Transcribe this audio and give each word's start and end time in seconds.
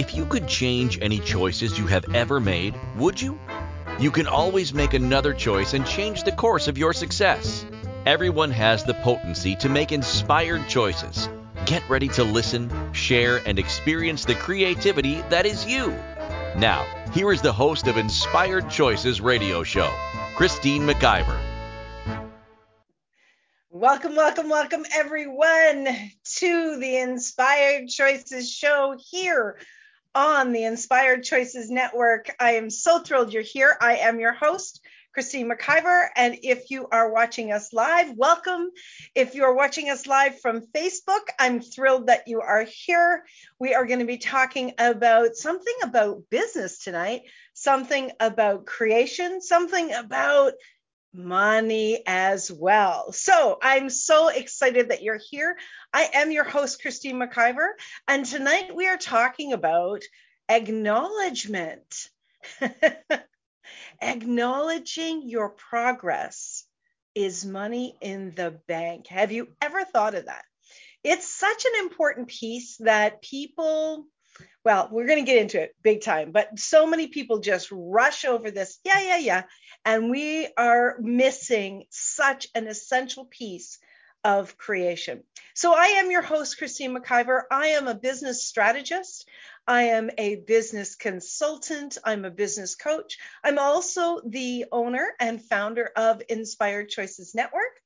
If 0.00 0.14
you 0.14 0.24
could 0.24 0.48
change 0.48 0.98
any 1.02 1.18
choices 1.18 1.78
you 1.78 1.86
have 1.88 2.14
ever 2.14 2.40
made, 2.40 2.74
would 2.96 3.20
you? 3.20 3.38
You 3.98 4.10
can 4.10 4.26
always 4.26 4.72
make 4.72 4.94
another 4.94 5.34
choice 5.34 5.74
and 5.74 5.86
change 5.86 6.22
the 6.22 6.32
course 6.32 6.68
of 6.68 6.78
your 6.78 6.94
success. 6.94 7.66
Everyone 8.06 8.50
has 8.50 8.82
the 8.82 8.94
potency 8.94 9.56
to 9.56 9.68
make 9.68 9.92
inspired 9.92 10.66
choices. 10.70 11.28
Get 11.66 11.86
ready 11.90 12.08
to 12.16 12.24
listen, 12.24 12.70
share, 12.94 13.42
and 13.44 13.58
experience 13.58 14.24
the 14.24 14.36
creativity 14.36 15.20
that 15.28 15.44
is 15.44 15.66
you. 15.66 15.90
Now, 16.56 16.86
here 17.12 17.30
is 17.30 17.42
the 17.42 17.52
host 17.52 17.86
of 17.86 17.98
Inspired 17.98 18.70
Choices 18.70 19.20
radio 19.20 19.62
show, 19.62 19.92
Christine 20.34 20.86
McIver. 20.86 21.38
Welcome, 23.68 24.16
welcome, 24.16 24.48
welcome, 24.48 24.86
everyone, 24.94 25.88
to 26.36 26.78
the 26.78 26.96
Inspired 26.96 27.88
Choices 27.88 28.50
show 28.50 28.96
here 29.10 29.58
on 30.14 30.52
the 30.52 30.64
Inspired 30.64 31.22
Choices 31.22 31.70
Network. 31.70 32.34
I 32.40 32.52
am 32.52 32.70
so 32.70 32.98
thrilled 32.98 33.32
you're 33.32 33.42
here. 33.42 33.76
I 33.80 33.98
am 33.98 34.18
your 34.18 34.32
host, 34.32 34.80
Christine 35.12 35.48
McIver. 35.48 36.08
And 36.16 36.38
if 36.42 36.70
you 36.70 36.88
are 36.90 37.12
watching 37.12 37.52
us 37.52 37.72
live, 37.72 38.16
welcome. 38.16 38.70
If 39.14 39.34
you 39.34 39.44
are 39.44 39.54
watching 39.54 39.88
us 39.88 40.06
live 40.06 40.40
from 40.40 40.66
Facebook, 40.74 41.22
I'm 41.38 41.60
thrilled 41.60 42.08
that 42.08 42.26
you 42.26 42.40
are 42.40 42.64
here. 42.64 43.24
We 43.58 43.74
are 43.74 43.86
going 43.86 44.00
to 44.00 44.04
be 44.04 44.18
talking 44.18 44.72
about 44.78 45.36
something 45.36 45.74
about 45.82 46.24
business 46.30 46.82
tonight, 46.82 47.22
something 47.54 48.10
about 48.18 48.66
creation, 48.66 49.40
something 49.40 49.92
about 49.92 50.54
money 51.12 52.02
as 52.06 52.50
well. 52.50 53.12
So 53.12 53.58
I'm 53.62 53.90
so 53.90 54.28
excited 54.28 54.90
that 54.90 55.02
you're 55.02 55.20
here. 55.30 55.56
I 55.92 56.08
am 56.14 56.30
your 56.30 56.44
host, 56.44 56.80
Christine 56.80 57.16
McIver, 57.16 57.70
and 58.06 58.24
tonight 58.24 58.74
we 58.74 58.86
are 58.86 58.96
talking 58.96 59.52
about 59.52 60.02
acknowledgement. 60.48 62.08
Acknowledging 64.02 65.28
your 65.28 65.50
progress 65.50 66.64
is 67.14 67.44
money 67.44 67.96
in 68.00 68.32
the 68.34 68.58
bank. 68.66 69.08
Have 69.08 69.30
you 69.30 69.48
ever 69.60 69.84
thought 69.84 70.14
of 70.14 70.26
that? 70.26 70.44
It's 71.04 71.28
such 71.28 71.64
an 71.64 71.80
important 71.80 72.28
piece 72.28 72.76
that 72.78 73.22
people 73.22 74.06
well, 74.64 74.88
we're 74.90 75.06
going 75.06 75.24
to 75.24 75.30
get 75.30 75.40
into 75.40 75.60
it 75.60 75.74
big 75.82 76.02
time, 76.02 76.32
but 76.32 76.58
so 76.58 76.86
many 76.86 77.06
people 77.08 77.38
just 77.38 77.68
rush 77.72 78.24
over 78.24 78.50
this. 78.50 78.78
Yeah, 78.84 79.00
yeah, 79.00 79.18
yeah. 79.18 79.42
And 79.84 80.10
we 80.10 80.48
are 80.56 80.96
missing 81.00 81.84
such 81.90 82.48
an 82.54 82.66
essential 82.66 83.24
piece 83.24 83.78
of 84.22 84.58
creation. 84.58 85.22
So 85.54 85.72
I 85.74 85.86
am 85.98 86.10
your 86.10 86.22
host, 86.22 86.58
Christine 86.58 86.94
McIver. 86.94 87.42
I 87.50 87.68
am 87.68 87.88
a 87.88 87.94
business 87.94 88.46
strategist. 88.46 89.26
I 89.66 89.84
am 89.84 90.10
a 90.18 90.36
business 90.36 90.94
consultant. 90.94 91.96
I'm 92.04 92.24
a 92.24 92.30
business 92.30 92.74
coach. 92.74 93.18
I'm 93.42 93.58
also 93.58 94.20
the 94.26 94.66
owner 94.72 95.08
and 95.18 95.42
founder 95.42 95.90
of 95.96 96.22
Inspired 96.28 96.90
Choices 96.90 97.34
Network. 97.34 97.80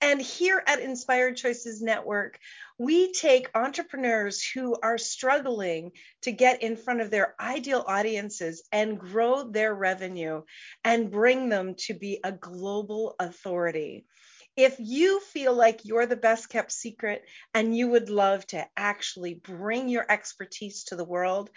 And 0.00 0.20
here 0.20 0.62
at 0.66 0.80
Inspired 0.80 1.36
Choices 1.36 1.80
Network, 1.80 2.38
we 2.78 3.12
take 3.12 3.50
entrepreneurs 3.54 4.42
who 4.42 4.76
are 4.82 4.98
struggling 4.98 5.92
to 6.22 6.32
get 6.32 6.62
in 6.62 6.76
front 6.76 7.00
of 7.00 7.10
their 7.10 7.34
ideal 7.40 7.82
audiences 7.86 8.62
and 8.70 8.98
grow 8.98 9.44
their 9.50 9.74
revenue 9.74 10.42
and 10.84 11.10
bring 11.10 11.48
them 11.48 11.74
to 11.86 11.94
be 11.94 12.20
a 12.22 12.32
global 12.32 13.16
authority. 13.18 14.04
If 14.56 14.76
you 14.78 15.20
feel 15.20 15.54
like 15.54 15.84
you're 15.84 16.06
the 16.06 16.16
best 16.16 16.48
kept 16.48 16.72
secret 16.72 17.22
and 17.52 17.76
you 17.76 17.88
would 17.88 18.08
love 18.08 18.46
to 18.48 18.66
actually 18.74 19.34
bring 19.34 19.88
your 19.90 20.10
expertise 20.10 20.84
to 20.84 20.96
the 20.96 21.04
world, 21.04 21.50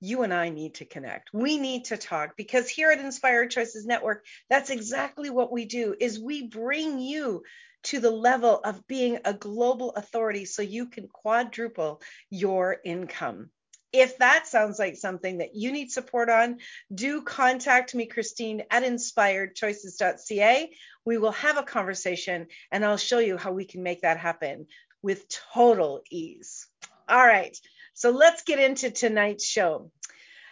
you 0.00 0.22
and 0.22 0.32
I 0.32 0.50
need 0.50 0.74
to 0.76 0.84
connect. 0.84 1.30
We 1.32 1.58
need 1.58 1.86
to 1.86 1.96
talk 1.96 2.36
because 2.36 2.68
here 2.68 2.90
at 2.90 3.00
Inspired 3.00 3.50
Choices 3.50 3.86
Network, 3.86 4.24
that's 4.50 4.70
exactly 4.70 5.30
what 5.30 5.52
we 5.52 5.64
do 5.64 5.94
is 5.98 6.20
we 6.20 6.48
bring 6.48 6.98
you 7.00 7.42
to 7.84 8.00
the 8.00 8.10
level 8.10 8.60
of 8.64 8.86
being 8.86 9.18
a 9.24 9.32
global 9.32 9.90
authority 9.90 10.44
so 10.44 10.62
you 10.62 10.86
can 10.86 11.08
quadruple 11.08 12.02
your 12.30 12.76
income. 12.84 13.50
If 13.92 14.18
that 14.18 14.46
sounds 14.46 14.78
like 14.78 14.96
something 14.96 15.38
that 15.38 15.54
you 15.54 15.72
need 15.72 15.90
support 15.90 16.28
on, 16.28 16.58
do 16.92 17.22
contact 17.22 17.94
me, 17.94 18.06
Christine, 18.06 18.64
at 18.70 18.82
inspiredchoices.ca. 18.82 20.70
We 21.04 21.18
will 21.18 21.32
have 21.32 21.56
a 21.56 21.62
conversation 21.62 22.48
and 22.72 22.84
I'll 22.84 22.96
show 22.96 23.20
you 23.20 23.36
how 23.36 23.52
we 23.52 23.64
can 23.64 23.82
make 23.82 24.02
that 24.02 24.18
happen 24.18 24.66
with 25.02 25.28
total 25.28 26.02
ease. 26.10 26.66
All 27.08 27.24
right, 27.24 27.56
so 27.96 28.10
let's 28.10 28.44
get 28.44 28.60
into 28.60 28.90
tonight's 28.90 29.44
show. 29.44 29.90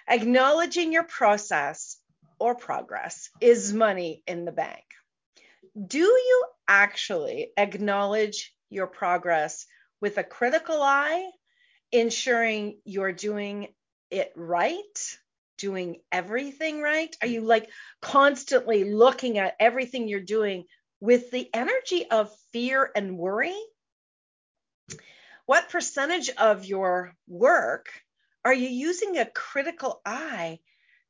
Acknowledging 0.09 0.93
your 0.93 1.05
process 1.05 1.97
or 2.41 2.57
progress 2.57 3.31
is 3.41 3.73
money 3.73 4.23
in 4.27 4.45
the 4.45 4.53
bank 4.53 4.85
do 5.75 5.99
you 5.99 6.45
actually 6.69 7.51
acknowledge 7.57 8.55
your 8.71 8.87
progress 8.87 9.67
with 10.01 10.19
a 10.19 10.25
critical 10.25 10.81
eye, 10.81 11.31
ensuring 11.91 12.79
you're 12.85 13.13
doing 13.13 13.69
it 14.11 14.33
right, 14.37 15.17
doing 15.59 16.01
everything 16.13 16.81
right? 16.81 17.15
Are 17.21 17.29
you 17.29 17.41
like 17.41 17.69
constantly 18.01 18.85
looking 18.85 19.39
at 19.39 19.57
everything 19.59 20.09
you're 20.09 20.21
doing 20.21 20.65
with 21.01 21.31
the 21.31 21.49
energy 21.53 22.09
of 22.09 22.35
fear 22.53 22.91
and 22.95 23.19
worry? 23.19 23.57
What 25.47 25.69
percentage 25.69 26.31
of 26.31 26.65
your 26.65 27.15
work 27.29 27.89
are 28.47 28.55
you 28.55 28.69
using 28.69 29.19
a 29.19 29.31
critical 29.31 30.01
eye 30.05 30.61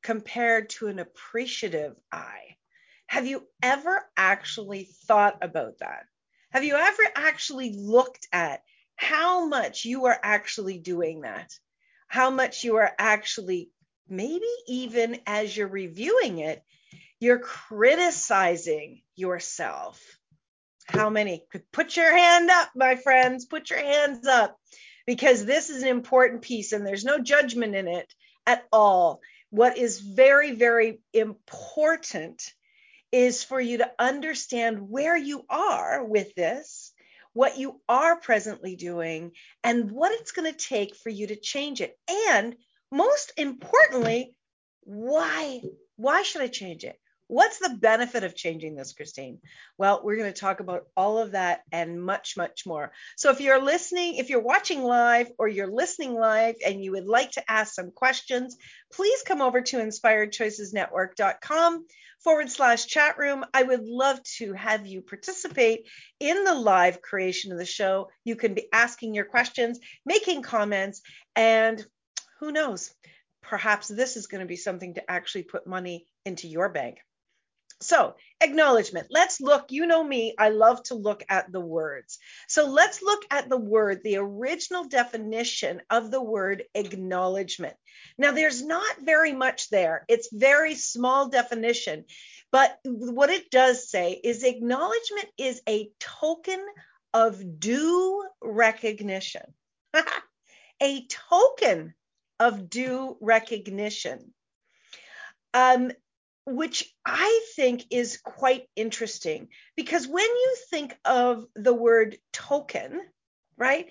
compared 0.03 0.71
to 0.71 0.89
an 0.89 0.99
appreciative 0.99 1.95
eye? 2.11 2.57
Have 3.07 3.27
you 3.27 3.47
ever 3.63 4.05
actually 4.17 4.89
thought 5.07 5.39
about 5.43 5.79
that? 5.79 6.07
Have 6.51 6.65
you 6.65 6.75
ever 6.75 7.03
actually 7.15 7.75
looked 7.77 8.27
at 8.33 8.63
how 8.97 9.47
much 9.47 9.85
you 9.85 10.07
are 10.07 10.19
actually 10.21 10.79
doing 10.79 11.21
that? 11.21 11.53
How 12.09 12.31
much 12.31 12.65
you 12.65 12.77
are 12.77 12.93
actually, 12.99 13.71
maybe 14.09 14.51
even 14.67 15.21
as 15.27 15.57
you're 15.57 15.69
reviewing 15.69 16.39
it, 16.39 16.63
you're 17.21 17.39
criticizing 17.39 19.03
yourself. 19.15 20.01
How 20.85 21.11
many? 21.11 21.43
Put 21.73 21.97
your 21.97 22.15
hand 22.17 22.51
up, 22.51 22.71
my 22.77 22.97
friends. 22.97 23.47
Put 23.47 23.71
your 23.71 23.81
hands 23.81 24.27
up 24.27 24.59
because 25.07 25.45
this 25.45 25.71
is 25.71 25.83
an 25.83 25.89
important 25.89 26.43
piece 26.43 26.73
and 26.73 26.87
there's 26.87 27.05
no 27.05 27.19
judgment 27.19 27.75
in 27.75 27.89
it 27.89 28.13
at 28.47 28.65
all. 28.73 29.21
What 29.51 29.79
is 29.79 30.01
very, 30.01 30.53
very 30.53 31.01
important 31.13 32.43
is 33.13 33.45
for 33.45 33.61
you 33.61 33.79
to 33.79 33.93
understand 33.99 34.89
where 34.91 35.17
you 35.17 35.45
are 35.49 36.05
with 36.05 36.35
this, 36.35 36.93
what 37.33 37.59
you 37.59 37.81
are 37.89 38.19
presently 38.19 38.77
doing, 38.77 39.33
and 39.63 39.91
what 39.91 40.13
it's 40.13 40.33
going 40.33 40.51
to 40.53 40.59
take 40.59 40.97
for 40.97 41.11
you 41.11 41.29
to 41.29 41.37
change 41.37 41.81
it. 41.81 41.97
And 42.31 42.57
most 42.91 43.33
importantly, 43.37 44.35
why? 44.81 45.63
Why 45.97 46.23
should 46.23 46.43
I 46.43 46.49
change 46.49 46.85
it? 46.85 46.99
What's 47.27 47.59
the 47.59 47.71
benefit 47.71 48.23
of 48.23 48.37
changing 48.37 48.77
this, 48.77 48.93
Christine? 48.93 49.41
Well, 49.79 50.03
we're 50.05 50.19
going 50.19 50.33
to 50.33 50.39
talk 50.39 50.61
about 50.61 50.85
all 50.95 51.19
of 51.19 51.31
that 51.33 51.63
and 51.73 52.03
much, 52.03 52.37
much 52.37 52.67
more. 52.67 52.93
So, 53.17 53.31
if 53.31 53.41
you're 53.41 53.63
listening, 53.63 54.17
if 54.17 54.29
you're 54.29 54.43
watching 54.43 54.83
live 54.83 55.33
or 55.39 55.49
you're 55.49 55.73
listening 55.73 56.13
live 56.15 56.57
and 56.65 56.85
you 56.85 56.93
would 56.93 57.07
like 57.07 57.31
to 57.33 57.51
ask 57.51 57.73
some 57.73 57.93
questions, 57.93 58.59
please 58.93 59.23
come 59.23 59.41
over 59.41 59.63
to 59.63 59.79
inspiredchoicesnetwork.com 59.79 61.87
forward 62.23 62.51
slash 62.51 62.87
chat 62.87 63.17
room. 63.17 63.43
I 63.55 63.63
would 63.63 63.85
love 63.85 64.23
to 64.39 64.53
have 64.53 64.87
you 64.87 65.01
participate 65.01 65.89
in 66.21 66.45
the 66.45 66.55
live 66.55 67.01
creation 67.01 67.53
of 67.53 67.59
the 67.59 67.65
show. 67.65 68.11
You 68.25 68.37
can 68.37 68.53
be 68.53 68.69
asking 68.71 69.15
your 69.15 69.27
questions, 69.27 69.81
making 70.05 70.43
comments, 70.43 71.01
and 71.35 71.83
who 72.41 72.53
knows, 72.53 72.93
perhaps 73.43 73.89
this 73.89 74.19
is 74.19 74.27
going 74.27 74.43
to 74.43 74.47
be 74.47 74.57
something 74.57 74.93
to 74.95 75.11
actually 75.11 75.45
put 75.45 75.67
money 75.67 76.07
into 76.25 76.49
your 76.49 76.69
bank. 76.69 76.99
So, 77.81 78.15
acknowledgement. 78.41 79.09
Let's 79.11 79.41
look. 79.41 79.67
You 79.71 79.87
know 79.87 80.03
me, 80.03 80.35
I 80.39 80.51
love 80.51 80.83
to 80.85 80.95
look 80.95 81.23
at 81.29 81.53
the 81.53 81.61
words. 81.61 82.19
So, 82.49 82.67
let's 82.69 83.03
look 83.03 83.25
at 83.31 83.49
the 83.49 83.59
word, 83.59 84.01
the 84.03 84.17
original 84.17 84.85
definition 84.85 85.83
of 85.91 86.11
the 86.11 86.23
word 86.23 86.65
acknowledgement. 86.75 87.77
Now, 88.17 88.33
there's 88.33 88.65
not 88.65 89.01
very 89.01 89.33
much 89.33 89.71
there, 89.71 90.05
it's 90.09 90.29
very 90.33 90.75
small 90.75 91.29
definition. 91.29 92.05
But 92.51 92.79
what 92.85 93.31
it 93.31 93.51
does 93.51 93.91
say 93.91 94.13
is 94.13 94.45
acknowledgement 94.45 95.29
is 95.37 95.61
a 95.69 95.91
token 95.99 96.65
of 97.13 97.59
due 97.59 98.25
recognition. 98.41 99.43
a 100.83 101.07
token 101.07 101.95
of 102.39 102.71
due 102.71 103.17
recognition. 103.21 104.33
Um, 105.53 105.93
which 106.47 106.93
I 107.05 107.47
think 107.57 107.85
is 107.91 108.19
quite 108.19 108.69
interesting 108.77 109.49
because 109.77 110.07
when 110.07 110.25
you 110.25 110.57
think 110.71 110.97
of 111.05 111.47
the 111.55 111.75
word 111.75 112.19
token, 112.33 113.01
right? 113.57 113.89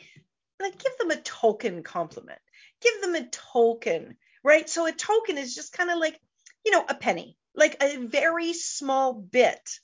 like 0.64 0.82
give 0.82 0.98
them 0.98 1.12
a 1.12 1.22
token 1.22 1.84
compliment. 1.84 2.40
Give 2.82 3.02
them 3.02 3.16
a 3.16 3.28
token, 3.28 4.18
right? 4.44 4.68
So 4.70 4.86
a 4.86 4.92
token 4.92 5.38
is 5.38 5.56
just 5.56 5.74
kind 5.74 5.90
of 5.90 6.00
like, 6.00 6.20
you 6.66 6.72
know, 6.72 6.86
a 6.88 6.96
penny, 6.96 7.38
like 7.56 7.78
a 7.82 7.98
very 7.98 8.54
small 8.54 9.14
bit 9.14 9.80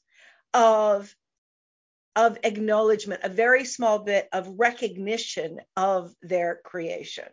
of 0.54 1.14
of 2.16 2.38
acknowledgement, 2.44 3.22
a 3.24 3.30
very 3.30 3.64
small 3.66 4.00
bit 4.00 4.28
of 4.34 4.56
recognition 4.58 5.60
of 5.78 6.14
their 6.22 6.60
creation. 6.66 7.28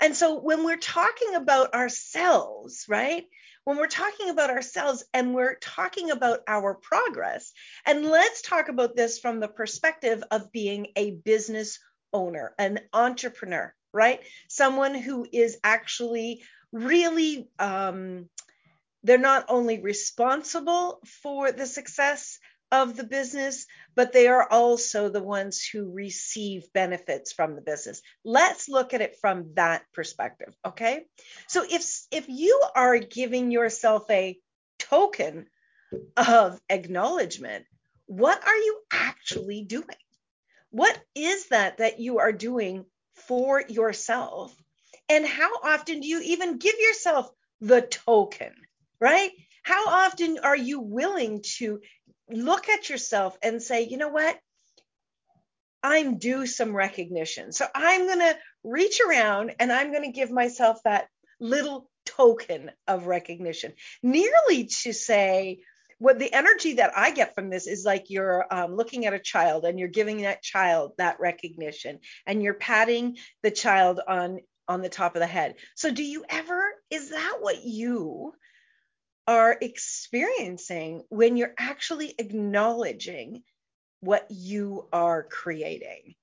And 0.00 0.16
so 0.16 0.40
when 0.40 0.64
we're 0.64 0.76
talking 0.76 1.34
about 1.34 1.74
ourselves, 1.74 2.86
right? 2.88 3.26
When 3.64 3.76
we're 3.76 3.86
talking 3.86 4.30
about 4.30 4.50
ourselves 4.50 5.04
and 5.12 5.34
we're 5.34 5.56
talking 5.56 6.10
about 6.10 6.40
our 6.48 6.74
progress, 6.74 7.52
and 7.86 8.04
let's 8.06 8.42
talk 8.42 8.68
about 8.68 8.96
this 8.96 9.18
from 9.18 9.38
the 9.38 9.48
perspective 9.48 10.24
of 10.30 10.50
being 10.50 10.88
a 10.96 11.12
business 11.12 11.78
owner, 12.12 12.54
an 12.58 12.80
entrepreneur, 12.92 13.72
right? 13.92 14.20
Someone 14.48 14.94
who 14.94 15.26
is 15.30 15.58
actually 15.62 16.42
really, 16.72 17.48
um, 17.58 18.28
they're 19.04 19.18
not 19.18 19.44
only 19.48 19.80
responsible 19.80 21.00
for 21.22 21.52
the 21.52 21.66
success 21.66 22.39
of 22.72 22.96
the 22.96 23.04
business, 23.04 23.66
but 23.94 24.12
they 24.12 24.28
are 24.28 24.46
also 24.48 25.08
the 25.08 25.22
ones 25.22 25.64
who 25.64 25.92
receive 25.92 26.72
benefits 26.72 27.32
from 27.32 27.56
the 27.56 27.62
business. 27.62 28.02
Let's 28.24 28.68
look 28.68 28.94
at 28.94 29.00
it 29.00 29.16
from 29.20 29.54
that 29.54 29.82
perspective, 29.92 30.54
okay? 30.64 31.04
So 31.48 31.64
if 31.68 31.84
if 32.10 32.26
you 32.28 32.62
are 32.74 32.98
giving 32.98 33.50
yourself 33.50 34.04
a 34.10 34.38
token 34.78 35.46
of 36.16 36.60
acknowledgement, 36.68 37.66
what 38.06 38.44
are 38.46 38.56
you 38.56 38.80
actually 38.92 39.64
doing? 39.64 39.86
What 40.70 40.98
is 41.14 41.48
that 41.48 41.78
that 41.78 41.98
you 41.98 42.18
are 42.18 42.32
doing 42.32 42.84
for 43.14 43.62
yourself? 43.68 44.54
And 45.08 45.26
how 45.26 45.50
often 45.64 46.00
do 46.00 46.06
you 46.06 46.20
even 46.20 46.58
give 46.58 46.76
yourself 46.78 47.28
the 47.60 47.82
token, 47.82 48.52
right? 49.00 49.32
How 49.62 50.06
often 50.06 50.38
are 50.42 50.56
you 50.56 50.80
willing 50.80 51.42
to 51.56 51.80
look 52.32 52.68
at 52.68 52.88
yourself 52.88 53.36
and 53.42 53.62
say, 53.62 53.86
you 53.86 53.96
know 53.96 54.08
what? 54.08 54.38
I'm 55.82 56.18
due 56.18 56.46
some 56.46 56.76
recognition. 56.76 57.52
So 57.52 57.66
I'm 57.74 58.06
going 58.06 58.18
to 58.18 58.36
reach 58.64 59.00
around 59.00 59.54
and 59.58 59.72
I'm 59.72 59.92
going 59.92 60.04
to 60.04 60.12
give 60.12 60.30
myself 60.30 60.78
that 60.84 61.08
little 61.40 61.88
token 62.04 62.70
of 62.86 63.06
recognition, 63.06 63.72
nearly 64.02 64.68
to 64.82 64.92
say, 64.92 65.60
what 65.98 66.18
the 66.18 66.32
energy 66.32 66.74
that 66.74 66.92
I 66.96 67.10
get 67.10 67.34
from 67.34 67.50
this 67.50 67.66
is 67.66 67.84
like 67.84 68.06
you're 68.08 68.46
um, 68.50 68.74
looking 68.74 69.04
at 69.04 69.12
a 69.12 69.18
child 69.18 69.66
and 69.66 69.78
you're 69.78 69.88
giving 69.88 70.22
that 70.22 70.42
child 70.42 70.92
that 70.96 71.20
recognition 71.20 71.98
and 72.26 72.42
you're 72.42 72.54
patting 72.54 73.18
the 73.42 73.50
child 73.50 74.00
on 74.06 74.40
on 74.66 74.80
the 74.80 74.88
top 74.88 75.14
of 75.14 75.20
the 75.20 75.26
head. 75.26 75.56
So 75.74 75.90
do 75.90 76.02
you 76.02 76.24
ever 76.28 76.62
is 76.90 77.10
that 77.10 77.36
what 77.40 77.64
you 77.64 78.32
are 79.30 79.56
experiencing 79.60 81.04
when 81.08 81.36
you're 81.36 81.54
actually 81.56 82.12
acknowledging 82.18 83.44
what 84.00 84.26
you 84.28 84.88
are 84.92 85.22
creating. 85.22 86.16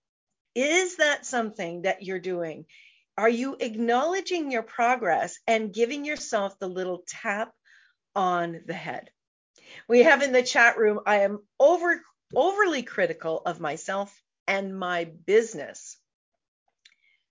Is 0.54 0.98
that 0.98 1.25
something 1.25 1.83
that 1.83 2.04
you're 2.04 2.19
doing? 2.19 2.65
Are 3.18 3.30
you 3.30 3.56
acknowledging 3.62 4.51
your 4.51 4.62
progress 4.62 5.39
and 5.48 5.74
giving 5.74 6.04
yourself 6.04 6.59
the 6.59 6.68
little 6.68 7.04
tap 7.07 7.54
on 8.13 8.59
the 8.68 8.74
head? 8.74 9.10
We 9.88 10.03
have 10.03 10.21
in 10.21 10.33
the 10.33 10.44
chat 10.44 10.77
room, 10.77 11.00
I 11.06 11.21
am 11.21 11.39
over 11.62 12.01
overly 12.36 12.83
critical 12.83 13.42
of 13.45 13.62
myself 13.62 14.13
and 14.48 14.77
my 14.77 15.06
business. 15.06 15.95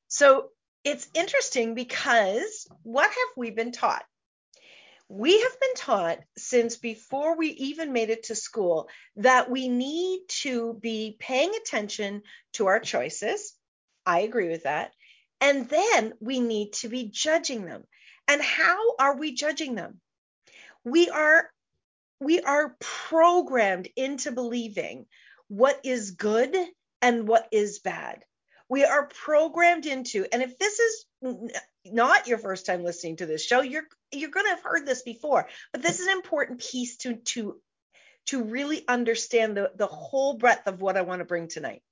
So 0.08 0.48
it's 0.84 1.06
interesting 1.12 1.74
because 1.74 2.66
what 2.82 3.10
have 3.10 3.36
we 3.36 3.50
been 3.50 3.72
taught? 3.72 4.06
We 5.08 5.40
have 5.40 5.60
been 5.60 5.74
taught 5.76 6.18
since 6.36 6.76
before 6.76 7.36
we 7.36 7.48
even 7.48 7.92
made 7.92 8.10
it 8.10 8.24
to 8.24 8.34
school 8.34 8.88
that 9.16 9.50
we 9.50 9.68
need 9.68 10.22
to 10.28 10.74
be 10.74 11.16
paying 11.18 11.52
attention 11.54 12.22
to 12.54 12.66
our 12.66 12.80
choices. 12.80 13.54
I 14.04 14.20
agree 14.20 14.48
with 14.48 14.64
that. 14.64 14.92
And 15.40 15.68
then 15.68 16.14
we 16.20 16.40
need 16.40 16.72
to 16.74 16.88
be 16.88 17.10
judging 17.12 17.64
them. 17.66 17.84
And 18.26 18.42
how 18.42 18.96
are 18.98 19.16
we 19.16 19.34
judging 19.34 19.74
them? 19.74 20.00
We 20.84 21.08
are 21.08 21.50
we 22.18 22.40
are 22.40 22.76
programmed 22.80 23.88
into 23.94 24.32
believing 24.32 25.06
what 25.48 25.80
is 25.84 26.12
good 26.12 26.56
and 27.02 27.28
what 27.28 27.46
is 27.52 27.78
bad. 27.80 28.24
We 28.68 28.84
are 28.84 29.06
programmed 29.06 29.86
into, 29.86 30.26
and 30.32 30.42
if 30.42 30.58
this 30.58 30.78
is 30.80 31.06
not 31.92 32.26
your 32.26 32.38
first 32.38 32.66
time 32.66 32.84
listening 32.84 33.16
to 33.16 33.26
this 33.26 33.44
show, 33.44 33.60
you're 33.60 33.86
you're 34.12 34.30
going 34.30 34.46
to 34.46 34.50
have 34.50 34.62
heard 34.62 34.86
this 34.86 35.02
before, 35.02 35.48
but 35.72 35.82
this 35.82 36.00
is 36.00 36.06
an 36.06 36.12
important 36.12 36.60
piece 36.60 36.96
to 36.98 37.16
to 37.16 37.60
to 38.26 38.44
really 38.44 38.86
understand 38.86 39.56
the 39.56 39.72
the 39.76 39.86
whole 39.86 40.34
breadth 40.34 40.66
of 40.66 40.80
what 40.80 40.96
I 40.96 41.02
want 41.02 41.20
to 41.20 41.24
bring 41.24 41.48
tonight. 41.48 41.82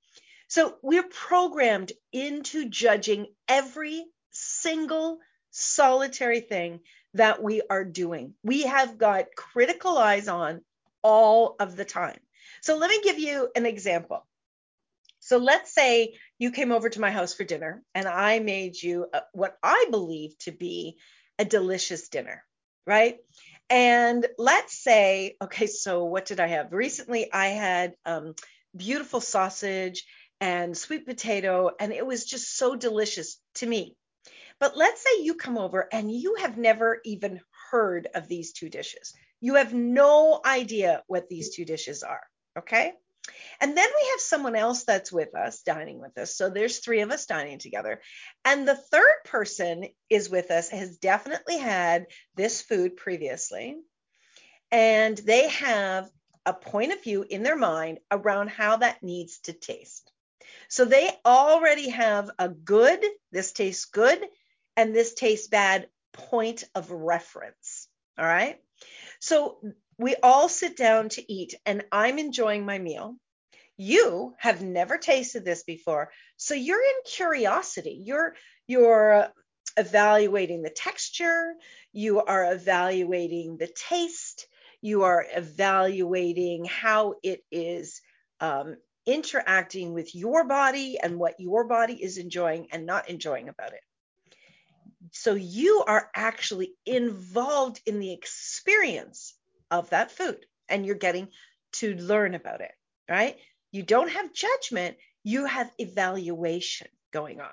So 0.49 0.77
we're 0.83 1.09
programmed 1.09 1.93
into 2.13 2.69
judging 2.69 3.27
every 3.49 4.05
single 4.31 5.19
solitary 5.51 6.41
thing 6.41 6.81
that 7.15 7.43
we 7.43 7.63
are 7.71 7.85
doing. 7.85 8.35
We 8.43 8.63
have 8.63 8.99
got 8.99 9.35
critical 9.37 9.97
eyes 9.97 10.29
on 10.29 10.61
all 11.03 11.57
of 11.61 11.77
the 11.77 11.85
time. 11.85 12.19
So 12.61 12.77
let 12.77 12.91
me 12.91 13.01
give 13.03 13.19
you 13.19 13.49
an 13.55 13.67
example. 13.67 14.27
So 15.21 15.39
let's 15.39 15.73
say 15.73 16.15
you 16.39 16.51
came 16.51 16.73
over 16.73 16.89
to 16.89 17.01
my 17.01 17.11
house 17.11 17.35
for 17.35 17.45
dinner 17.45 17.83
and 17.95 18.07
I 18.07 18.39
made 18.41 18.81
you 18.81 19.07
a, 19.13 19.23
what 19.33 19.57
I 19.63 19.87
believe 19.91 20.37
to 20.41 20.53
be 20.53 20.99
a 21.39 21.45
delicious 21.45 22.09
dinner, 22.09 22.45
right? 22.87 23.19
And 23.71 24.27
let's 24.39 24.83
say, 24.83 25.37
okay, 25.43 25.67
so 25.67 26.05
what 26.05 26.27
did 26.27 26.41
I 26.41 26.49
have? 26.49 26.73
Recently, 26.73 27.33
I 27.33 27.49
had 27.49 27.95
um, 28.05 28.35
beautiful 28.77 29.21
sausage 29.21 30.05
and 30.41 30.77
sweet 30.77 31.07
potato, 31.07 31.71
and 31.79 31.93
it 31.93 32.07
was 32.07 32.25
just 32.25 32.57
so 32.57 32.77
delicious 32.77 33.39
to 33.57 33.67
me. 33.67 33.97
But 34.61 34.77
let's 34.77 35.03
say 35.03 35.23
you 35.23 35.35
come 35.35 35.59
over 35.59 35.89
and 35.93 36.11
you 36.11 36.37
have 36.37 36.59
never 36.59 37.01
even 37.05 37.41
heard 37.71 38.09
of 38.15 38.29
these 38.29 38.53
two 38.53 38.69
dishes. 38.69 39.15
You 39.41 39.55
have 39.55 39.75
no 39.75 40.41
idea 40.45 41.03
what 41.07 41.29
these 41.29 41.55
two 41.55 41.65
dishes 41.65 42.03
are. 42.03 42.23
Okay. 42.59 42.93
And 43.61 43.77
then 43.77 43.89
we 43.89 44.09
have 44.11 44.21
someone 44.21 44.57
else 44.57 44.85
that's 44.85 45.13
with 45.13 45.35
us, 45.35 45.63
dining 45.63 46.01
with 46.01 46.17
us. 46.19 46.37
So 46.37 46.51
there's 46.51 46.79
three 46.79 47.01
of 47.01 47.11
us 47.11 47.27
dining 47.27 47.59
together. 47.59 48.01
And 48.45 48.67
the 48.67 48.77
third 48.77 49.25
person 49.25 49.87
is 50.11 50.29
with 50.29 50.51
us, 50.51 50.69
has 50.69 50.99
definitely 50.99 51.59
had 51.59 52.07
this 52.37 52.61
food 52.61 52.97
previously. 52.97 53.77
And 54.71 55.17
they 55.17 55.49
have 55.49 56.11
a 56.47 56.53
point 56.53 56.93
of 56.93 57.03
view 57.03 57.25
in 57.29 57.43
their 57.43 57.57
mind 57.57 57.99
around 58.11 58.51
how 58.51 58.77
that 58.77 59.03
needs 59.03 59.39
to 59.41 59.53
taste. 59.53 60.11
So 60.69 60.85
they 60.85 61.11
already 61.25 61.91
have 61.91 62.31
a 62.39 62.49
good, 62.49 63.03
this 63.33 63.53
tastes 63.53 63.87
good, 63.87 64.21
and 64.77 64.95
this 64.95 65.15
tastes 65.15 65.49
bad 65.49 65.89
point 66.13 66.65
of 66.75 66.91
reference. 66.91 67.89
All 68.19 68.27
right. 68.27 68.61
So 69.21 69.59
we 69.99 70.17
all 70.23 70.49
sit 70.49 70.77
down 70.77 71.09
to 71.11 71.33
eat, 71.33 71.55
and 71.65 71.85
I'm 71.93 72.19
enjoying 72.19 72.65
my 72.65 72.79
meal. 72.79 73.17
You 73.77 74.35
have 74.39 74.63
never 74.63 74.99
tasted 74.99 75.45
this 75.45 75.63
before, 75.65 76.11
so 76.37 76.55
you're 76.55 76.83
in 76.83 77.03
curiosity. 77.07 78.03
You're 78.05 78.35
you're 78.67 79.29
evaluating 79.77 80.63
the 80.63 80.71
texture. 80.71 81.55
You 81.93 82.23
are 82.23 82.53
evaluating 82.53 83.57
the 83.57 83.67
taste. 83.67 84.47
You 84.81 85.03
are 85.05 85.25
evaluating 85.35 86.67
how 86.67 87.15
it 87.23 87.41
is 87.51 88.01
um, 88.41 88.77
interacting 89.07 89.93
with 89.93 90.15
your 90.15 90.45
body 90.45 90.99
and 91.03 91.19
what 91.19 91.41
your 91.41 91.65
body 91.65 91.95
is 91.95 92.19
enjoying 92.19 92.69
and 92.71 92.87
not 92.87 93.09
enjoying 93.09 93.49
about 93.49 93.73
it. 93.73 93.81
So 95.13 95.35
you 95.35 95.85
are 95.87 96.11
actually 96.15 96.75
involved 96.87 97.81
in 97.87 97.99
the 97.99 98.13
experience 98.13 99.35
of 99.71 99.91
that 99.91 100.11
food 100.11 100.45
and 100.69 100.85
you're 100.87 100.95
getting 100.95 101.29
to 101.73 101.95
learn 101.95 102.35
about 102.35 102.61
it, 102.61 102.73
right? 103.09 103.37
You 103.73 103.83
don't 103.83 104.11
have 104.11 104.33
judgment, 104.33 104.97
you 105.23 105.47
have 105.47 105.71
evaluation 105.79 106.89
going 107.13 107.41
on. 107.41 107.49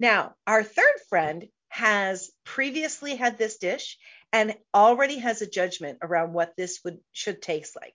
Now, 0.00 0.34
our 0.46 0.62
third 0.62 0.94
friend 1.08 1.48
has 1.68 2.30
previously 2.44 3.16
had 3.16 3.38
this 3.38 3.58
dish 3.58 3.98
and 4.32 4.54
already 4.74 5.18
has 5.18 5.42
a 5.42 5.46
judgment 5.46 5.98
around 6.02 6.32
what 6.32 6.56
this 6.56 6.80
would 6.84 6.98
should 7.12 7.40
taste 7.40 7.76
like. 7.76 7.94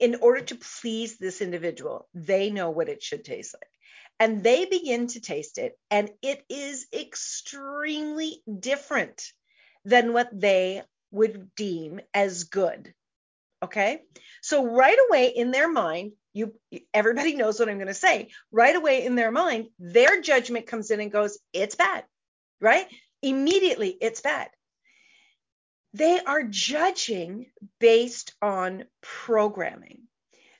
In 0.00 0.16
order 0.16 0.40
to 0.40 0.56
please 0.56 1.18
this 1.18 1.40
individual, 1.40 2.08
they 2.14 2.50
know 2.50 2.70
what 2.70 2.88
it 2.88 3.02
should 3.02 3.24
taste 3.24 3.54
like. 3.54 3.70
And 4.18 4.42
they 4.42 4.64
begin 4.64 5.06
to 5.08 5.20
taste 5.20 5.58
it, 5.58 5.78
and 5.90 6.10
it 6.22 6.44
is 6.48 6.86
extremely 6.92 8.42
different 8.60 9.32
than 9.84 10.12
what 10.12 10.28
they 10.32 10.82
would 11.14 11.54
deem 11.54 12.00
as 12.12 12.44
good. 12.44 12.92
Okay. 13.62 14.02
So 14.42 14.66
right 14.66 14.98
away 15.08 15.28
in 15.28 15.50
their 15.50 15.70
mind, 15.70 16.12
you 16.34 16.54
everybody 16.92 17.34
knows 17.36 17.58
what 17.58 17.68
I'm 17.68 17.78
going 17.78 17.86
to 17.86 17.94
say. 17.94 18.30
Right 18.52 18.76
away 18.76 19.06
in 19.06 19.14
their 19.14 19.30
mind, 19.30 19.68
their 19.78 20.20
judgment 20.20 20.66
comes 20.66 20.90
in 20.90 21.00
and 21.00 21.12
goes, 21.12 21.38
it's 21.52 21.76
bad. 21.76 22.04
Right? 22.60 22.86
Immediately, 23.22 23.96
it's 24.00 24.20
bad. 24.20 24.48
They 25.94 26.20
are 26.20 26.42
judging 26.42 27.46
based 27.78 28.34
on 28.42 28.84
programming. 29.00 30.02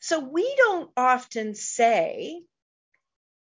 So 0.00 0.20
we 0.20 0.54
don't 0.56 0.90
often 0.96 1.54
say, 1.54 2.42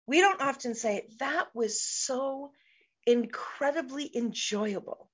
we 0.07 0.21
don't 0.21 0.41
often 0.41 0.75
say, 0.75 1.07
that 1.21 1.47
was 1.55 1.81
so 1.81 2.51
incredibly 3.07 4.11
enjoyable. 4.15 5.09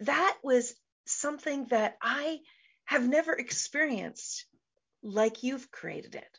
That 0.00 0.36
was 0.42 0.74
something 1.12 1.66
that 1.70 1.96
I 2.02 2.40
have 2.84 3.08
never 3.08 3.32
experienced 3.32 4.46
like 5.02 5.42
you've 5.42 5.70
created 5.70 6.14
it, 6.14 6.38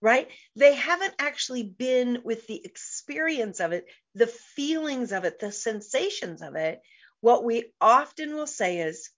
right? 0.00 0.28
They 0.56 0.74
haven't 0.74 1.14
actually 1.18 1.62
been 1.62 2.20
with 2.24 2.46
the 2.46 2.64
experience 2.64 3.60
of 3.60 3.72
it, 3.72 3.86
the 4.14 4.26
feelings 4.26 5.12
of 5.12 5.24
it, 5.24 5.38
the 5.38 5.52
sensations 5.52 6.42
of 6.42 6.56
it. 6.56 6.80
What 7.20 7.44
we 7.44 7.72
often 7.80 8.34
will 8.34 8.46
say 8.46 8.80
is, 8.80 9.10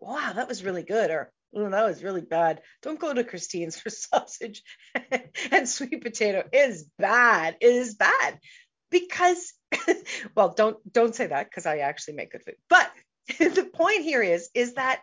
wow, 0.00 0.32
that 0.34 0.48
was 0.48 0.64
really 0.64 0.82
good, 0.82 1.10
or 1.10 1.32
oh, 1.54 1.70
that 1.70 1.86
was 1.86 2.02
really 2.02 2.22
bad. 2.22 2.60
Don't 2.82 3.00
go 3.00 3.12
to 3.12 3.24
Christine's 3.24 3.78
for 3.80 3.90
sausage 3.90 4.62
and 5.50 5.68
sweet 5.68 6.02
potato. 6.02 6.44
It 6.52 6.70
is 6.70 6.86
bad. 6.98 7.56
It 7.60 7.74
is 7.74 7.94
bad 7.94 8.38
because, 8.90 9.52
well, 10.34 10.54
don't 10.54 10.76
don't 10.92 11.14
say 11.14 11.26
that 11.26 11.48
because 11.50 11.66
I 11.66 11.78
actually 11.78 12.14
make 12.14 12.32
good 12.32 12.42
food. 12.44 12.56
But 12.68 12.90
the 13.38 13.68
point 13.72 14.02
here 14.02 14.22
is 14.22 14.48
is 14.54 14.74
that 14.74 15.02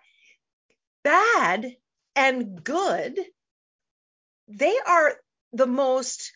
bad 1.04 1.76
and 2.16 2.64
good 2.64 3.20
they 4.48 4.78
are 4.86 5.16
the 5.52 5.68
most 5.68 6.32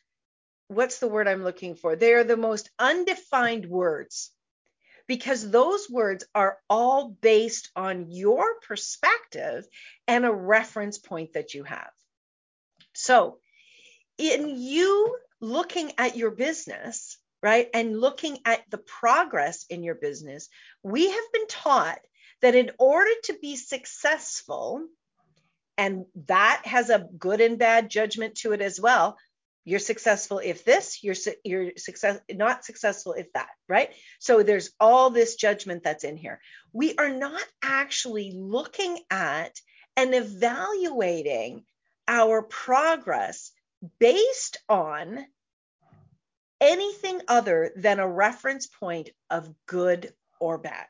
what's 0.68 1.00
the 1.00 1.08
word 1.08 1.28
i'm 1.28 1.44
looking 1.44 1.76
for? 1.76 1.96
They 1.96 2.14
are 2.14 2.24
the 2.24 2.38
most 2.38 2.70
undefined 2.80 3.66
words. 3.66 4.32
Because 5.08 5.50
those 5.50 5.90
words 5.90 6.26
are 6.36 6.58
all 6.70 7.08
based 7.22 7.72
on 7.78 8.12
your 8.12 8.60
perspective 8.68 9.66
and 10.06 10.26
a 10.26 10.34
reference 10.34 10.98
point 10.98 11.34
that 11.34 11.54
you 11.54 11.64
have. 11.64 11.92
So 12.94 13.40
in 14.18 14.50
you 14.60 15.18
looking 15.40 15.94
at 15.98 16.18
your 16.18 16.32
business 16.32 17.17
right? 17.42 17.70
And 17.74 18.00
looking 18.00 18.40
at 18.46 18.64
the 18.70 18.78
progress 18.78 19.66
in 19.70 19.84
your 19.84 19.96
business, 19.96 20.50
we 20.84 21.10
have 21.10 21.32
been 21.34 21.48
taught 21.48 22.00
that 22.42 22.56
in 22.56 22.72
order 22.78 23.12
to 23.26 23.38
be 23.42 23.56
successful, 23.56 24.86
and 25.78 26.06
that 26.26 26.62
has 26.66 26.90
a 26.90 27.08
good 27.18 27.42
and 27.42 27.58
bad 27.58 27.90
judgment 27.90 28.36
to 28.36 28.54
it 28.54 28.62
as 28.62 28.80
well. 28.80 29.18
You're 29.66 29.80
successful 29.80 30.40
if 30.40 30.64
this, 30.64 31.04
you're 31.04 31.16
you're 31.44 31.72
success 31.76 32.20
not 32.32 32.64
successful 32.64 33.14
if 33.14 33.32
that, 33.34 33.50
right? 33.68 33.90
So 34.20 34.42
there's 34.42 34.72
all 34.80 35.10
this 35.10 35.36
judgment 35.36 35.84
that's 35.84 36.06
in 36.06 36.16
here. 36.16 36.40
We 36.72 36.96
are 36.96 37.12
not 37.12 37.44
actually 37.62 38.32
looking 38.34 38.98
at 39.12 39.60
and 39.98 40.16
evaluating 40.16 41.66
our 42.08 42.44
progress 42.44 43.52
based 44.00 44.58
on 44.70 45.26
anything 46.60 47.22
other 47.28 47.72
than 47.76 48.00
a 48.00 48.08
reference 48.08 48.68
point 48.68 49.10
of 49.30 49.54
good 49.66 50.14
or 50.40 50.58
bad. 50.58 50.88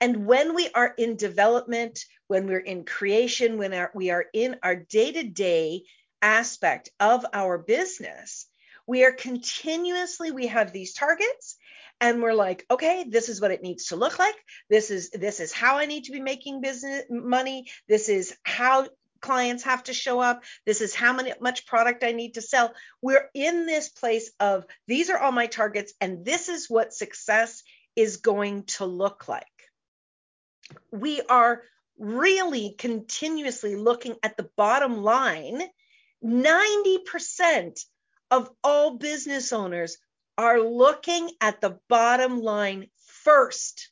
And 0.00 0.26
when 0.26 0.54
we 0.54 0.68
are 0.74 0.94
in 0.96 1.16
development, 1.16 2.04
when 2.28 2.46
we're 2.46 2.58
in 2.58 2.84
creation, 2.84 3.58
when 3.58 3.88
we 3.94 4.10
are 4.10 4.26
in 4.32 4.56
our 4.62 4.76
day 4.76 5.12
to 5.12 5.22
day 5.24 5.84
aspect 6.22 6.90
of 7.00 7.24
our 7.32 7.58
business, 7.58 8.46
we 8.86 9.04
are 9.04 9.12
continuously, 9.12 10.30
we 10.30 10.46
have 10.46 10.72
these 10.72 10.94
targets 10.94 11.56
and 12.00 12.22
we're 12.22 12.34
like 12.34 12.64
okay 12.70 13.04
this 13.08 13.28
is 13.28 13.40
what 13.40 13.50
it 13.50 13.62
needs 13.62 13.86
to 13.86 13.96
look 13.96 14.18
like 14.18 14.34
this 14.70 14.90
is 14.90 15.10
this 15.10 15.40
is 15.40 15.52
how 15.52 15.78
i 15.78 15.86
need 15.86 16.04
to 16.04 16.12
be 16.12 16.20
making 16.20 16.60
business 16.60 17.02
money 17.10 17.66
this 17.88 18.08
is 18.08 18.36
how 18.44 18.86
clients 19.20 19.64
have 19.64 19.82
to 19.84 19.92
show 19.92 20.20
up. 20.20 20.44
This 20.66 20.80
is 20.80 20.94
how 20.94 21.12
many, 21.12 21.32
much 21.40 21.66
product 21.66 22.04
I 22.04 22.12
need 22.12 22.34
to 22.34 22.42
sell. 22.42 22.74
We're 23.02 23.28
in 23.34 23.66
this 23.66 23.88
place 23.88 24.30
of 24.40 24.64
these 24.86 25.10
are 25.10 25.18
all 25.18 25.32
my 25.32 25.46
targets, 25.46 25.92
and 26.00 26.24
this 26.24 26.48
is 26.48 26.68
what 26.68 26.94
success 26.94 27.62
is 27.96 28.18
going 28.18 28.64
to 28.64 28.86
look 28.86 29.28
like. 29.28 29.46
We 30.92 31.20
are 31.22 31.62
really 31.98 32.74
continuously 32.78 33.76
looking 33.76 34.16
at 34.22 34.36
the 34.36 34.48
bottom 34.56 35.02
line. 35.02 35.62
90% 36.24 37.84
of 38.30 38.50
all 38.62 38.98
business 38.98 39.52
owners 39.52 39.98
are 40.36 40.60
looking 40.60 41.30
at 41.40 41.60
the 41.60 41.78
bottom 41.88 42.40
line 42.40 42.86
first. 43.24 43.90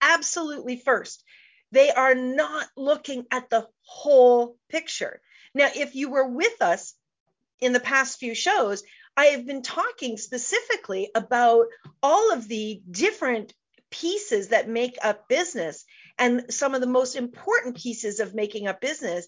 Absolutely 0.00 0.76
first. 0.76 1.22
They 1.72 1.90
are 1.90 2.14
not 2.14 2.66
looking 2.76 3.26
at 3.30 3.50
the 3.50 3.66
whole 3.82 4.56
picture. 4.68 5.20
Now, 5.54 5.68
if 5.74 5.94
you 5.94 6.10
were 6.10 6.26
with 6.26 6.62
us 6.62 6.94
in 7.60 7.72
the 7.72 7.80
past 7.80 8.18
few 8.18 8.34
shows, 8.34 8.82
I 9.16 9.26
have 9.26 9.46
been 9.46 9.62
talking 9.62 10.16
specifically 10.16 11.10
about 11.14 11.66
all 12.02 12.32
of 12.32 12.46
the 12.46 12.80
different 12.90 13.52
pieces 13.90 14.48
that 14.48 14.68
make 14.68 14.96
up 15.02 15.28
business 15.28 15.84
and 16.18 16.52
some 16.52 16.74
of 16.74 16.80
the 16.80 16.86
most 16.86 17.16
important 17.16 17.76
pieces 17.76 18.20
of 18.20 18.34
making 18.34 18.66
up 18.66 18.80
business. 18.80 19.26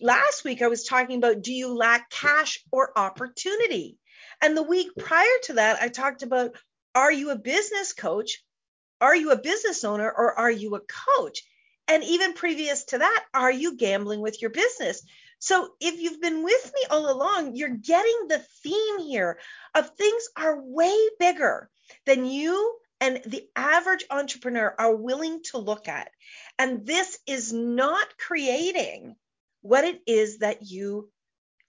Last 0.00 0.44
week, 0.44 0.62
I 0.62 0.68
was 0.68 0.84
talking 0.84 1.18
about 1.18 1.42
do 1.42 1.52
you 1.52 1.76
lack 1.76 2.10
cash 2.10 2.58
or 2.70 2.96
opportunity? 2.96 3.98
And 4.42 4.56
the 4.56 4.62
week 4.62 4.88
prior 4.98 5.26
to 5.44 5.54
that, 5.54 5.80
I 5.80 5.88
talked 5.88 6.22
about 6.22 6.56
are 6.94 7.12
you 7.12 7.30
a 7.30 7.38
business 7.38 7.92
coach? 7.92 8.42
Are 9.00 9.14
you 9.14 9.30
a 9.30 9.40
business 9.40 9.84
owner 9.84 10.10
or 10.10 10.38
are 10.38 10.50
you 10.50 10.74
a 10.74 10.80
coach? 10.80 11.42
And 11.88 12.04
even 12.04 12.34
previous 12.34 12.84
to 12.86 12.98
that, 12.98 13.24
are 13.34 13.50
you 13.50 13.76
gambling 13.76 14.20
with 14.20 14.40
your 14.42 14.50
business? 14.50 15.02
So 15.38 15.70
if 15.80 16.00
you've 16.00 16.20
been 16.20 16.42
with 16.42 16.72
me 16.74 16.82
all 16.90 17.10
along, 17.10 17.56
you're 17.56 17.68
getting 17.70 18.26
the 18.28 18.44
theme 18.62 18.98
here 18.98 19.38
of 19.74 19.90
things 19.90 20.28
are 20.36 20.60
way 20.60 20.94
bigger 21.18 21.70
than 22.06 22.26
you 22.26 22.76
and 23.00 23.20
the 23.24 23.48
average 23.54 24.04
entrepreneur 24.10 24.74
are 24.78 24.94
willing 24.94 25.42
to 25.44 25.58
look 25.58 25.88
at. 25.88 26.10
And 26.58 26.84
this 26.84 27.18
is 27.26 27.52
not 27.52 28.18
creating 28.18 29.14
what 29.62 29.84
it 29.84 30.00
is 30.06 30.38
that 30.38 30.62
you 30.62 31.08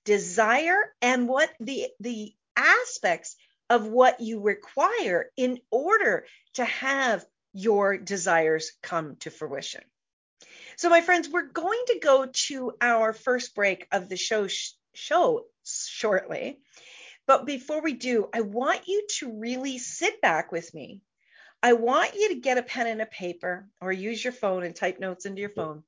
desire 0.05 0.93
and 1.01 1.27
what 1.27 1.51
the 1.59 1.87
the 1.99 2.33
aspects 2.55 3.35
of 3.69 3.85
what 3.85 4.19
you 4.19 4.41
require 4.41 5.29
in 5.37 5.59
order 5.69 6.25
to 6.55 6.65
have 6.65 7.23
your 7.53 7.97
desires 7.97 8.71
come 8.81 9.15
to 9.17 9.29
fruition. 9.29 9.83
So, 10.79 10.87
my 10.87 11.01
friends, 11.01 11.27
we're 11.27 11.41
going 11.41 11.81
to 11.87 11.99
go 11.99 12.25
to 12.47 12.71
our 12.79 13.11
first 13.11 13.53
break 13.53 13.85
of 13.91 14.07
the 14.07 14.15
show 14.15 14.47
sh- 14.47 14.71
show 14.93 15.43
shortly. 15.65 16.61
But 17.27 17.45
before 17.45 17.81
we 17.81 17.91
do, 17.91 18.29
I 18.33 18.39
want 18.39 18.87
you 18.87 19.05
to 19.17 19.39
really 19.41 19.77
sit 19.77 20.21
back 20.21 20.53
with 20.53 20.73
me. 20.73 21.01
I 21.61 21.73
want 21.73 22.13
you 22.13 22.29
to 22.29 22.39
get 22.39 22.57
a 22.57 22.63
pen 22.63 22.87
and 22.87 23.01
a 23.01 23.05
paper 23.05 23.67
or 23.81 23.91
use 23.91 24.23
your 24.23 24.31
phone 24.31 24.63
and 24.63 24.73
type 24.73 25.01
notes 25.01 25.25
into 25.25 25.41
your 25.41 25.49
phone. 25.49 25.83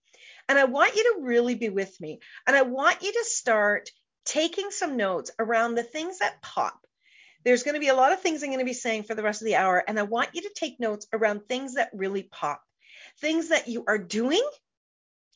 And 0.49 0.59
I 0.59 0.65
want 0.65 0.97
you 0.97 1.03
to 1.03 1.21
really 1.25 1.55
be 1.55 1.69
with 1.69 1.97
me. 2.01 2.19
And 2.45 2.53
I 2.53 2.63
want 2.63 3.01
you 3.01 3.13
to 3.13 3.23
start 3.23 3.89
taking 4.25 4.71
some 4.71 4.97
notes 4.97 5.31
around 5.39 5.75
the 5.75 5.83
things 5.83 6.19
that 6.19 6.41
pop. 6.41 6.85
There's 7.45 7.63
going 7.63 7.75
to 7.75 7.79
be 7.79 7.87
a 7.87 7.95
lot 7.95 8.11
of 8.11 8.19
things 8.19 8.43
I'm 8.43 8.49
going 8.49 8.59
to 8.59 8.65
be 8.65 8.73
saying 8.73 9.03
for 9.03 9.15
the 9.15 9.23
rest 9.23 9.41
of 9.41 9.45
the 9.45 9.55
hour. 9.55 9.81
And 9.87 9.97
I 9.97 10.03
want 10.03 10.31
you 10.33 10.41
to 10.41 10.51
take 10.53 10.81
notes 10.81 11.07
around 11.13 11.47
things 11.47 11.75
that 11.75 11.91
really 11.93 12.23
pop, 12.23 12.61
things 13.21 13.47
that 13.47 13.69
you 13.69 13.85
are 13.87 13.97
doing 13.97 14.43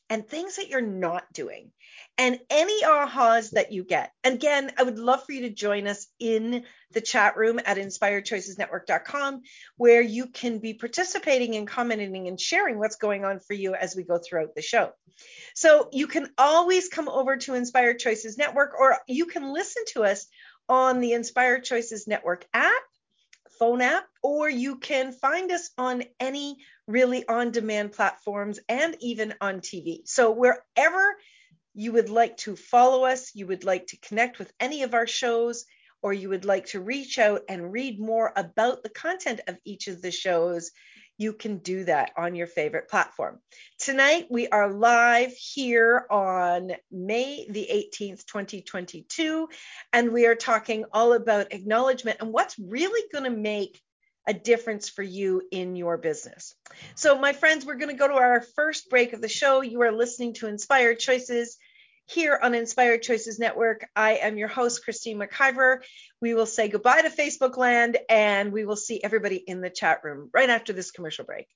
and 0.08 0.26
things 0.26 0.56
that 0.56 0.68
you're 0.68 0.80
not 0.80 1.32
doing 1.32 1.70
and 2.18 2.38
any 2.48 2.82
ahas 2.82 3.50
that 3.50 3.72
you 3.72 3.84
get. 3.84 4.12
Again, 4.24 4.72
I 4.78 4.82
would 4.82 4.98
love 4.98 5.24
for 5.24 5.32
you 5.32 5.42
to 5.42 5.50
join 5.50 5.86
us 5.86 6.06
in 6.18 6.64
the 6.92 7.00
chat 7.00 7.36
room 7.36 7.60
at 7.64 7.76
inspiredchoicesnetwork.com, 7.76 9.42
where 9.76 10.00
you 10.00 10.28
can 10.28 10.58
be 10.58 10.74
participating 10.74 11.56
and 11.56 11.68
commenting 11.68 12.28
and 12.28 12.40
sharing 12.40 12.78
what's 12.78 12.96
going 12.96 13.24
on 13.24 13.40
for 13.40 13.54
you 13.54 13.74
as 13.74 13.94
we 13.94 14.04
go 14.04 14.18
throughout 14.18 14.54
the 14.54 14.62
show. 14.62 14.92
So 15.54 15.88
you 15.92 16.06
can 16.06 16.30
always 16.38 16.88
come 16.88 17.08
over 17.08 17.36
to 17.36 17.54
Inspired 17.54 17.98
Choices 17.98 18.38
Network, 18.38 18.78
or 18.78 18.98
you 19.06 19.26
can 19.26 19.52
listen 19.52 19.82
to 19.88 20.04
us 20.04 20.26
on 20.68 21.00
the 21.00 21.12
Inspired 21.12 21.64
Choices 21.64 22.06
Network 22.06 22.46
app 22.54 22.72
phone 23.58 23.80
app, 23.80 24.06
or 24.22 24.48
you 24.48 24.76
can 24.76 25.12
find 25.12 25.50
us 25.50 25.70
on 25.78 26.02
any 26.20 26.58
really 26.86 27.26
on 27.26 27.50
demand 27.50 27.92
platforms 27.92 28.60
and 28.68 28.96
even 29.00 29.34
on 29.40 29.60
TV. 29.60 30.06
So, 30.06 30.30
wherever 30.30 31.16
you 31.74 31.92
would 31.92 32.08
like 32.08 32.36
to 32.38 32.56
follow 32.56 33.04
us, 33.04 33.34
you 33.34 33.46
would 33.46 33.64
like 33.64 33.88
to 33.88 33.98
connect 33.98 34.38
with 34.38 34.52
any 34.60 34.82
of 34.82 34.94
our 34.94 35.06
shows, 35.06 35.64
or 36.02 36.12
you 36.12 36.28
would 36.28 36.44
like 36.44 36.66
to 36.66 36.80
reach 36.80 37.18
out 37.18 37.42
and 37.48 37.72
read 37.72 38.00
more 38.00 38.32
about 38.36 38.82
the 38.82 38.88
content 38.88 39.40
of 39.46 39.58
each 39.64 39.88
of 39.88 40.00
the 40.00 40.10
shows, 40.10 40.70
you 41.18 41.32
can 41.32 41.58
do 41.58 41.84
that 41.84 42.12
on 42.16 42.34
your 42.34 42.46
favorite 42.46 42.88
platform. 42.88 43.40
Tonight, 43.78 44.26
we 44.30 44.48
are 44.48 44.72
live 44.72 45.32
here 45.32 46.06
on 46.10 46.72
May 46.90 47.46
the 47.48 47.68
18th, 47.72 48.26
2022, 48.26 49.48
and 49.92 50.12
we 50.12 50.26
are 50.26 50.34
talking 50.34 50.84
all 50.92 51.14
about 51.14 51.52
acknowledgement 51.52 52.18
and 52.20 52.32
what's 52.32 52.58
really 52.58 53.02
going 53.12 53.24
to 53.24 53.30
make 53.30 53.80
a 54.26 54.34
difference 54.34 54.88
for 54.88 55.02
you 55.02 55.42
in 55.50 55.76
your 55.76 55.96
business. 55.96 56.54
So, 56.94 57.18
my 57.18 57.32
friends, 57.32 57.64
we're 57.64 57.76
going 57.76 57.94
to 57.94 57.98
go 57.98 58.08
to 58.08 58.14
our 58.14 58.40
first 58.54 58.90
break 58.90 59.12
of 59.12 59.20
the 59.20 59.28
show. 59.28 59.60
You 59.60 59.82
are 59.82 59.92
listening 59.92 60.34
to 60.34 60.48
Inspired 60.48 60.98
Choices 60.98 61.56
here 62.06 62.38
on 62.40 62.54
Inspired 62.54 63.02
Choices 63.02 63.38
Network. 63.38 63.88
I 63.94 64.16
am 64.16 64.38
your 64.38 64.48
host, 64.48 64.84
Christine 64.84 65.18
McIver. 65.18 65.78
We 66.20 66.34
will 66.34 66.46
say 66.46 66.68
goodbye 66.68 67.02
to 67.02 67.10
Facebook 67.10 67.56
land 67.56 67.98
and 68.08 68.52
we 68.52 68.64
will 68.64 68.76
see 68.76 69.02
everybody 69.02 69.36
in 69.36 69.60
the 69.60 69.70
chat 69.70 70.04
room 70.04 70.30
right 70.32 70.48
after 70.48 70.72
this 70.72 70.90
commercial 70.90 71.24
break. 71.24 71.46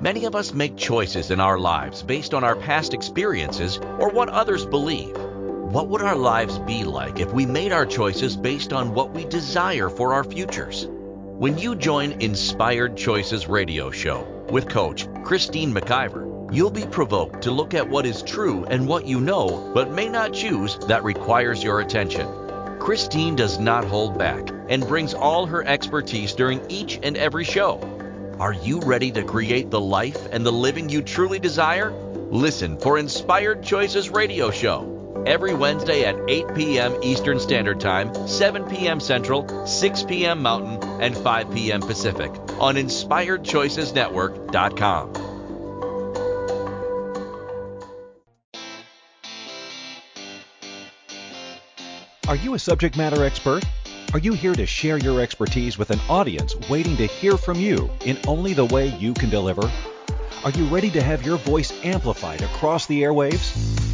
Many 0.00 0.26
of 0.26 0.34
us 0.34 0.52
make 0.52 0.76
choices 0.76 1.30
in 1.30 1.40
our 1.40 1.58
lives 1.58 2.02
based 2.02 2.34
on 2.34 2.44
our 2.44 2.56
past 2.56 2.92
experiences 2.92 3.78
or 3.98 4.10
what 4.10 4.28
others 4.28 4.66
believe. 4.66 5.16
What 5.74 5.88
would 5.88 6.02
our 6.02 6.14
lives 6.14 6.60
be 6.60 6.84
like 6.84 7.18
if 7.18 7.32
we 7.32 7.46
made 7.46 7.72
our 7.72 7.84
choices 7.84 8.36
based 8.36 8.72
on 8.72 8.94
what 8.94 9.10
we 9.10 9.24
desire 9.24 9.90
for 9.90 10.14
our 10.14 10.22
futures? 10.22 10.86
When 10.88 11.58
you 11.58 11.74
join 11.74 12.12
Inspired 12.22 12.96
Choices 12.96 13.48
Radio 13.48 13.90
Show 13.90 14.22
with 14.50 14.68
Coach 14.68 15.08
Christine 15.24 15.74
McIver, 15.74 16.54
you'll 16.54 16.70
be 16.70 16.86
provoked 16.86 17.42
to 17.42 17.50
look 17.50 17.74
at 17.74 17.90
what 17.90 18.06
is 18.06 18.22
true 18.22 18.64
and 18.66 18.86
what 18.86 19.04
you 19.04 19.20
know 19.20 19.72
but 19.74 19.90
may 19.90 20.08
not 20.08 20.32
choose 20.32 20.78
that 20.86 21.02
requires 21.02 21.60
your 21.60 21.80
attention. 21.80 22.28
Christine 22.78 23.34
does 23.34 23.58
not 23.58 23.84
hold 23.84 24.16
back 24.16 24.50
and 24.68 24.86
brings 24.86 25.12
all 25.12 25.44
her 25.44 25.66
expertise 25.66 26.34
during 26.34 26.64
each 26.70 27.00
and 27.02 27.16
every 27.16 27.42
show. 27.42 27.80
Are 28.38 28.52
you 28.52 28.78
ready 28.78 29.10
to 29.10 29.24
create 29.24 29.72
the 29.72 29.80
life 29.80 30.28
and 30.30 30.46
the 30.46 30.52
living 30.52 30.88
you 30.88 31.02
truly 31.02 31.40
desire? 31.40 31.90
Listen 32.30 32.78
for 32.78 32.96
Inspired 32.96 33.64
Choices 33.64 34.08
Radio 34.08 34.52
Show 34.52 34.93
every 35.26 35.54
Wednesday 35.54 36.04
at 36.04 36.14
8 36.28 36.54
p.m. 36.54 36.94
Eastern 37.02 37.40
Standard 37.40 37.80
Time, 37.80 38.14
7 38.28 38.64
p.m. 38.64 39.00
Central, 39.00 39.66
6 39.66 40.02
p.m. 40.04 40.42
Mountain, 40.42 40.78
and 41.00 41.16
5 41.16 41.50
p.m. 41.52 41.80
Pacific 41.80 42.30
on 42.58 42.76
InspiredChoicesNetwork.com. 42.76 45.34
Are 52.26 52.36
you 52.36 52.54
a 52.54 52.58
subject 52.58 52.96
matter 52.96 53.22
expert? 53.22 53.62
Are 54.14 54.18
you 54.18 54.32
here 54.32 54.54
to 54.54 54.64
share 54.64 54.96
your 54.96 55.20
expertise 55.20 55.76
with 55.76 55.90
an 55.90 56.00
audience 56.08 56.56
waiting 56.70 56.96
to 56.96 57.06
hear 57.06 57.36
from 57.36 57.60
you 57.60 57.90
in 58.04 58.18
only 58.26 58.54
the 58.54 58.64
way 58.64 58.86
you 58.96 59.12
can 59.12 59.28
deliver? 59.28 59.70
Are 60.42 60.50
you 60.50 60.64
ready 60.66 60.90
to 60.92 61.02
have 61.02 61.26
your 61.26 61.36
voice 61.36 61.70
amplified 61.84 62.40
across 62.40 62.86
the 62.86 63.02
airwaves? 63.02 63.93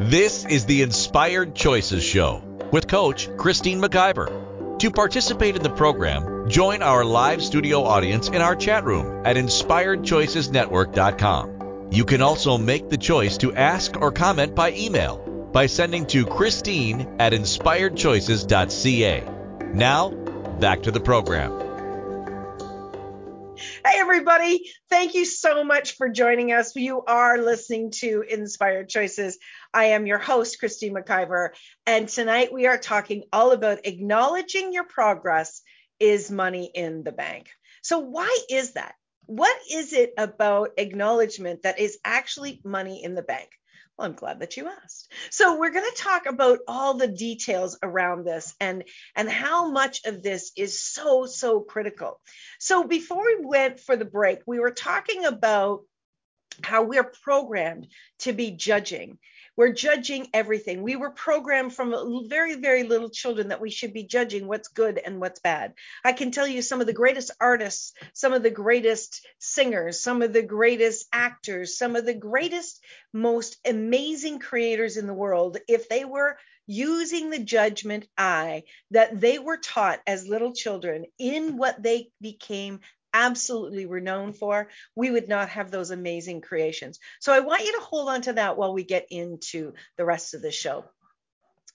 This 0.00 0.44
is 0.44 0.66
the 0.66 0.82
Inspired 0.82 1.54
Choices 1.54 2.02
Show 2.02 2.42
with 2.72 2.88
Coach 2.88 3.28
Christine 3.36 3.80
McIver. 3.80 4.80
To 4.80 4.90
participate 4.90 5.54
in 5.54 5.62
the 5.62 5.70
program, 5.70 6.50
join 6.50 6.82
our 6.82 7.04
live 7.04 7.40
studio 7.40 7.84
audience 7.84 8.26
in 8.26 8.42
our 8.42 8.56
chat 8.56 8.84
room 8.84 9.24
at 9.24 9.36
inspiredchoicesnetwork.com. 9.36 11.90
You 11.92 12.04
can 12.04 12.22
also 12.22 12.58
make 12.58 12.90
the 12.90 12.98
choice 12.98 13.38
to 13.38 13.54
ask 13.54 13.96
or 13.96 14.10
comment 14.10 14.56
by 14.56 14.72
email 14.72 15.18
by 15.52 15.66
sending 15.66 16.06
to 16.06 16.26
Christine 16.26 17.14
at 17.20 17.32
inspiredchoices.ca. 17.32 19.22
Now, 19.74 20.10
back 20.10 20.82
to 20.82 20.90
the 20.90 20.98
program. 20.98 21.60
Hey, 23.86 24.00
everybody. 24.00 24.68
Thank 24.90 25.14
you 25.14 25.24
so 25.24 25.62
much 25.62 25.96
for 25.96 26.08
joining 26.08 26.52
us. 26.52 26.74
You 26.74 27.04
are 27.06 27.38
listening 27.38 27.92
to 28.00 28.24
Inspired 28.28 28.88
Choices. 28.88 29.38
I 29.74 29.86
am 29.86 30.06
your 30.06 30.18
host, 30.18 30.60
Christine 30.60 30.94
McIver. 30.94 31.48
And 31.84 32.08
tonight 32.08 32.52
we 32.52 32.66
are 32.66 32.78
talking 32.78 33.24
all 33.32 33.50
about 33.50 33.86
acknowledging 33.86 34.72
your 34.72 34.84
progress 34.84 35.62
is 35.98 36.30
money 36.30 36.70
in 36.72 37.02
the 37.02 37.12
bank. 37.12 37.48
So, 37.82 37.98
why 37.98 38.38
is 38.48 38.74
that? 38.74 38.94
What 39.26 39.56
is 39.70 39.92
it 39.92 40.12
about 40.16 40.70
acknowledgement 40.78 41.62
that 41.62 41.80
is 41.80 41.98
actually 42.04 42.60
money 42.64 43.02
in 43.02 43.14
the 43.14 43.22
bank? 43.22 43.50
Well, 43.96 44.08
I'm 44.08 44.14
glad 44.14 44.40
that 44.40 44.56
you 44.56 44.68
asked. 44.68 45.12
So 45.30 45.58
we're 45.58 45.70
going 45.70 45.88
to 45.88 46.02
talk 46.02 46.26
about 46.26 46.58
all 46.66 46.94
the 46.94 47.06
details 47.06 47.78
around 47.82 48.24
this 48.24 48.54
and 48.60 48.84
and 49.14 49.30
how 49.30 49.70
much 49.70 50.04
of 50.04 50.22
this 50.22 50.50
is 50.56 50.82
so 50.82 51.26
so 51.26 51.60
critical. 51.60 52.20
So 52.58 52.84
before 52.84 53.24
we 53.24 53.44
went 53.44 53.80
for 53.80 53.96
the 53.96 54.04
break, 54.04 54.40
we 54.46 54.58
were 54.58 54.72
talking 54.72 55.24
about 55.24 55.82
how 56.62 56.84
we're 56.84 57.12
programmed 57.22 57.88
to 58.20 58.32
be 58.32 58.50
judging 58.52 59.18
we're 59.56 59.72
judging 59.72 60.28
everything. 60.34 60.82
We 60.82 60.96
were 60.96 61.10
programmed 61.10 61.74
from 61.74 62.28
very, 62.28 62.56
very 62.56 62.82
little 62.82 63.10
children 63.10 63.48
that 63.48 63.60
we 63.60 63.70
should 63.70 63.92
be 63.92 64.04
judging 64.04 64.48
what's 64.48 64.68
good 64.68 64.98
and 64.98 65.20
what's 65.20 65.38
bad. 65.38 65.74
I 66.04 66.12
can 66.12 66.32
tell 66.32 66.46
you 66.46 66.60
some 66.60 66.80
of 66.80 66.88
the 66.88 66.92
greatest 66.92 67.30
artists, 67.40 67.92
some 68.14 68.32
of 68.32 68.42
the 68.42 68.50
greatest 68.50 69.26
singers, 69.38 70.00
some 70.00 70.22
of 70.22 70.32
the 70.32 70.42
greatest 70.42 71.06
actors, 71.12 71.78
some 71.78 71.94
of 71.94 72.04
the 72.04 72.14
greatest, 72.14 72.82
most 73.12 73.56
amazing 73.64 74.40
creators 74.40 74.96
in 74.96 75.06
the 75.06 75.14
world, 75.14 75.58
if 75.68 75.88
they 75.88 76.04
were 76.04 76.36
using 76.66 77.30
the 77.30 77.38
judgment 77.38 78.06
eye 78.16 78.64
that 78.90 79.20
they 79.20 79.38
were 79.38 79.58
taught 79.58 80.00
as 80.06 80.26
little 80.26 80.52
children 80.52 81.04
in 81.18 81.58
what 81.58 81.80
they 81.80 82.08
became 82.20 82.80
absolutely 83.14 83.86
were 83.86 84.00
known 84.00 84.34
for, 84.34 84.68
we 84.94 85.10
would 85.10 85.28
not 85.28 85.48
have 85.50 85.70
those 85.70 85.90
amazing 85.90 86.42
creations. 86.42 86.98
So 87.20 87.32
I 87.32 87.40
want 87.40 87.64
you 87.64 87.72
to 87.72 87.80
hold 87.80 88.10
on 88.10 88.22
to 88.22 88.34
that 88.34 88.58
while 88.58 88.74
we 88.74 88.84
get 88.84 89.06
into 89.10 89.72
the 89.96 90.04
rest 90.04 90.34
of 90.34 90.42
the 90.42 90.50
show. 90.50 90.84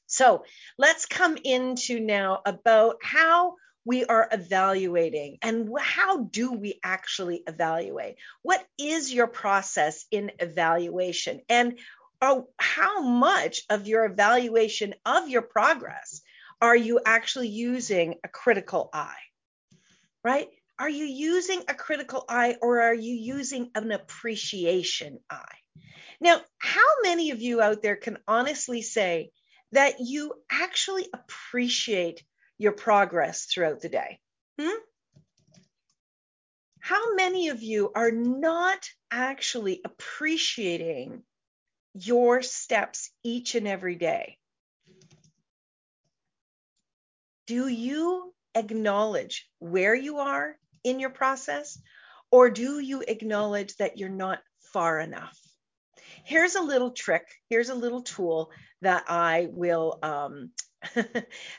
So 0.05 0.43
let's 0.77 1.05
come 1.05 1.37
into 1.43 1.99
now 1.99 2.41
about 2.45 2.97
how 3.01 3.55
we 3.85 4.05
are 4.05 4.27
evaluating 4.31 5.37
and 5.41 5.69
how 5.79 6.23
do 6.23 6.51
we 6.51 6.79
actually 6.83 7.43
evaluate? 7.47 8.17
What 8.41 8.63
is 8.77 9.11
your 9.13 9.27
process 9.27 10.05
in 10.11 10.31
evaluation? 10.39 11.41
And 11.49 11.79
oh, 12.21 12.49
how 12.57 13.01
much 13.01 13.63
of 13.69 13.87
your 13.87 14.05
evaluation 14.05 14.93
of 15.05 15.29
your 15.29 15.41
progress 15.41 16.21
are 16.61 16.75
you 16.75 16.99
actually 17.05 17.47
using 17.47 18.15
a 18.23 18.27
critical 18.27 18.89
eye? 18.93 19.23
Right? 20.23 20.49
Are 20.79 20.89
you 20.89 21.03
using 21.03 21.61
a 21.67 21.73
critical 21.73 22.23
eye 22.29 22.55
or 22.61 22.79
are 22.81 22.93
you 22.93 23.13
using 23.13 23.69
an 23.75 23.91
appreciation 23.91 25.19
eye? 25.29 25.57
Now, 26.21 26.41
how 26.57 26.87
many 27.03 27.31
of 27.31 27.41
you 27.41 27.61
out 27.61 27.81
there 27.81 27.97
can 27.97 28.17
honestly 28.25 28.81
say 28.81 29.31
that 29.73 29.95
you 29.99 30.33
actually 30.49 31.09
appreciate 31.13 32.23
your 32.57 32.71
progress 32.71 33.45
throughout 33.45 33.81
the 33.81 33.89
day? 33.89 34.19
Hmm? 34.57 34.79
How 36.79 37.13
many 37.13 37.49
of 37.49 37.61
you 37.61 37.91
are 37.93 38.11
not 38.11 38.89
actually 39.11 39.81
appreciating 39.83 41.23
your 41.93 42.41
steps 42.41 43.11
each 43.21 43.55
and 43.55 43.67
every 43.67 43.95
day? 43.95 44.37
Do 47.47 47.67
you 47.67 48.33
acknowledge 48.55 49.49
where 49.59 49.93
you 49.93 50.19
are 50.19 50.57
in 50.83 50.99
your 50.99 51.09
process? 51.09 51.79
Or 52.31 52.49
do 52.49 52.79
you 52.79 53.01
acknowledge 53.01 53.75
that 53.77 53.97
you're 53.97 54.09
not 54.09 54.39
far 54.73 54.99
enough? 54.99 55.37
Here's 56.23 56.55
a 56.55 56.61
little 56.61 56.91
trick. 56.91 57.27
Here's 57.49 57.69
a 57.69 57.75
little 57.75 58.01
tool 58.01 58.51
that 58.81 59.05
I 59.07 59.47
will 59.51 59.99
um, 60.03 60.51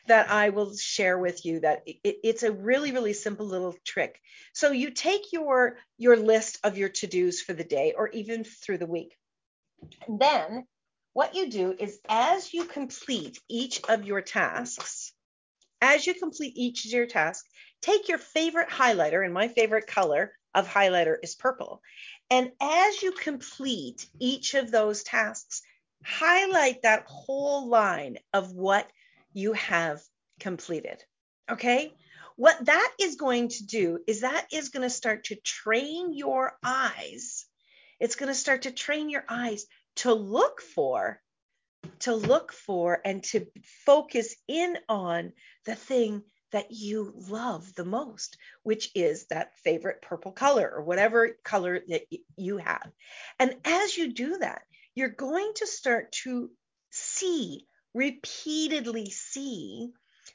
that 0.07 0.31
I 0.31 0.51
will 0.51 0.75
share 0.77 1.19
with 1.19 1.45
you. 1.45 1.61
That 1.61 1.83
it, 1.87 1.99
it's 2.05 2.43
a 2.43 2.53
really 2.53 2.93
really 2.93 3.13
simple 3.13 3.47
little 3.47 3.75
trick. 3.85 4.21
So 4.53 4.71
you 4.71 4.91
take 4.91 5.33
your 5.33 5.77
your 5.99 6.17
list 6.17 6.59
of 6.65 6.79
your 6.79 6.89
to 6.89 7.07
dos 7.07 7.41
for 7.41 7.53
the 7.53 7.65
day 7.65 7.95
or 7.97 8.09
even 8.09 8.45
through 8.45 8.79
the 8.79 8.87
week. 8.87 9.17
And 10.07 10.21
then 10.21 10.67
what 11.13 11.35
you 11.35 11.51
do 11.51 11.75
is 11.79 11.99
as 12.09 12.55
you 12.55 12.65
complete 12.65 13.41
each 13.49 13.81
of 13.89 14.05
your 14.05 14.21
tasks, 14.21 15.10
as 15.81 16.07
you 16.07 16.15
complete 16.15 16.55
each 16.57 16.85
of 16.85 16.93
your 16.93 17.07
tasks, 17.07 17.49
take 17.81 18.09
your 18.09 18.19
favorite 18.19 18.69
highlighter, 18.69 19.25
and 19.25 19.35
my 19.35 19.49
favorite 19.49 19.87
color 19.87 20.33
of 20.55 20.69
highlighter 20.69 21.17
is 21.23 21.35
purple. 21.35 21.83
And 22.31 22.53
as 22.61 23.03
you 23.03 23.13
complete 23.13 24.07
each 24.19 24.55
of 24.55 24.71
those 24.71 25.03
tasks, 25.03 25.63
highlight 26.05 26.83
that 26.83 27.05
whole 27.07 27.69
line 27.69 28.19
of 28.33 28.53
what 28.53 28.91
you 29.33 29.53
have 29.55 30.01
completed. 30.39 31.03
Okay. 31.51 31.93
What 32.37 32.65
that 32.65 32.93
is 32.99 33.17
going 33.17 33.49
to 33.49 33.67
do 33.67 33.99
is 34.07 34.21
that 34.21 34.47
is 34.53 34.71
going 34.71 34.83
to 34.83 34.91
start 34.91 35.25
to 35.25 35.37
train 35.37 36.15
your 36.15 36.57
eyes. 36.65 37.45
It's 37.99 38.17
going 38.17 38.29
to 38.29 38.35
start 38.35 38.63
to 38.63 38.71
train 38.71 39.11
your 39.11 39.25
eyes 39.29 39.67
to 39.97 40.15
look 40.15 40.63
for, 40.63 41.21
to 42.01 42.15
look 42.15 42.53
for, 42.53 43.01
and 43.05 43.23
to 43.25 43.47
focus 43.87 44.35
in 44.49 44.77
on 44.89 45.33
the 45.67 45.75
thing 45.75 46.23
that 46.53 46.71
you 46.71 47.13
love 47.29 47.75
the 47.75 47.85
most, 47.85 48.37
which 48.63 48.91
is 48.95 49.27
that 49.27 49.57
favorite 49.63 50.03
purple 50.03 50.33
color 50.33 50.69
or 50.69 50.83
whatever 50.83 51.37
color 51.45 51.81
that 51.89 52.03
you 52.37 52.57
have. 52.57 52.91
And 53.39 53.55
as 53.65 53.97
you 53.97 54.13
do 54.13 54.39
that, 54.39 54.63
you're 54.95 55.09
going 55.09 55.53
to 55.57 55.67
start 55.67 56.13
to 56.25 56.51
see, 56.91 57.67
repeatedly 57.95 59.11
see 59.11 59.91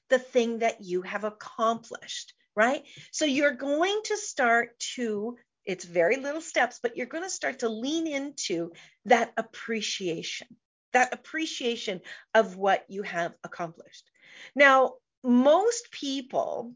the 0.10 0.20
thing 0.20 0.60
that 0.60 0.82
you 0.82 1.02
have 1.02 1.24
accomplished, 1.24 2.34
right? 2.56 2.84
So 3.12 3.26
you're 3.26 3.52
going 3.52 4.00
to 4.06 4.18
start 4.18 4.80
to, 4.96 5.36
it's 5.66 5.84
very 5.84 6.18
little 6.18 6.42
steps, 6.42 6.80
but 6.82 6.96
you're 6.96 7.08
going 7.08 7.24
to 7.24 7.30
start 7.30 7.60
to 7.60 7.70
lean 7.70 8.08
into 8.08 8.72
that 9.06 9.34
appreciation, 9.36 10.48
that 10.96 11.14
appreciation 11.14 12.02
of 12.34 12.56
what 12.56 12.86
you 12.88 13.04
have 13.04 13.34
accomplished. 13.44 14.10
Now, 14.56 14.94
most 15.24 15.92
people, 15.92 16.74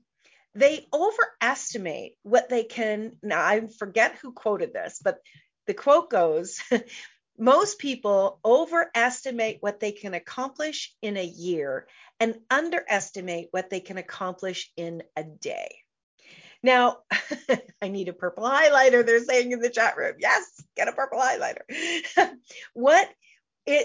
they 0.56 0.88
overestimate 0.94 2.14
what 2.24 2.50
they 2.50 2.64
can. 2.64 3.14
Now, 3.24 3.42
I 3.42 3.68
forget 3.78 4.18
who 4.22 4.32
quoted 4.32 4.74
this, 4.74 5.00
but 5.04 5.20
the 5.68 5.74
quote 5.74 6.10
goes 6.10 6.60
most 7.38 7.80
people 7.80 8.40
overestimate 8.44 9.58
what 9.62 9.80
they 9.80 9.94
can 9.94 10.14
accomplish 10.14 10.94
in 11.02 11.16
a 11.16 11.26
year 11.26 11.88
and 12.20 12.36
underestimate 12.50 13.48
what 13.52 13.70
they 13.70 13.80
can 13.80 13.98
accomplish 13.98 14.72
in 14.76 15.04
a 15.16 15.24
day. 15.24 15.78
Now, 16.62 16.98
I 17.82 17.88
need 17.88 18.10
a 18.10 18.14
purple 18.14 18.44
highlighter, 18.44 19.06
they're 19.06 19.24
saying 19.24 19.54
in 19.54 19.60
the 19.60 19.70
chat 19.70 19.96
room. 19.96 20.16
Yes, 20.20 20.44
get 20.76 20.90
a 20.90 20.92
purple 20.92 21.20
highlighter. 21.20 21.62
what, 22.74 23.08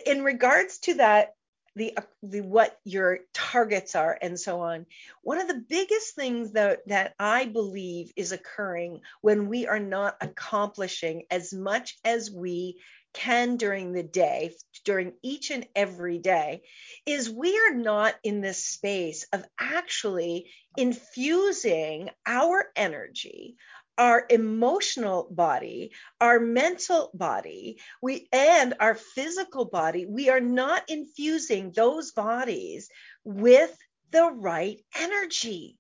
in 0.06 0.22
regards 0.22 0.78
to 0.78 0.94
that, 0.94 1.34
the, 1.76 1.96
the 2.22 2.40
what 2.40 2.78
your 2.84 3.18
targets 3.32 3.96
are 3.96 4.16
and 4.22 4.38
so 4.38 4.60
on 4.60 4.86
one 5.22 5.40
of 5.40 5.48
the 5.48 5.64
biggest 5.68 6.14
things 6.14 6.52
that 6.52 6.86
that 6.86 7.14
i 7.18 7.46
believe 7.46 8.12
is 8.14 8.30
occurring 8.30 9.00
when 9.22 9.48
we 9.48 9.66
are 9.66 9.80
not 9.80 10.16
accomplishing 10.20 11.24
as 11.32 11.52
much 11.52 11.98
as 12.04 12.30
we 12.30 12.76
can 13.14 13.56
during 13.56 13.92
the 13.92 14.02
day, 14.02 14.52
during 14.84 15.14
each 15.22 15.50
and 15.50 15.66
every 15.74 16.18
day, 16.18 16.62
is 17.06 17.30
we 17.30 17.56
are 17.58 17.74
not 17.74 18.14
in 18.22 18.40
this 18.40 18.62
space 18.62 19.24
of 19.32 19.44
actually 19.58 20.50
infusing 20.76 22.10
our 22.26 22.66
energy, 22.76 23.56
our 23.96 24.24
emotional 24.28 25.28
body, 25.30 25.92
our 26.20 26.40
mental 26.40 27.10
body, 27.14 27.78
we 28.02 28.28
and 28.32 28.74
our 28.80 28.94
physical 28.94 29.64
body, 29.64 30.06
we 30.06 30.30
are 30.30 30.40
not 30.40 30.82
infusing 30.88 31.70
those 31.70 32.12
bodies 32.12 32.88
with 33.24 33.76
the 34.10 34.30
right 34.30 34.80
energy. 34.98 35.78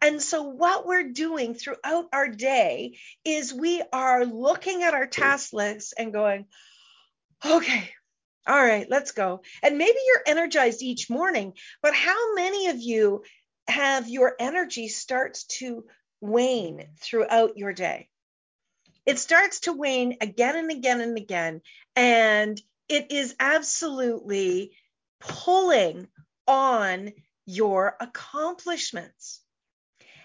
And 0.00 0.20
so, 0.20 0.42
what 0.42 0.86
we're 0.86 1.12
doing 1.12 1.54
throughout 1.54 2.06
our 2.12 2.28
day 2.28 2.98
is 3.24 3.54
we 3.54 3.82
are 3.92 4.24
looking 4.24 4.82
at 4.82 4.94
our 4.94 5.06
task 5.06 5.52
lists 5.52 5.92
and 5.96 6.12
going, 6.12 6.46
okay, 7.44 7.90
all 8.46 8.60
right, 8.60 8.88
let's 8.90 9.12
go. 9.12 9.42
And 9.62 9.78
maybe 9.78 9.98
you're 10.06 10.22
energized 10.26 10.82
each 10.82 11.08
morning, 11.08 11.52
but 11.82 11.94
how 11.94 12.34
many 12.34 12.68
of 12.68 12.78
you 12.78 13.22
have 13.68 14.08
your 14.08 14.34
energy 14.40 14.88
starts 14.88 15.44
to 15.44 15.84
wane 16.22 16.88
throughout 17.00 17.58
your 17.58 17.74
day? 17.74 18.08
It 19.04 19.18
starts 19.18 19.60
to 19.60 19.72
wane 19.72 20.16
again 20.20 20.56
and 20.56 20.70
again 20.70 21.00
and 21.00 21.18
again. 21.18 21.60
And 21.96 22.60
it 22.88 23.10
is 23.10 23.34
absolutely 23.38 24.72
pulling 25.20 26.08
on 26.46 27.12
your 27.44 27.96
accomplishments. 28.00 29.40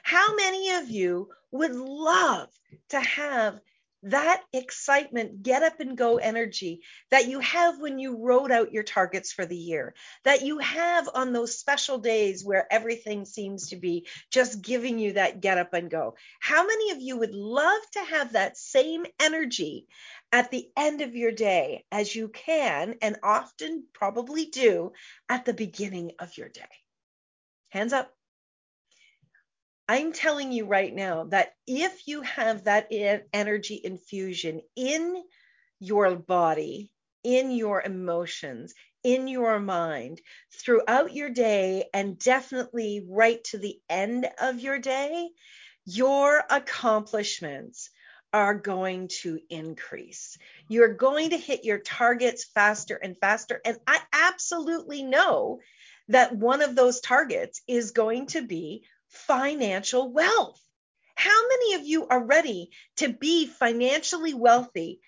How 0.04 0.36
many 0.36 0.72
of 0.72 0.90
you 0.90 1.30
would 1.52 1.76
love 1.76 2.50
to 2.90 3.02
have 3.02 3.60
that 4.04 4.44
excitement, 4.54 5.44
get 5.44 5.64
up 5.64 5.80
and 5.80 5.98
go 5.98 6.18
energy 6.18 6.82
that 7.12 7.28
you 7.28 7.40
have 7.40 7.80
when 7.80 8.00
you 8.00 8.18
wrote 8.18 8.52
out 8.52 8.72
your 8.72 8.84
targets 8.84 9.32
for 9.32 9.46
the 9.46 9.58
year, 9.58 9.96
that 10.24 10.44
you 10.44 10.60
have 10.60 11.10
on 11.14 11.34
those 11.34 11.58
special 11.58 11.98
days 11.98 12.46
where 12.46 12.72
everything 12.72 13.26
seems 13.26 13.70
to 13.70 13.76
be 13.76 14.08
just 14.32 14.62
giving 14.62 15.00
you 15.00 15.14
that 15.14 15.42
get 15.42 15.58
up 15.58 15.74
and 15.74 15.90
go. 15.90 16.16
How 16.40 16.66
many 16.66 16.92
of 16.92 17.02
you 17.02 17.18
would 17.18 17.34
love 17.34 17.82
to 17.94 18.00
have 18.00 18.34
that 18.34 18.58
same 18.58 19.06
energy 19.20 19.88
at 20.32 20.52
the 20.52 20.70
end 20.78 21.02
of 21.02 21.16
your 21.16 21.32
day 21.32 21.86
as 21.92 22.14
you 22.14 22.30
can 22.30 22.96
and 23.02 23.18
often 23.24 23.86
probably 23.94 24.46
do 24.46 24.92
at 25.30 25.46
the 25.46 25.54
beginning 25.54 26.12
of 26.20 26.38
your 26.38 26.50
day? 26.50 26.64
Hands 27.70 27.94
up. 27.94 28.17
I'm 29.88 30.12
telling 30.12 30.52
you 30.52 30.66
right 30.66 30.94
now 30.94 31.26
that 31.26 31.54
if 31.66 32.08
you 32.08 32.22
have 32.24 32.66
that 32.66 32.92
energy 33.34 33.80
infusion 33.84 34.62
in 34.76 35.24
your 35.80 36.16
body, 36.16 36.92
in 37.24 37.52
your 37.52 37.82
emotions, 37.82 38.74
in 39.04 39.28
your 39.28 39.60
mind 39.60 40.20
throughout 40.52 41.14
your 41.14 41.30
day, 41.30 41.86
and 41.94 42.20
definitely 42.20 43.06
right 43.08 43.42
to 43.46 43.58
the 43.58 43.80
end 43.90 44.28
of 44.42 44.60
your 44.60 44.80
day, 44.80 45.30
your 45.86 46.44
accomplishments 46.50 47.90
are 48.34 48.56
going 48.56 49.08
to 49.22 49.40
increase. 49.50 50.38
You're 50.68 50.96
going 50.96 51.30
to 51.30 51.38
hit 51.38 51.64
your 51.64 51.80
targets 51.80 52.44
faster 52.44 52.96
and 53.02 53.18
faster. 53.18 53.62
And 53.64 53.78
I 53.88 54.00
absolutely 54.12 55.04
know 55.04 55.60
that 56.10 56.36
one 56.36 56.62
of 56.62 56.76
those 56.76 57.00
targets 57.00 57.62
is 57.68 57.92
going 57.92 58.28
to 58.28 58.42
be 58.42 58.84
financial 59.10 60.12
wealth. 60.12 60.62
How 61.16 61.48
many 61.48 61.74
of 61.76 61.86
you 61.86 62.08
are 62.08 62.24
ready 62.24 62.70
to 62.98 63.10
be 63.10 63.48
financially 63.48 64.34
wealthy, 64.34 65.02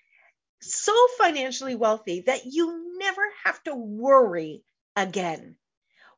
so 0.60 0.94
financially 1.18 1.76
wealthy 1.76 2.22
that 2.22 2.46
you 2.46 2.98
never 2.98 3.22
have 3.44 3.62
to 3.64 3.74
worry 3.74 4.62
again? 4.96 5.56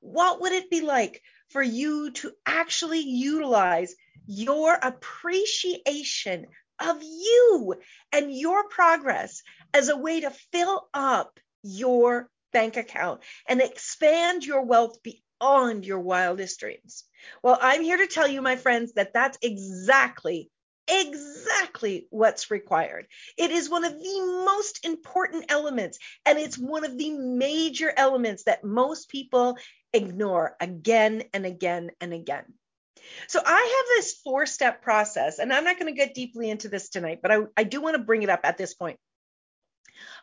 What 0.00 0.40
would 0.40 0.52
it 0.52 0.70
be 0.70 0.80
like 0.80 1.22
for 1.50 1.62
you 1.62 2.10
to 2.12 2.32
actually 2.46 3.00
utilize 3.00 3.94
your 4.26 4.74
appreciation 4.74 6.46
of 6.80 7.02
you 7.02 7.74
and 8.12 8.32
your 8.36 8.68
progress 8.68 9.42
as 9.74 9.88
a 9.88 9.96
way 9.96 10.20
to 10.20 10.30
fill 10.52 10.88
up 10.92 11.38
your 11.62 12.28
bank 12.52 12.76
account 12.76 13.22
and 13.48 13.60
expand 13.60 14.44
your 14.44 14.62
wealth 14.62 15.02
beyond 15.42 15.84
your 15.84 16.00
wildest 16.00 16.60
dreams? 16.60 17.04
Well, 17.42 17.58
I'm 17.60 17.82
here 17.82 17.98
to 17.98 18.06
tell 18.06 18.28
you, 18.28 18.42
my 18.42 18.56
friends, 18.56 18.92
that 18.94 19.12
that's 19.12 19.38
exactly 19.42 20.50
exactly 20.88 22.08
what's 22.10 22.50
required. 22.50 23.06
It 23.38 23.52
is 23.52 23.70
one 23.70 23.84
of 23.84 23.92
the 23.92 24.44
most 24.44 24.84
important 24.84 25.46
elements, 25.48 25.98
and 26.26 26.38
it's 26.38 26.58
one 26.58 26.84
of 26.84 26.98
the 26.98 27.10
major 27.12 27.92
elements 27.96 28.44
that 28.44 28.64
most 28.64 29.08
people 29.08 29.56
ignore 29.92 30.56
again 30.60 31.22
and 31.32 31.46
again 31.46 31.92
and 32.00 32.12
again. 32.12 32.44
So 33.28 33.40
I 33.44 33.52
have 33.52 33.96
this 33.96 34.14
four 34.24 34.44
step 34.44 34.82
process, 34.82 35.38
and 35.38 35.52
I'm 35.52 35.64
not 35.64 35.78
going 35.78 35.92
to 35.92 35.96
get 35.96 36.14
deeply 36.14 36.50
into 36.50 36.68
this 36.68 36.88
tonight, 36.88 37.20
but 37.22 37.30
I, 37.30 37.38
I 37.56 37.62
do 37.62 37.80
want 37.80 37.96
to 37.96 38.02
bring 38.02 38.24
it 38.24 38.28
up 38.30 38.40
at 38.42 38.58
this 38.58 38.74
point. 38.74 38.98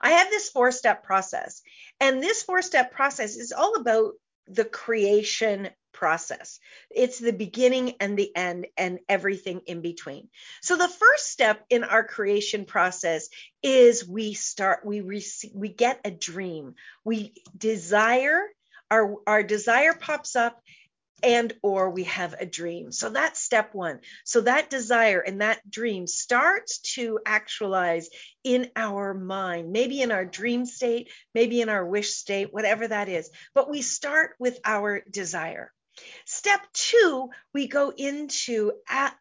I 0.01 0.11
have 0.11 0.29
this 0.29 0.49
four 0.49 0.73
step 0.73 1.03
process, 1.03 1.61
and 2.01 2.21
this 2.21 2.43
four 2.43 2.61
step 2.61 2.91
process 2.91 3.37
is 3.37 3.53
all 3.53 3.75
about 3.75 4.11
the 4.49 4.65
creation 4.65 5.69
process. 5.91 6.59
It's 6.89 7.19
the 7.19 7.33
beginning 7.33 7.95
and 7.99 8.17
the 8.17 8.35
end 8.35 8.67
and 8.77 8.99
everything 9.09 9.61
in 9.65 9.81
between. 9.81 10.29
So 10.61 10.77
the 10.77 10.87
first 10.87 11.29
step 11.29 11.65
in 11.69 11.83
our 11.83 12.03
creation 12.03 12.65
process 12.65 13.29
is 13.61 14.07
we 14.07 14.33
start 14.33 14.85
we 14.85 15.01
receive, 15.01 15.51
we 15.53 15.69
get 15.69 15.99
a 16.05 16.11
dream. 16.11 16.75
We 17.03 17.33
desire 17.57 18.41
our 18.91 19.15
our 19.27 19.43
desire 19.43 19.93
pops 19.93 20.35
up 20.35 20.61
and 21.23 21.53
or 21.61 21.89
we 21.89 22.03
have 22.05 22.35
a 22.39 22.45
dream. 22.45 22.91
So 22.91 23.09
that's 23.09 23.39
step 23.39 23.73
one. 23.73 23.99
So 24.23 24.41
that 24.41 24.69
desire 24.69 25.19
and 25.19 25.41
that 25.41 25.69
dream 25.69 26.07
starts 26.07 26.79
to 26.95 27.19
actualize 27.25 28.09
in 28.43 28.69
our 28.75 29.13
mind 29.13 29.71
maybe 29.71 30.01
in 30.01 30.11
our 30.11 30.25
dream 30.25 30.65
state 30.65 31.09
maybe 31.35 31.61
in 31.61 31.69
our 31.69 31.85
wish 31.85 32.13
state 32.13 32.53
whatever 32.53 32.87
that 32.87 33.09
is. 33.09 33.29
But 33.53 33.69
we 33.69 33.81
start 33.81 34.35
with 34.39 34.59
our 34.63 35.01
desire. 35.09 35.71
Step 36.25 36.61
two, 36.73 37.29
we 37.53 37.67
go 37.67 37.91
into 37.95 38.71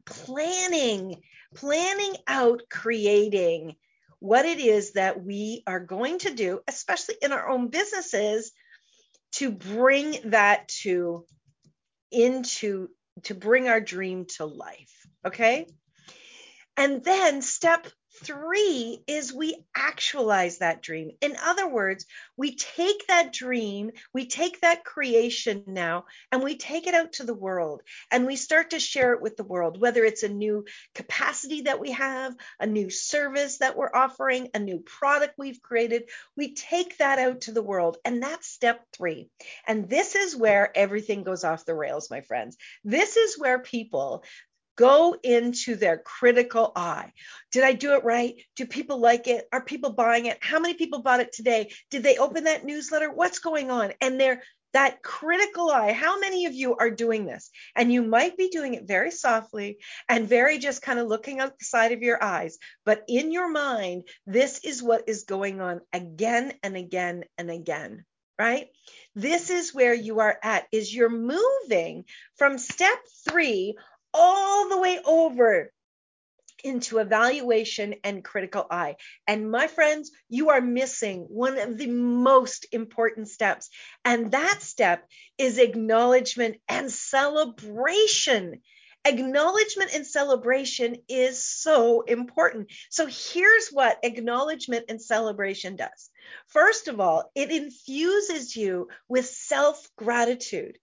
planning, 0.06 1.20
planning 1.54 2.14
out 2.26 2.62
creating 2.70 3.74
what 4.20 4.44
it 4.44 4.58
is 4.58 4.92
that 4.92 5.22
we 5.22 5.62
are 5.66 5.80
going 5.80 6.18
to 6.20 6.34
do, 6.34 6.60
especially 6.68 7.16
in 7.22 7.32
our 7.32 7.48
own 7.48 7.68
businesses, 7.68 8.52
to 9.32 9.50
bring 9.50 10.16
that 10.30 10.68
to 10.68 11.24
into 12.10 12.88
to 13.24 13.34
bring 13.34 13.68
our 13.68 13.80
dream 13.80 14.26
to 14.36 14.46
life. 14.46 15.06
Okay. 15.24 15.66
And 16.76 17.02
then 17.02 17.42
step 17.42 17.86
Three 18.20 19.02
is 19.06 19.32
we 19.32 19.56
actualize 19.76 20.58
that 20.58 20.82
dream. 20.82 21.12
In 21.20 21.36
other 21.40 21.68
words, 21.68 22.04
we 22.36 22.56
take 22.56 23.06
that 23.06 23.32
dream, 23.32 23.92
we 24.12 24.26
take 24.26 24.60
that 24.60 24.84
creation 24.84 25.62
now, 25.66 26.06
and 26.32 26.42
we 26.42 26.56
take 26.56 26.86
it 26.86 26.94
out 26.94 27.12
to 27.14 27.24
the 27.24 27.34
world 27.34 27.82
and 28.10 28.26
we 28.26 28.36
start 28.36 28.70
to 28.70 28.80
share 28.80 29.12
it 29.12 29.22
with 29.22 29.36
the 29.36 29.44
world, 29.44 29.80
whether 29.80 30.04
it's 30.04 30.24
a 30.24 30.28
new 30.28 30.64
capacity 30.94 31.62
that 31.62 31.80
we 31.80 31.92
have, 31.92 32.34
a 32.58 32.66
new 32.66 32.90
service 32.90 33.58
that 33.58 33.76
we're 33.76 33.94
offering, 33.94 34.48
a 34.52 34.58
new 34.58 34.80
product 34.80 35.34
we've 35.38 35.62
created. 35.62 36.08
We 36.36 36.54
take 36.54 36.98
that 36.98 37.18
out 37.18 37.42
to 37.42 37.52
the 37.52 37.62
world. 37.62 37.98
And 38.04 38.22
that's 38.22 38.48
step 38.48 38.84
three. 38.92 39.30
And 39.66 39.88
this 39.88 40.16
is 40.16 40.36
where 40.36 40.76
everything 40.76 41.22
goes 41.22 41.44
off 41.44 41.64
the 41.64 41.74
rails, 41.74 42.10
my 42.10 42.22
friends. 42.22 42.56
This 42.84 43.16
is 43.16 43.38
where 43.38 43.60
people 43.60 44.24
go 44.78 45.16
into 45.22 45.74
their 45.74 45.98
critical 45.98 46.72
eye. 46.74 47.12
Did 47.50 47.64
I 47.64 47.72
do 47.72 47.94
it 47.94 48.04
right? 48.04 48.36
Do 48.56 48.64
people 48.64 49.00
like 49.00 49.26
it? 49.26 49.46
Are 49.52 49.62
people 49.62 49.92
buying 49.92 50.26
it? 50.26 50.38
How 50.40 50.60
many 50.60 50.74
people 50.74 51.02
bought 51.02 51.20
it 51.20 51.32
today? 51.32 51.72
Did 51.90 52.04
they 52.04 52.16
open 52.16 52.44
that 52.44 52.64
newsletter? 52.64 53.12
What's 53.12 53.40
going 53.40 53.72
on? 53.72 53.92
And 54.00 54.20
they're 54.20 54.42
that 54.74 55.02
critical 55.02 55.70
eye. 55.70 55.92
How 55.92 56.20
many 56.20 56.46
of 56.46 56.54
you 56.54 56.76
are 56.76 56.90
doing 56.90 57.26
this? 57.26 57.50
And 57.74 57.92
you 57.92 58.02
might 58.02 58.36
be 58.36 58.50
doing 58.50 58.74
it 58.74 58.86
very 58.86 59.10
softly 59.10 59.78
and 60.08 60.28
very 60.28 60.58
just 60.58 60.80
kind 60.80 61.00
of 61.00 61.08
looking 61.08 61.40
out 61.40 61.58
the 61.58 61.64
side 61.64 61.90
of 61.90 62.02
your 62.02 62.22
eyes. 62.22 62.58
But 62.84 63.02
in 63.08 63.32
your 63.32 63.50
mind, 63.50 64.04
this 64.26 64.60
is 64.62 64.82
what 64.82 65.08
is 65.08 65.24
going 65.24 65.60
on 65.60 65.80
again 65.92 66.52
and 66.62 66.76
again 66.76 67.24
and 67.36 67.50
again 67.50 68.04
right 68.38 68.68
this 69.16 69.50
is 69.50 69.74
where 69.74 69.94
you 69.94 70.20
are 70.20 70.38
at 70.44 70.64
is 70.70 70.94
you're 70.94 71.08
moving 71.08 72.04
from 72.36 72.56
step 72.56 72.98
3 73.28 73.76
all 74.14 74.68
the 74.68 74.80
way 74.80 74.98
over 75.04 75.72
into 76.64 76.98
evaluation 76.98 77.94
and 78.04 78.24
critical 78.24 78.66
eye. 78.70 78.96
And 79.26 79.50
my 79.50 79.66
friends, 79.66 80.10
you 80.28 80.50
are 80.50 80.60
missing 80.60 81.26
one 81.28 81.58
of 81.58 81.78
the 81.78 81.86
most 81.86 82.66
important 82.72 83.28
steps. 83.28 83.70
And 84.04 84.32
that 84.32 84.58
step 84.60 85.06
is 85.36 85.58
acknowledgement 85.58 86.56
and 86.68 86.90
celebration. 86.90 88.60
Acknowledgement 89.04 89.94
and 89.94 90.06
celebration 90.06 90.96
is 91.08 91.42
so 91.44 92.02
important. 92.02 92.70
So 92.90 93.06
here's 93.06 93.68
what 93.68 93.98
acknowledgement 94.02 94.86
and 94.88 95.00
celebration 95.00 95.76
does. 95.76 96.10
First 96.48 96.88
of 96.88 97.00
all, 97.00 97.30
it 97.34 97.50
infuses 97.50 98.56
you 98.56 98.88
with 99.08 99.26
self 99.26 99.88
gratitude. 99.96 100.78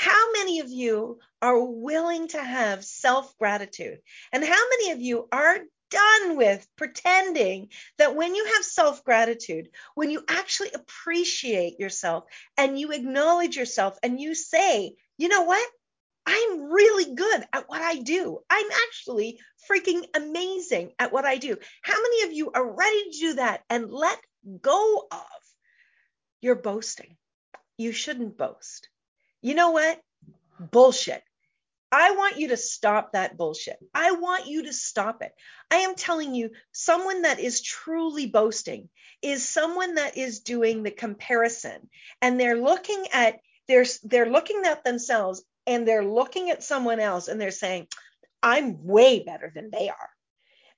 How 0.00 0.32
many 0.32 0.60
of 0.60 0.70
you 0.70 1.18
are 1.42 1.62
willing 1.62 2.28
to 2.28 2.42
have 2.42 2.86
self 2.86 3.36
gratitude? 3.36 4.00
And 4.32 4.42
how 4.42 4.68
many 4.70 4.92
of 4.92 5.02
you 5.02 5.28
are 5.30 5.58
done 5.90 6.38
with 6.38 6.66
pretending 6.74 7.68
that 7.98 8.16
when 8.16 8.34
you 8.34 8.46
have 8.46 8.64
self 8.64 9.04
gratitude, 9.04 9.68
when 9.94 10.10
you 10.10 10.24
actually 10.26 10.70
appreciate 10.72 11.78
yourself 11.78 12.24
and 12.56 12.80
you 12.80 12.92
acknowledge 12.92 13.58
yourself 13.58 13.98
and 14.02 14.18
you 14.18 14.34
say, 14.34 14.94
you 15.18 15.28
know 15.28 15.42
what? 15.42 15.70
I'm 16.24 16.72
really 16.72 17.14
good 17.14 17.44
at 17.52 17.68
what 17.68 17.82
I 17.82 17.96
do. 17.96 18.38
I'm 18.48 18.70
actually 18.88 19.38
freaking 19.70 20.06
amazing 20.16 20.92
at 20.98 21.12
what 21.12 21.26
I 21.26 21.36
do. 21.36 21.58
How 21.82 22.00
many 22.00 22.22
of 22.22 22.32
you 22.32 22.50
are 22.52 22.74
ready 22.74 23.10
to 23.10 23.18
do 23.18 23.34
that 23.34 23.64
and 23.68 23.92
let 23.92 24.18
go 24.62 25.08
of 25.12 25.42
your 26.40 26.54
boasting? 26.54 27.18
You 27.76 27.92
shouldn't 27.92 28.38
boast. 28.38 28.88
You 29.42 29.54
know 29.54 29.70
what? 29.70 30.00
Bullshit. 30.58 31.22
I 31.92 32.12
want 32.12 32.38
you 32.38 32.48
to 32.48 32.56
stop 32.56 33.12
that 33.12 33.36
bullshit. 33.36 33.78
I 33.92 34.12
want 34.12 34.46
you 34.46 34.64
to 34.64 34.72
stop 34.72 35.22
it. 35.22 35.32
I 35.70 35.76
am 35.76 35.96
telling 35.96 36.34
you, 36.34 36.50
someone 36.72 37.22
that 37.22 37.40
is 37.40 37.62
truly 37.62 38.26
boasting 38.26 38.88
is 39.22 39.48
someone 39.48 39.96
that 39.96 40.16
is 40.16 40.40
doing 40.40 40.82
the 40.82 40.92
comparison 40.92 41.88
and 42.22 42.38
they're 42.38 42.56
looking 42.56 43.06
at 43.12 43.40
they're 43.66 43.86
they're 44.04 44.30
looking 44.30 44.62
at 44.66 44.84
themselves 44.84 45.42
and 45.66 45.86
they're 45.86 46.04
looking 46.04 46.50
at 46.50 46.62
someone 46.62 47.00
else 47.00 47.28
and 47.28 47.40
they're 47.40 47.50
saying, 47.50 47.86
I'm 48.42 48.84
way 48.84 49.22
better 49.24 49.52
than 49.54 49.70
they 49.70 49.88
are. 49.88 50.10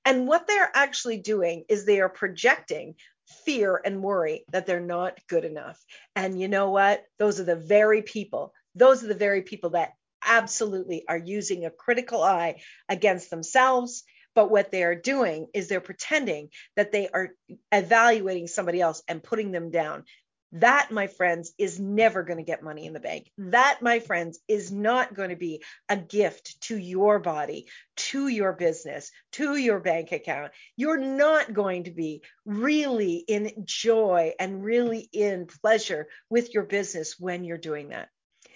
And 0.05 0.27
what 0.27 0.46
they're 0.46 0.70
actually 0.75 1.18
doing 1.18 1.64
is 1.68 1.85
they 1.85 2.01
are 2.01 2.09
projecting 2.09 2.96
fear 3.45 3.81
and 3.85 4.03
worry 4.03 4.45
that 4.51 4.66
they're 4.66 4.81
not 4.81 5.18
good 5.29 5.45
enough. 5.45 5.83
And 6.14 6.40
you 6.40 6.49
know 6.49 6.71
what? 6.71 7.05
Those 7.18 7.40
are 7.40 7.45
the 7.45 7.57
very 7.57 8.03
people, 8.03 8.53
those 8.75 9.03
are 9.03 9.09
the 9.09 9.14
very 9.14 9.42
people 9.42 9.71
that 9.71 9.92
absolutely 10.25 11.05
are 11.09 11.18
using 11.18 11.64
a 11.64 11.71
critical 11.71 12.23
eye 12.23 12.61
against 12.88 13.31
themselves. 13.31 14.05
But 14.35 14.51
what 14.51 14.71
they 14.71 14.83
are 14.83 14.95
doing 14.95 15.49
is 15.53 15.68
they're 15.68 15.81
pretending 15.81 16.49
that 16.77 16.90
they 16.90 17.09
are 17.09 17.31
evaluating 17.71 18.47
somebody 18.47 18.81
else 18.81 19.03
and 19.07 19.23
putting 19.23 19.53
them 19.53 19.71
down. 19.71 20.05
That, 20.52 20.90
my 20.90 21.06
friends, 21.06 21.52
is 21.56 21.80
never 21.80 22.22
going 22.22 22.36
to 22.36 22.44
get 22.44 22.62
money 22.62 22.84
in 22.84 22.92
the 22.92 23.00
bank. 23.00 23.30
That, 23.38 23.78
my 23.80 24.00
friends, 24.00 24.38
is 24.46 24.70
not 24.70 25.14
going 25.14 25.30
to 25.30 25.36
be 25.36 25.64
a 25.88 25.96
gift 25.96 26.60
to 26.62 26.76
your 26.76 27.18
body, 27.18 27.68
to 27.96 28.28
your 28.28 28.52
business, 28.52 29.10
to 29.32 29.56
your 29.56 29.80
bank 29.80 30.12
account. 30.12 30.52
You're 30.76 30.98
not 30.98 31.54
going 31.54 31.84
to 31.84 31.90
be 31.90 32.22
really 32.44 33.14
in 33.14 33.64
joy 33.64 34.34
and 34.38 34.62
really 34.62 35.08
in 35.12 35.46
pleasure 35.46 36.08
with 36.28 36.52
your 36.52 36.64
business 36.64 37.18
when 37.18 37.44
you're 37.44 37.56
doing 37.56 37.88
that. 37.88 38.10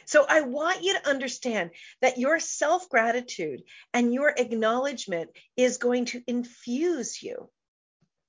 So 0.04 0.24
I 0.28 0.42
want 0.42 0.84
you 0.84 0.94
to 0.94 1.08
understand 1.08 1.70
that 2.00 2.18
your 2.18 2.38
self 2.38 2.88
gratitude 2.88 3.62
and 3.92 4.14
your 4.14 4.32
acknowledgement 4.36 5.30
is 5.56 5.78
going 5.78 6.04
to 6.06 6.22
infuse 6.26 7.22
you. 7.22 7.50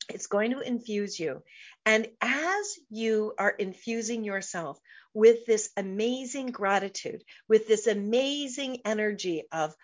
It's 0.10 0.28
going 0.28 0.52
to 0.52 0.62
infuse 0.62 1.20
you. 1.20 1.44
And 1.86 2.08
as 2.22 2.78
you 2.90 3.34
are 3.38 3.50
infusing 3.50 4.24
yourself 4.24 4.80
with 5.14 5.46
this 5.46 5.70
amazing 5.76 6.48
gratitude, 6.48 7.24
with 7.48 7.68
this 7.68 7.88
amazing 7.88 8.82
energy 8.86 9.44
of, 9.52 9.76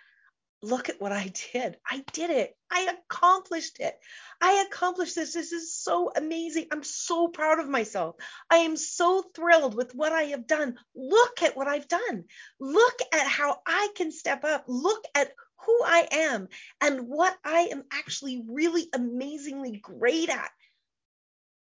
look 0.64 0.88
at 0.88 1.02
what 1.02 1.12
I 1.12 1.32
did. 1.52 1.78
I 1.86 2.04
did 2.14 2.30
it. 2.30 2.56
I 2.72 2.96
accomplished 2.96 3.80
it. 3.80 3.96
I 4.42 4.66
accomplished 4.66 5.16
this. 5.16 5.34
This 5.34 5.52
is 5.52 5.76
so 5.76 6.12
amazing. 6.16 6.68
I'm 6.72 6.84
so 6.84 7.28
proud 7.28 7.60
of 7.60 7.68
myself. 7.68 8.16
I 8.50 8.58
am 8.58 8.78
so 8.78 9.24
thrilled 9.36 9.76
with 9.76 9.94
what 9.94 10.14
I 10.14 10.24
have 10.24 10.48
done. 10.48 10.78
Look 10.96 11.44
at 11.44 11.58
what 11.58 11.68
I've 11.68 11.88
done. 11.88 12.24
Look 12.60 13.00
at 13.12 13.28
how 13.28 13.60
I 13.68 13.90
can 13.96 14.12
step 14.12 14.46
up. 14.46 14.64
Look 14.68 15.04
at 15.14 15.34
who 15.66 15.82
I 15.84 16.08
am 16.12 16.50
and 16.82 17.08
what 17.08 17.38
I 17.44 17.70
am 17.72 17.84
actually 17.92 18.44
really 18.48 18.88
amazingly 18.94 19.78
great 19.78 20.30
at. 20.30 20.52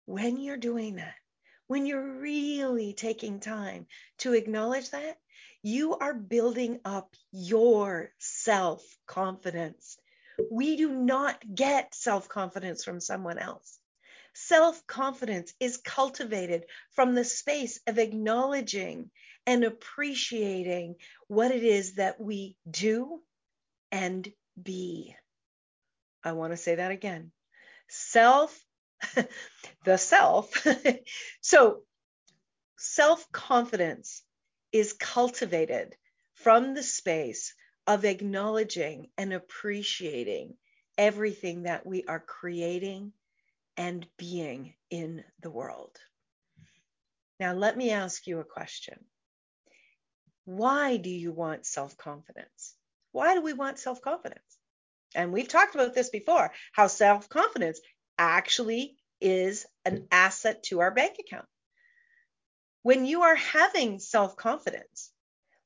When 0.07 0.39
you're 0.39 0.57
doing 0.57 0.97
that, 0.97 1.15
when 1.67 1.85
you're 1.87 2.19
really 2.21 2.95
taking 2.95 3.41
time 3.41 3.87
to 4.19 4.33
acknowledge 4.33 4.91
that, 4.91 5.19
you 5.63 5.97
are 5.97 6.15
building 6.15 6.81
up 6.85 7.15
your 7.33 8.11
self 8.19 8.83
confidence. 9.07 9.99
We 10.51 10.77
do 10.77 10.91
not 10.91 11.43
get 11.55 11.95
self 11.95 12.29
confidence 12.29 12.85
from 12.85 13.01
someone 13.01 13.39
else. 13.39 13.79
Self 14.35 14.87
confidence 14.87 15.53
is 15.61 15.79
cultivated 15.79 16.65
from 16.93 17.15
the 17.15 17.25
space 17.25 17.81
of 17.87 17.99
acknowledging 17.99 19.11
and 19.47 19.65
appreciating 19.65 20.97
what 21.27 21.51
it 21.51 21.65
is 21.65 21.95
that 21.95 22.21
we 22.21 22.57
do 22.71 23.21
and 23.93 24.29
be. 24.61 25.15
I 26.25 26.33
want 26.33 26.53
to 26.53 26.57
say 26.57 26.77
that 26.77 26.91
again. 26.91 27.33
Self, 27.89 28.59
the 29.85 29.99
self. 29.99 30.67
so, 31.41 31.83
self 32.77 33.31
confidence 33.33 34.23
is 34.73 34.93
cultivated 34.93 35.97
from 36.35 36.75
the 36.75 36.83
space 36.83 37.55
of 37.87 38.05
acknowledging 38.05 39.09
and 39.17 39.33
appreciating 39.33 40.55
everything 40.99 41.63
that 41.63 41.87
we 41.87 42.05
are 42.05 42.21
creating 42.21 43.13
and 43.77 44.07
being 44.19 44.75
in 44.91 45.25
the 45.41 45.51
world. 45.51 45.97
Now, 47.41 47.55
let 47.55 47.77
me 47.77 47.91
ask 47.91 48.27
you 48.27 48.41
a 48.41 48.45
question. 48.45 49.05
Why 50.45 50.97
do 50.97 51.11
you 51.11 51.33
want 51.33 51.67
self 51.67 51.97
confidence? 51.97 52.75
Why 53.13 53.35
do 53.35 53.43
we 53.43 53.53
want 53.53 53.79
self 53.79 54.01
confidence? 54.03 54.59
And 55.15 55.33
we've 55.33 55.49
talked 55.49 55.75
about 55.75 55.95
this 55.95 56.11
before 56.11 56.53
how 56.73 56.87
self 56.87 57.29
confidence 57.29 57.81
actually 58.19 58.97
is 59.21 59.67
an 59.85 60.07
asset 60.11 60.63
to 60.65 60.81
our 60.81 60.91
bank 60.91 61.17
account 61.19 61.47
when 62.83 63.05
you 63.05 63.23
are 63.23 63.35
having 63.35 63.99
self 63.99 64.37
confidence, 64.37 65.11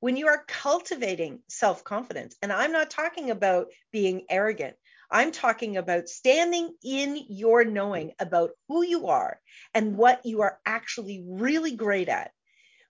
when 0.01 0.17
you 0.17 0.27
are 0.27 0.45
cultivating 0.49 1.41
self 1.49 1.85
confidence, 1.85 2.35
and 2.43 2.53
I'm 2.53 2.73
not 2.73 2.91
talking 2.91 3.31
about 3.31 3.69
being 3.93 4.27
arrogant, 4.29 4.77
I'm 5.11 5.31
talking 5.31 5.77
about 5.77 6.09
standing 6.09 6.75
in 6.83 7.17
your 7.29 7.65
knowing 7.65 8.13
about 8.19 8.51
who 8.69 8.83
you 8.83 9.09
are 9.09 9.39
and 9.75 9.97
what 9.97 10.27
you 10.27 10.41
are 10.41 10.59
actually 10.67 11.23
really 11.25 11.77
great 11.77 12.09
at. 12.09 12.33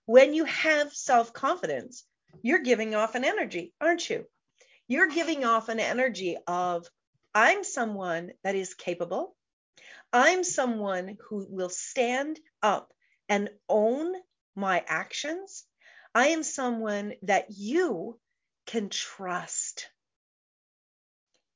When 0.05 0.33
you 0.33 0.45
have 0.45 0.93
self 0.93 1.33
confidence, 1.33 2.03
you're 2.41 2.63
giving 2.63 2.95
off 2.95 3.15
an 3.15 3.25
energy, 3.25 3.73
aren't 3.79 4.09
you? 4.09 4.25
You're 4.87 5.09
giving 5.09 5.45
off 5.45 5.69
an 5.69 5.79
energy 5.79 6.37
of, 6.47 6.87
I'm 7.33 7.63
someone 7.63 8.31
that 8.43 8.55
is 8.55 8.73
capable. 8.73 9.35
I'm 10.11 10.43
someone 10.43 11.17
who 11.29 11.47
will 11.49 11.69
stand 11.69 12.39
up 12.61 12.93
and 13.29 13.49
own 13.69 14.13
my 14.55 14.83
actions 14.87 15.65
I 16.15 16.27
am 16.27 16.43
someone 16.43 17.13
that 17.23 17.47
you 17.49 18.19
can 18.67 18.89
trust. 18.89 19.89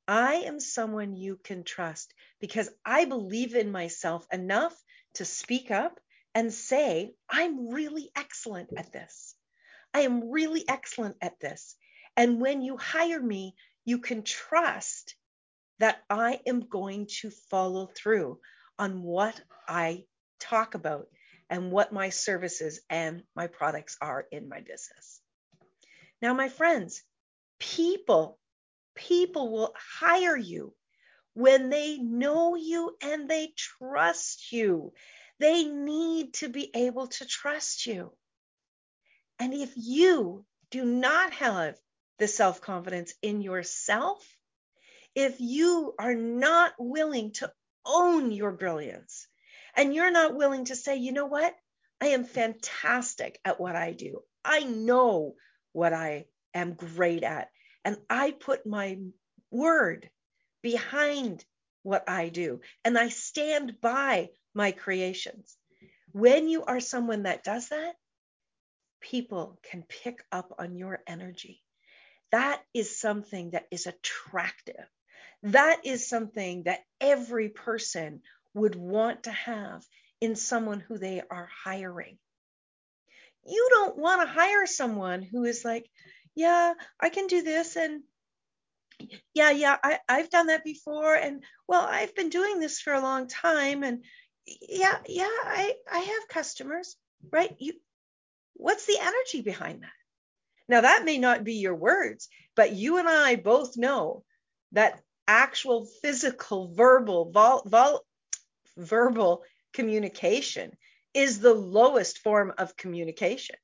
I 0.08 0.34
am 0.46 0.58
someone 0.58 1.14
you 1.14 1.36
can 1.36 1.62
trust 1.62 2.12
because 2.40 2.68
I 2.84 3.04
believe 3.04 3.54
in 3.54 3.70
myself 3.70 4.26
enough 4.32 4.74
to 5.14 5.24
speak 5.24 5.70
up 5.70 6.00
and 6.34 6.52
say, 6.52 7.14
I'm 7.30 7.70
really 7.70 8.10
excellent 8.16 8.70
at 8.76 8.92
this. 8.92 9.36
I 9.94 10.00
am 10.00 10.30
really 10.30 10.64
excellent 10.68 11.16
at 11.22 11.38
this. 11.38 11.76
And 12.18 12.40
when 12.40 12.62
you 12.62 12.76
hire 12.76 13.22
me, 13.22 13.54
you 13.84 13.98
can 14.00 14.24
trust 14.24 15.14
that 15.78 16.02
I 16.10 16.40
am 16.48 16.68
going 16.68 17.06
to 17.20 17.30
follow 17.30 17.86
through 17.86 18.40
on 18.76 19.04
what 19.04 19.40
I 19.68 20.04
talk 20.40 20.74
about 20.74 21.06
and 21.48 21.70
what 21.70 21.92
my 21.92 22.10
services 22.10 22.80
and 22.90 23.22
my 23.36 23.46
products 23.46 23.96
are 24.00 24.26
in 24.32 24.48
my 24.48 24.58
business. 24.58 25.20
Now, 26.20 26.34
my 26.34 26.48
friends, 26.48 27.04
people, 27.60 28.40
people 28.96 29.52
will 29.52 29.72
hire 30.00 30.36
you 30.36 30.74
when 31.34 31.70
they 31.70 31.98
know 31.98 32.56
you 32.56 32.96
and 33.00 33.30
they 33.30 33.52
trust 33.56 34.50
you. 34.50 34.92
They 35.38 35.62
need 35.62 36.34
to 36.34 36.48
be 36.48 36.68
able 36.74 37.06
to 37.06 37.24
trust 37.24 37.86
you. 37.86 38.12
And 39.38 39.54
if 39.54 39.72
you 39.76 40.44
do 40.72 40.84
not 40.84 41.32
have 41.34 41.76
the 42.18 42.28
self 42.28 42.60
confidence 42.60 43.14
in 43.22 43.40
yourself, 43.42 44.24
if 45.14 45.40
you 45.40 45.94
are 45.98 46.14
not 46.14 46.74
willing 46.78 47.32
to 47.32 47.52
own 47.84 48.30
your 48.32 48.52
brilliance, 48.52 49.26
and 49.74 49.94
you're 49.94 50.10
not 50.10 50.34
willing 50.34 50.66
to 50.66 50.76
say, 50.76 50.96
you 50.96 51.12
know 51.12 51.26
what? 51.26 51.54
I 52.00 52.08
am 52.08 52.24
fantastic 52.24 53.40
at 53.44 53.60
what 53.60 53.76
I 53.76 53.92
do. 53.92 54.22
I 54.44 54.60
know 54.60 55.34
what 55.72 55.92
I 55.92 56.26
am 56.54 56.74
great 56.74 57.22
at. 57.22 57.50
And 57.84 57.96
I 58.08 58.32
put 58.32 58.66
my 58.66 58.98
word 59.50 60.10
behind 60.62 61.44
what 61.82 62.08
I 62.08 62.28
do. 62.28 62.60
And 62.84 62.98
I 62.98 63.08
stand 63.08 63.80
by 63.80 64.30
my 64.54 64.72
creations. 64.72 65.56
When 66.12 66.48
you 66.48 66.64
are 66.64 66.80
someone 66.80 67.24
that 67.24 67.44
does 67.44 67.68
that, 67.68 67.94
people 69.00 69.58
can 69.70 69.84
pick 69.88 70.24
up 70.32 70.54
on 70.58 70.76
your 70.76 71.00
energy. 71.06 71.62
That 72.32 72.62
is 72.74 72.98
something 72.98 73.50
that 73.50 73.66
is 73.70 73.86
attractive. 73.86 74.86
That 75.44 75.86
is 75.86 76.08
something 76.08 76.64
that 76.64 76.80
every 77.00 77.48
person 77.48 78.22
would 78.54 78.74
want 78.74 79.24
to 79.24 79.30
have 79.30 79.84
in 80.20 80.36
someone 80.36 80.80
who 80.80 80.98
they 80.98 81.22
are 81.30 81.48
hiring. 81.64 82.18
You 83.46 83.68
don't 83.70 83.96
want 83.96 84.20
to 84.22 84.32
hire 84.32 84.66
someone 84.66 85.22
who 85.22 85.44
is 85.44 85.64
like, 85.64 85.88
yeah, 86.34 86.74
I 87.00 87.08
can 87.08 87.28
do 87.28 87.42
this 87.42 87.76
and 87.76 88.02
yeah, 89.34 89.50
yeah, 89.50 89.76
I, 89.82 89.98
I've 90.08 90.30
done 90.30 90.48
that 90.48 90.64
before. 90.64 91.14
And 91.14 91.42
well, 91.66 91.86
I've 91.88 92.14
been 92.14 92.30
doing 92.30 92.60
this 92.60 92.80
for 92.80 92.92
a 92.92 93.00
long 93.00 93.28
time. 93.28 93.82
And 93.84 94.04
yeah, 94.46 94.98
yeah, 95.06 95.24
I, 95.28 95.74
I 95.90 95.98
have 95.98 96.28
customers, 96.28 96.96
right? 97.30 97.54
You 97.58 97.74
what's 98.54 98.86
the 98.86 98.98
energy 99.00 99.42
behind 99.42 99.82
that? 99.82 99.97
Now 100.68 100.82
that 100.82 101.04
may 101.04 101.18
not 101.18 101.44
be 101.44 101.54
your 101.54 101.74
words, 101.74 102.28
but 102.54 102.72
you 102.72 102.98
and 102.98 103.08
I 103.08 103.36
both 103.36 103.76
know 103.76 104.24
that 104.72 105.00
actual 105.26 105.86
physical 106.02 106.74
verbal 106.74 107.30
vol, 107.30 107.62
vol, 107.66 108.04
verbal 108.76 109.44
communication 109.72 110.76
is 111.14 111.40
the 111.40 111.54
lowest 111.54 112.18
form 112.18 112.52
of 112.58 112.76
communication. 112.76 113.56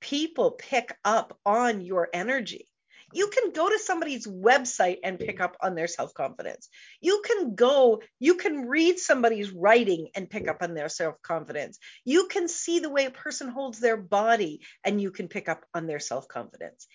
People 0.00 0.52
pick 0.52 0.96
up 1.04 1.38
on 1.44 1.80
your 1.80 2.08
energy. 2.12 2.68
You 3.12 3.28
can 3.28 3.52
go 3.52 3.68
to 3.68 3.78
somebody's 3.78 4.26
website 4.26 4.98
and 5.02 5.18
pick 5.18 5.40
up 5.40 5.56
on 5.60 5.74
their 5.74 5.86
self 5.86 6.12
confidence. 6.12 6.68
You 7.00 7.22
can 7.24 7.54
go, 7.54 8.02
you 8.18 8.34
can 8.34 8.68
read 8.68 8.98
somebody's 8.98 9.50
writing 9.50 10.08
and 10.14 10.28
pick 10.28 10.46
up 10.46 10.62
on 10.62 10.74
their 10.74 10.88
self 10.88 11.20
confidence. 11.22 11.78
You 12.04 12.28
can 12.28 12.48
see 12.48 12.80
the 12.80 12.90
way 12.90 13.06
a 13.06 13.10
person 13.10 13.48
holds 13.48 13.80
their 13.80 13.96
body 13.96 14.60
and 14.84 15.00
you 15.00 15.10
can 15.10 15.28
pick 15.28 15.48
up 15.48 15.64
on 15.72 15.86
their 15.86 16.00
self 16.00 16.28
confidence. 16.28 16.86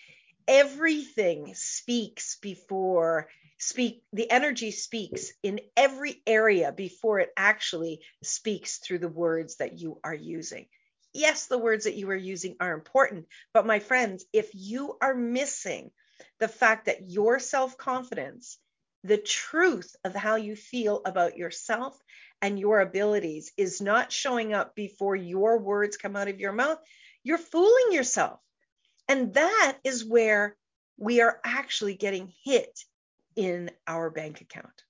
Everything 0.47 1.53
speaks 1.55 2.37
before 2.41 3.27
speak 3.57 4.03
the 4.11 4.29
energy 4.29 4.71
speaks 4.71 5.31
in 5.41 5.61
every 5.77 6.21
area 6.27 6.71
before 6.71 7.19
it 7.19 7.29
actually 7.37 8.01
speaks 8.21 8.77
through 8.77 8.99
the 8.99 9.07
words 9.07 9.57
that 9.57 9.79
you 9.79 9.99
are 10.03 10.13
using 10.13 10.65
yes 11.13 11.47
the 11.47 11.57
words 11.57 11.85
that 11.85 11.95
you 11.95 12.09
are 12.09 12.15
using 12.15 12.57
are 12.59 12.73
important 12.73 13.25
but 13.53 13.65
my 13.65 13.79
friends 13.79 14.25
if 14.33 14.49
you 14.53 14.97
are 15.01 15.15
missing 15.15 15.91
the 16.43 16.47
fact 16.47 16.85
that 16.85 17.09
your 17.09 17.39
self-confidence 17.39 18.57
the 19.05 19.17
truth 19.17 19.95
of 20.05 20.15
how 20.15 20.35
you 20.35 20.55
feel 20.55 21.01
about 21.05 21.37
yourself 21.37 21.97
and 22.41 22.59
your 22.59 22.79
abilities 22.79 23.51
is 23.57 23.81
not 23.81 24.11
showing 24.11 24.53
up 24.53 24.75
before 24.75 25.15
your 25.15 25.57
words 25.57 25.97
come 25.97 26.15
out 26.15 26.27
of 26.27 26.39
your 26.39 26.53
mouth 26.53 26.79
you're 27.23 27.37
fooling 27.37 27.91
yourself 27.91 28.39
and 29.07 29.33
that 29.33 29.77
is 29.83 30.05
where 30.05 30.55
we 30.97 31.21
are 31.21 31.39
actually 31.43 31.95
getting 31.95 32.31
hit 32.43 32.79
in 33.35 33.71
our 33.87 34.09
bank 34.09 34.41
account. 34.41 34.83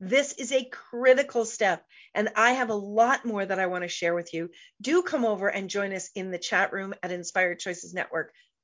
This 0.00 0.32
is 0.32 0.52
a 0.52 0.64
critical 0.64 1.44
step, 1.44 1.84
and 2.14 2.28
I 2.36 2.52
have 2.52 2.70
a 2.70 2.74
lot 2.74 3.24
more 3.24 3.46
that 3.46 3.58
I 3.58 3.66
want 3.66 3.84
to 3.84 3.88
share 3.88 4.14
with 4.14 4.34
you. 4.34 4.50
Do 4.80 5.02
come 5.02 5.24
over 5.24 5.48
and 5.48 5.70
join 5.70 5.92
us 5.92 6.10
in 6.14 6.30
the 6.30 6.38
chat 6.38 6.72
room 6.72 6.94
at 7.02 7.10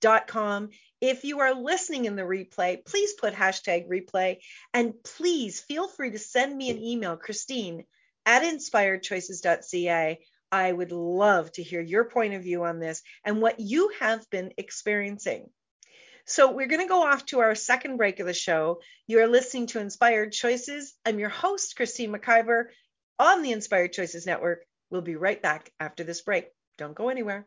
inspiredchoicesnetwork.com. 0.01 0.71
If 1.01 1.25
you 1.25 1.41
are 1.41 1.55
listening 1.55 2.05
in 2.05 2.17
the 2.17 2.23
replay, 2.23 2.85
please 2.85 3.15
put 3.15 3.35
hashtag 3.35 3.89
replay 3.89 4.39
and 4.75 4.95
please 5.03 5.61
feel 5.61 5.89
free 5.89 6.11
to 6.11 6.19
send 6.19 6.57
me 6.57 6.71
an 6.71 6.79
email, 6.79 7.17
Christine 7.17 7.85
at 8.27 8.43
inspiredchoices.ca. 8.43 10.19
I 10.53 10.73
would 10.73 10.93
love 10.93 11.53
to 11.53 11.63
hear 11.63 11.81
your 11.81 12.05
point 12.05 12.35
of 12.35 12.43
view 12.43 12.65
on 12.65 12.81
this 12.81 13.03
and 13.25 13.41
what 13.41 13.61
you 13.61 13.93
have 14.01 14.29
been 14.31 14.53
experiencing. 14.59 15.49
So 16.27 16.53
we're 16.53 16.67
going 16.67 16.83
to 16.83 16.89
go 16.89 17.03
off 17.03 17.25
to 17.27 17.41
our 17.41 17.55
second 17.55 17.97
break 17.97 18.21
of 18.21 18.27
the 18.27 18.35
show. 18.35 18.81
You're 19.07 19.27
listening 19.27 19.69
to 19.69 19.81
Inspired 19.81 20.33
Choices. 20.33 20.95
I'm 21.07 21.19
your 21.19 21.31
host, 21.31 21.77
Christine 21.77 22.13
McIver, 22.13 22.65
on 23.19 23.43
the 23.43 23.53
Inspired 23.53 23.93
Choices 23.93 24.27
Network. 24.27 24.65
We'll 24.91 25.03
be 25.03 25.17
right 25.17 25.41
back 25.41 25.73
after 25.81 26.05
this 26.05 26.21
break. 26.21 26.49
Don't 26.77 26.95
go 26.95 27.09
anywhere. 27.09 27.47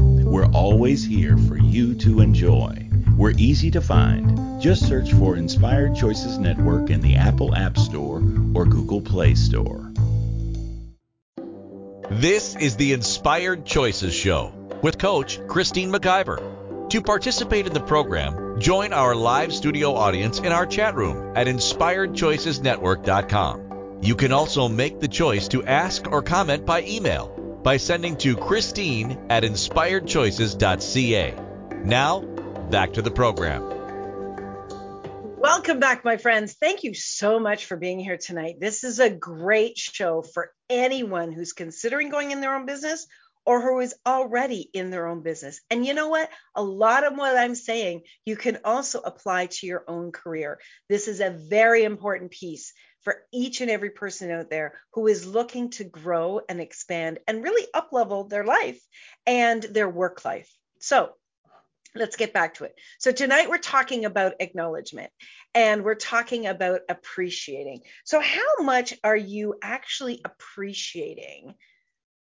we're 0.31 0.49
always 0.53 1.03
here 1.03 1.37
for 1.37 1.57
you 1.57 1.93
to 1.93 2.21
enjoy. 2.21 2.87
We're 3.17 3.33
easy 3.37 3.69
to 3.71 3.81
find. 3.81 4.61
Just 4.61 4.87
search 4.87 5.11
for 5.11 5.35
Inspired 5.35 5.93
Choices 5.93 6.37
Network 6.37 6.89
in 6.89 7.01
the 7.01 7.17
Apple 7.17 7.53
App 7.53 7.77
Store 7.77 8.23
or 8.55 8.65
Google 8.65 9.01
Play 9.01 9.35
Store. 9.35 9.91
This 12.09 12.55
is 12.55 12.77
the 12.77 12.93
Inspired 12.93 13.65
Choices 13.65 14.13
Show 14.13 14.53
with 14.81 14.97
Coach 14.97 15.45
Christine 15.47 15.91
McIver. 15.91 16.89
To 16.91 17.01
participate 17.01 17.67
in 17.67 17.73
the 17.73 17.81
program, 17.81 18.61
join 18.61 18.93
our 18.93 19.13
live 19.13 19.53
studio 19.53 19.95
audience 19.95 20.39
in 20.39 20.53
our 20.53 20.65
chat 20.65 20.95
room 20.95 21.33
at 21.35 21.47
inspiredchoicesnetwork.com. 21.47 23.99
You 24.01 24.15
can 24.15 24.31
also 24.31 24.69
make 24.69 25.01
the 25.01 25.09
choice 25.09 25.49
to 25.49 25.65
ask 25.65 26.09
or 26.09 26.21
comment 26.21 26.65
by 26.65 26.83
email 26.83 27.35
by 27.63 27.77
sending 27.77 28.17
to 28.17 28.35
Christine 28.35 29.17
at 29.29 29.43
inspiredchoices.ca. 29.43 31.35
Now, 31.83 32.21
back 32.69 32.93
to 32.93 33.01
the 33.01 33.11
program. 33.11 33.81
Welcome 35.37 35.79
back, 35.79 36.05
my 36.05 36.17
friends. 36.17 36.53
Thank 36.53 36.83
you 36.83 36.93
so 36.93 37.39
much 37.39 37.65
for 37.65 37.75
being 37.75 37.99
here 37.99 38.17
tonight. 38.17 38.57
This 38.59 38.83
is 38.83 38.99
a 38.99 39.09
great 39.09 39.77
show 39.77 40.21
for 40.21 40.51
anyone 40.69 41.31
who's 41.31 41.53
considering 41.53 42.09
going 42.09 42.29
in 42.29 42.41
their 42.41 42.55
own 42.55 42.67
business 42.67 43.07
or 43.43 43.61
who 43.61 43.79
is 43.79 43.95
already 44.05 44.69
in 44.73 44.91
their 44.91 45.07
own 45.07 45.23
business. 45.23 45.59
And 45.69 45.85
you 45.85 45.93
know 45.95 46.09
what? 46.09 46.29
A 46.55 46.61
lot 46.61 47.05
of 47.05 47.17
what 47.17 47.35
I'm 47.35 47.55
saying, 47.55 48.01
you 48.23 48.35
can 48.35 48.59
also 48.63 49.01
apply 49.01 49.47
to 49.47 49.65
your 49.65 49.83
own 49.87 50.11
career. 50.11 50.59
This 50.89 51.07
is 51.07 51.21
a 51.21 51.35
very 51.49 51.83
important 51.83 52.29
piece 52.31 52.73
for 53.01 53.23
each 53.31 53.61
and 53.61 53.71
every 53.71 53.89
person 53.89 54.31
out 54.31 54.49
there 54.49 54.79
who 54.93 55.07
is 55.07 55.25
looking 55.25 55.69
to 55.71 55.83
grow 55.83 56.41
and 56.47 56.59
expand 56.61 57.19
and 57.27 57.43
really 57.43 57.67
uplevel 57.75 58.29
their 58.29 58.43
life 58.43 58.81
and 59.25 59.61
their 59.63 59.89
work 59.89 60.23
life. 60.25 60.51
So, 60.79 61.13
let's 61.95 62.15
get 62.15 62.33
back 62.33 62.55
to 62.55 62.65
it. 62.65 62.75
So, 62.99 63.11
tonight 63.11 63.49
we're 63.49 63.57
talking 63.57 64.05
about 64.05 64.35
acknowledgement 64.39 65.11
and 65.53 65.83
we're 65.83 65.95
talking 65.95 66.47
about 66.47 66.81
appreciating. 66.89 67.81
So, 68.05 68.19
how 68.19 68.63
much 68.63 68.93
are 69.03 69.17
you 69.17 69.55
actually 69.61 70.21
appreciating? 70.23 71.55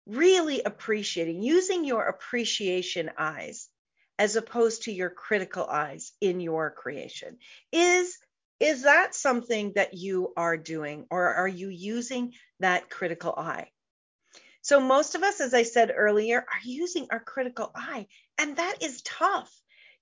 Really 0.06 0.62
appreciating, 0.62 1.42
using 1.42 1.84
your 1.84 2.02
appreciation 2.02 3.10
eyes 3.16 3.68
as 4.18 4.36
opposed 4.36 4.84
to 4.84 4.92
your 4.92 5.10
critical 5.10 5.66
eyes 5.66 6.12
in 6.20 6.40
your 6.40 6.70
creation. 6.70 7.38
Is 7.72 8.18
is 8.62 8.82
that 8.82 9.14
something 9.14 9.72
that 9.74 9.94
you 9.94 10.32
are 10.36 10.56
doing 10.56 11.06
or 11.10 11.34
are 11.34 11.48
you 11.48 11.68
using 11.68 12.32
that 12.60 12.88
critical 12.88 13.34
eye? 13.36 13.68
So 14.60 14.78
most 14.78 15.16
of 15.16 15.24
us, 15.24 15.40
as 15.40 15.52
I 15.52 15.64
said 15.64 15.92
earlier, 15.94 16.38
are 16.38 16.64
using 16.64 17.08
our 17.10 17.18
critical 17.18 17.72
eye, 17.74 18.06
and 18.38 18.56
that 18.56 18.76
is 18.80 19.02
tough. 19.02 19.52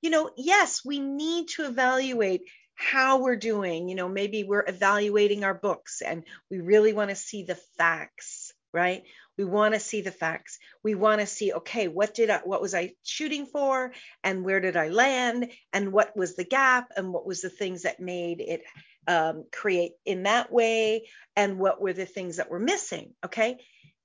You 0.03 0.11
know, 0.11 0.31
yes, 0.37 0.83
we 0.85 1.01
need 1.01 1.49
to 1.57 1.65
evaluate 1.65 2.43
how 2.75 3.23
we're 3.23 3.37
doing. 3.37 3.89
You 3.89 3.95
know, 3.95 4.09
maybe 4.09 4.45
we're 4.45 4.65
evaluating 4.67 5.43
our 5.45 5.55
books 5.55 6.03
and 6.03 6.25
we 6.51 6.61
really 6.61 6.93
want 6.93 7.09
to 7.09 7.17
see 7.17 7.45
the 7.45 7.59
facts, 7.79 8.53
right? 8.73 9.05
We 9.41 9.47
want 9.47 9.73
to 9.73 9.81
see 9.81 10.03
the 10.03 10.11
facts. 10.11 10.59
We 10.83 10.95
want 10.95 11.23
to 11.23 11.27
see, 11.27 11.51
okay, 11.55 11.89
what 11.89 12.13
did 12.13 12.29
I, 12.29 12.41
what 12.45 12.61
was 12.61 12.75
I 12.75 12.93
shooting 13.05 13.47
for, 13.47 13.91
and 14.23 14.45
where 14.45 14.61
did 14.61 14.77
I 14.77 14.89
land, 14.89 15.51
and 15.73 15.95
what 15.95 16.15
was 16.15 16.37
the 16.37 16.45
gap, 16.45 16.89
and 16.95 17.11
what 17.11 17.27
was 17.27 17.41
the 17.41 17.49
things 17.49 17.85
that 17.85 18.01
made 18.01 18.43
it 18.43 18.63
um, 19.09 19.45
create 19.51 19.93
in 20.05 20.25
that 20.25 20.53
way, 20.53 21.09
and 21.37 21.59
what 21.59 21.81
were 21.81 21.95
the 21.95 22.05
things 22.05 22.37
that 22.37 22.51
were 22.51 22.59
missing. 22.59 23.15
Okay, 23.25 23.57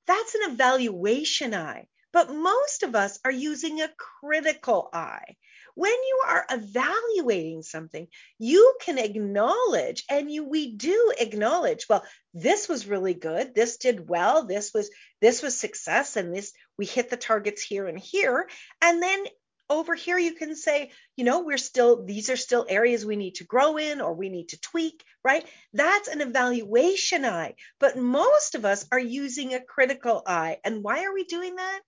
that's 0.08 0.36
an 0.36 0.54
evaluation 0.54 1.54
eye. 1.54 1.88
But 2.14 2.34
most 2.34 2.84
of 2.84 2.96
us 2.96 3.20
are 3.26 3.30
using 3.30 3.82
a 3.82 3.90
critical 4.22 4.88
eye. 4.94 5.36
When 5.76 5.94
you 5.94 6.22
are 6.28 6.46
evaluating 6.50 7.64
something, 7.64 8.08
you 8.40 8.76
can 8.82 8.98
acknowledge, 8.98 10.04
and 10.10 10.32
you 10.32 10.44
we 10.46 10.76
do 10.76 11.14
acknowledge, 11.18 11.86
well, 11.90 12.04
this 12.34 12.68
was 12.68 12.88
really 12.88 13.14
good, 13.14 13.54
this 13.54 13.78
did 13.78 14.10
well, 14.10 14.46
this 14.46 14.74
was 14.74 14.90
this 15.22 15.42
was 15.42 15.58
success, 15.58 16.16
and 16.16 16.36
this 16.36 16.52
we 16.78 16.86
hit 16.86 17.10
the 17.10 17.18
targets 17.18 17.62
here 17.62 17.88
and 17.88 18.00
here. 18.00 18.50
And 18.82 19.02
then 19.02 19.26
over 19.70 19.96
here 19.96 20.18
you 20.18 20.34
can 20.34 20.56
say 20.56 20.92
you 21.16 21.24
know 21.24 21.42
we're 21.42 21.58
still 21.58 22.06
these 22.06 22.30
are 22.30 22.38
still 22.38 22.68
areas 22.70 23.04
we 23.04 23.16
need 23.16 23.36
to 23.36 23.44
grow 23.44 23.78
in 23.78 24.00
or 24.00 24.14
we 24.14 24.30
need 24.30 24.50
to 24.50 24.62
tweak 24.62 25.04
right? 25.26 25.44
That's 25.74 26.08
an 26.08 26.22
evaluation 26.22 27.26
eye. 27.26 27.56
But 27.80 27.98
most 27.98 28.54
of 28.54 28.64
us 28.64 28.86
are 28.92 29.00
using 29.00 29.54
a 29.54 29.60
critical 29.60 30.22
eye. 30.26 30.60
And 30.64 30.84
why 30.84 31.04
are 31.04 31.14
we 31.14 31.24
doing 31.26 31.56
that 31.56 31.82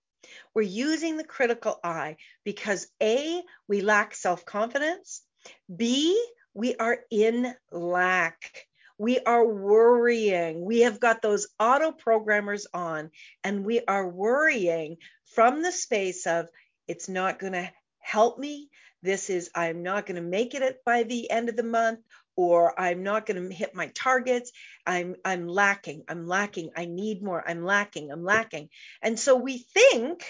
we're 0.54 0.62
using 0.62 1.16
the 1.16 1.24
critical 1.24 1.78
eye 1.82 2.16
because 2.44 2.88
A, 3.02 3.42
we 3.68 3.80
lack 3.80 4.14
self 4.14 4.44
confidence. 4.44 5.22
B, 5.74 6.20
we 6.54 6.74
are 6.76 6.98
in 7.10 7.54
lack. 7.70 8.66
We 8.98 9.20
are 9.20 9.46
worrying. 9.46 10.64
We 10.64 10.80
have 10.80 10.98
got 10.98 11.22
those 11.22 11.46
auto 11.60 11.92
programmers 11.92 12.66
on, 12.74 13.10
and 13.44 13.64
we 13.64 13.80
are 13.86 14.08
worrying 14.08 14.96
from 15.34 15.62
the 15.62 15.70
space 15.70 16.26
of 16.26 16.48
it's 16.88 17.08
not 17.08 17.38
going 17.38 17.52
to 17.52 17.70
help 18.00 18.38
me. 18.38 18.70
This 19.02 19.30
is, 19.30 19.50
I'm 19.54 19.84
not 19.84 20.06
going 20.06 20.16
to 20.16 20.28
make 20.28 20.54
it 20.54 20.78
by 20.84 21.04
the 21.04 21.30
end 21.30 21.48
of 21.48 21.56
the 21.56 21.62
month, 21.62 22.00
or 22.38 22.80
I'm 22.80 23.02
not 23.02 23.26
going 23.26 23.48
to 23.50 23.54
hit 23.54 23.74
my 23.74 23.88
targets. 23.88 24.52
I'm 24.86 25.16
I'm 25.24 25.48
lacking. 25.48 26.04
I'm 26.08 26.24
lacking. 26.28 26.70
I 26.76 26.84
need 26.84 27.20
more. 27.20 27.42
I'm 27.44 27.64
lacking. 27.64 28.12
I'm 28.12 28.22
lacking. 28.22 28.68
And 29.02 29.18
so 29.18 29.34
we 29.34 29.58
think 29.58 30.24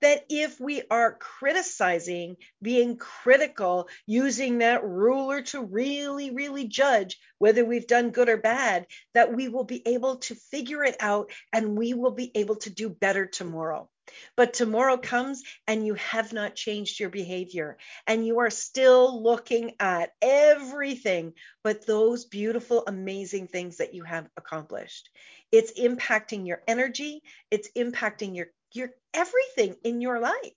that 0.00 0.24
if 0.28 0.60
we 0.60 0.82
are 0.90 1.18
criticizing, 1.18 2.36
being 2.62 2.96
critical, 2.96 3.88
using 4.06 4.58
that 4.58 4.84
ruler 4.84 5.42
to 5.42 5.62
really, 5.62 6.30
really 6.30 6.68
judge 6.68 7.18
whether 7.38 7.64
we've 7.64 7.86
done 7.86 8.10
good 8.10 8.28
or 8.28 8.36
bad, 8.36 8.86
that 9.14 9.34
we 9.34 9.48
will 9.48 9.64
be 9.64 9.82
able 9.86 10.16
to 10.16 10.34
figure 10.34 10.84
it 10.84 10.96
out 11.00 11.30
and 11.52 11.76
we 11.76 11.94
will 11.94 12.12
be 12.12 12.30
able 12.34 12.56
to 12.56 12.70
do 12.70 12.88
better 12.88 13.26
tomorrow. 13.26 13.88
But 14.36 14.52
tomorrow 14.52 14.98
comes 14.98 15.42
and 15.66 15.86
you 15.86 15.94
have 15.94 16.32
not 16.32 16.54
changed 16.54 17.00
your 17.00 17.08
behavior 17.08 17.78
and 18.06 18.26
you 18.26 18.40
are 18.40 18.50
still 18.50 19.22
looking 19.22 19.76
at 19.80 20.12
everything 20.20 21.32
but 21.62 21.86
those 21.86 22.26
beautiful, 22.26 22.84
amazing 22.86 23.48
things 23.48 23.78
that 23.78 23.94
you 23.94 24.04
have 24.04 24.28
accomplished. 24.36 25.08
It's 25.50 25.78
impacting 25.80 26.46
your 26.46 26.62
energy, 26.68 27.22
it's 27.50 27.70
impacting 27.76 28.36
your, 28.36 28.48
your 28.74 28.90
everything 29.12 29.76
in 29.84 30.00
your 30.00 30.20
life. 30.20 30.52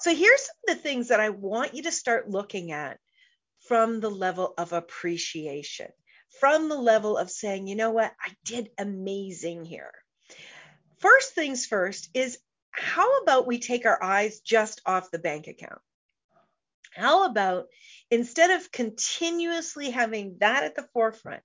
So 0.00 0.14
here's 0.14 0.40
some 0.40 0.56
of 0.68 0.76
the 0.76 0.82
things 0.82 1.08
that 1.08 1.20
I 1.20 1.30
want 1.30 1.74
you 1.74 1.84
to 1.84 1.92
start 1.92 2.28
looking 2.28 2.72
at 2.72 2.98
from 3.68 4.00
the 4.00 4.10
level 4.10 4.54
of 4.58 4.72
appreciation, 4.72 5.88
from 6.40 6.68
the 6.68 6.78
level 6.78 7.16
of 7.16 7.30
saying, 7.30 7.68
you 7.68 7.76
know 7.76 7.90
what, 7.90 8.12
I 8.20 8.32
did 8.44 8.70
amazing 8.78 9.64
here 9.64 9.92
first 11.02 11.34
things 11.34 11.66
first 11.66 12.08
is 12.14 12.38
how 12.70 13.18
about 13.18 13.46
we 13.46 13.58
take 13.58 13.84
our 13.84 14.02
eyes 14.02 14.40
just 14.40 14.80
off 14.86 15.10
the 15.10 15.18
bank 15.18 15.48
account? 15.48 15.80
How 16.94 17.24
about 17.26 17.66
instead 18.10 18.50
of 18.50 18.70
continuously 18.70 19.90
having 19.90 20.36
that 20.40 20.64
at 20.64 20.76
the 20.76 20.88
forefront, 20.94 21.42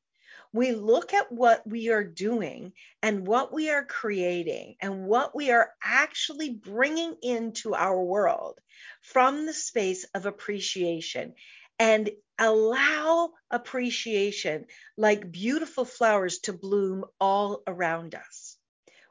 we 0.54 0.72
look 0.72 1.14
at 1.14 1.32
what 1.32 1.66
we 1.68 1.90
are 1.90 2.04
doing 2.04 2.74
and 3.02 3.28
what 3.28 3.54
we 3.54 3.70
are 3.70 3.86
creating 3.86 4.76
and 4.82 5.06
what 5.06 5.36
we 5.36 5.52
are 5.52 5.72
actually 5.84 6.52
bringing 6.52 7.16
into 7.22 7.76
our 7.76 8.02
world 8.02 8.60
from 9.02 9.46
the 9.46 9.54
space 9.54 10.06
of 10.16 10.26
appreciation 10.26 11.34
and 11.80 12.10
allow 12.40 13.32
appreciation 13.52 14.66
like 14.98 15.32
beautiful 15.32 15.86
flowers 15.86 16.40
to 16.40 16.54
bloom 16.54 17.06
all 17.20 17.62
around 17.68 18.16
us 18.16 18.58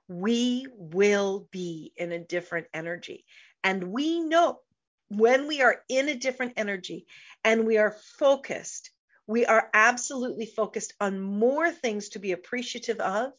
we 0.09 0.66
will 0.76 1.49
be 1.51 1.93
in 1.97 2.12
a 2.12 2.18
different 2.18 2.66
energy. 2.72 3.24
And 3.64 3.93
we 3.93 4.20
know 4.20 4.61
when 5.09 5.47
we 5.47 5.62
are 5.62 5.82
in 5.89 6.09
a 6.09 6.14
different 6.14 6.55
energy 6.57 7.07
and 7.45 7.66
we 7.66 7.78
are 7.78 7.97
focused, 8.18 8.91
we 9.27 9.47
are 9.47 9.68
absolutely 9.74 10.47
focused 10.47 10.95
on 11.01 11.20
more 11.20 11.70
things 11.70 12.11
to 12.11 12.18
be 12.18 12.33
appreciative 12.33 13.01
of, 13.01 13.33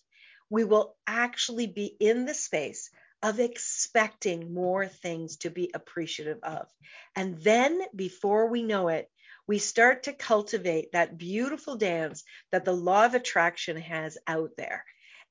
we 0.49 0.63
will 0.63 0.95
actually 1.05 1.67
be 1.67 1.95
in 1.99 2.25
the 2.25 2.33
space 2.33 2.89
of 3.23 3.39
expecting 3.39 4.53
more 4.53 4.87
things 4.87 5.37
to 5.37 5.49
be 5.49 5.71
appreciative 5.73 6.39
of. 6.43 6.67
And 7.15 7.37
then 7.41 7.81
before 7.95 8.49
we 8.49 8.63
know 8.63 8.89
it, 8.89 9.09
we 9.47 9.59
start 9.59 10.03
to 10.03 10.13
cultivate 10.13 10.91
that 10.91 11.17
beautiful 11.17 11.77
dance 11.77 12.23
that 12.51 12.65
the 12.65 12.73
law 12.73 13.05
of 13.05 13.15
attraction 13.15 13.77
has 13.77 14.17
out 14.27 14.51
there. 14.57 14.83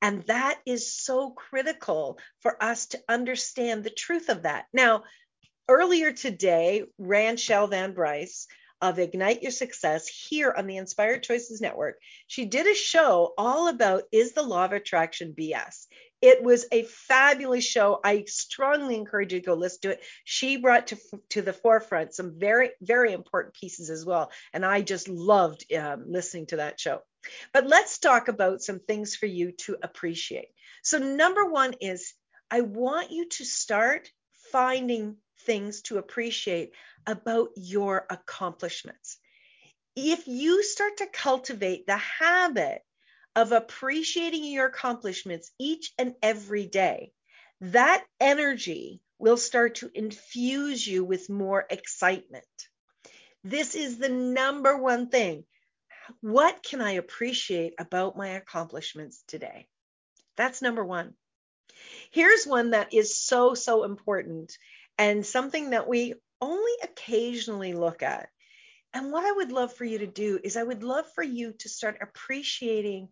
And 0.03 0.23
that 0.25 0.59
is 0.67 0.93
so 0.93 1.31
critical 1.31 2.19
for 2.41 2.63
us 2.63 2.87
to 2.87 3.03
understand 3.09 3.85
the 3.85 3.91
truth 3.91 4.29
of 4.29 4.43
that. 4.43 4.67
Now, 4.73 5.05
earlier 5.69 6.13
today, 6.13 6.85
Ranchelle 6.99 7.69
Van 7.69 7.93
Bryce 7.93 8.47
of 8.81 8.99
Ignite 8.99 9.43
Your 9.43 9.53
Success 9.53 10.07
here 10.07 10.55
on 10.57 10.67
the 10.67 10.77
Inspired 10.77 11.23
Choices 11.23 11.61
Network, 11.61 11.99
she 12.27 12.45
did 12.45 12.67
a 12.67 12.75
show 12.75 13.33
all 13.39 13.69
about 13.69 14.05
is 14.13 14.33
the 14.33 14.43
law 14.43 14.65
of 14.65 14.73
attraction 14.73 15.35
BS? 15.39 15.87
It 16.23 16.43
was 16.43 16.67
a 16.73 16.85
fabulous 16.85 17.65
show. 17.65 18.01
I 18.03 18.25
strongly 18.27 18.97
encourage 18.97 19.33
you 19.33 19.41
to 19.41 19.47
go 19.47 19.55
listen 19.55 19.81
to 19.83 19.91
it. 19.91 20.05
She 20.25 20.57
brought 20.57 20.89
to, 20.89 20.99
to 21.31 21.43
the 21.43 21.53
forefront 21.53 22.15
some 22.15 22.39
very, 22.39 22.71
very 22.81 23.13
important 23.13 23.55
pieces 23.55 23.91
as 23.91 24.05
well. 24.05 24.31
And 24.53 24.65
I 24.65 24.81
just 24.81 25.09
loved 25.09 25.71
um, 25.75 26.05
listening 26.09 26.47
to 26.47 26.57
that 26.57 26.81
show. 26.81 27.01
But 27.53 27.67
let's 27.67 27.99
talk 27.99 28.29
about 28.29 28.63
some 28.63 28.81
things 28.81 29.15
for 29.17 29.27
you 29.27 29.53
to 29.53 29.77
appreciate. 29.83 30.49
So, 30.83 30.99
number 30.99 31.45
one 31.45 31.75
is 31.81 32.15
I 32.51 32.61
want 32.61 33.11
you 33.11 33.29
to 33.29 33.45
start 33.45 34.09
finding 34.53 35.17
things 35.47 35.83
to 35.83 35.99
appreciate 35.99 36.73
about 37.07 37.51
your 37.57 38.05
accomplishments. 38.11 39.19
If 39.95 40.27
you 40.27 40.63
start 40.63 40.99
to 40.99 41.07
cultivate 41.07 41.87
the 41.87 41.97
habit 41.97 42.83
of 43.35 43.53
appreciating 43.53 44.45
your 44.45 44.67
accomplishments 44.67 45.51
each 45.59 45.93
and 45.99 46.15
every 46.23 46.67
day, 46.67 47.13
that 47.61 48.05
energy 48.21 49.01
will 49.19 49.37
start 49.37 49.77
to 49.77 49.91
infuse 49.95 50.87
you 50.87 51.05
with 51.05 51.31
more 51.31 51.65
excitement. 51.71 52.45
This 53.45 53.75
is 53.75 53.99
the 53.99 54.09
number 54.09 54.77
one 54.77 55.09
thing. 55.09 55.45
What 56.21 56.63
can 56.63 56.81
I 56.81 56.93
appreciate 56.93 57.75
about 57.79 58.17
my 58.17 58.29
accomplishments 58.31 59.23
today? 59.27 59.67
That's 60.37 60.63
number 60.63 60.85
one. 60.85 61.15
Here's 62.11 62.47
one 62.47 62.71
that 62.71 62.93
is 62.93 63.17
so, 63.19 63.55
so 63.55 63.85
important 63.85 64.57
and 64.99 65.25
something 65.25 65.71
that 65.71 65.89
we 65.89 66.15
only 66.41 66.73
occasionally 66.83 67.73
look 67.73 68.03
at. 68.03 68.29
And 68.93 69.13
what 69.13 69.25
I 69.25 69.33
would 69.33 69.53
love 69.53 69.75
for 69.75 69.85
you 69.85 69.99
to 69.99 70.07
do 70.07 70.39
is, 70.43 70.57
I 70.57 70.63
would 70.63 70.83
love 70.83 71.07
for 71.15 71.23
you 71.23 71.53
to 71.61 71.69
start 71.69 71.99
appreciating 72.01 73.09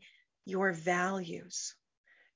your 0.46 0.72
values. 0.72 1.74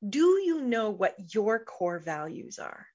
Do 0.06 0.40
you 0.44 0.62
know 0.62 0.90
what 0.90 1.34
your 1.34 1.58
core 1.64 1.98
values 1.98 2.58
are? 2.58 2.86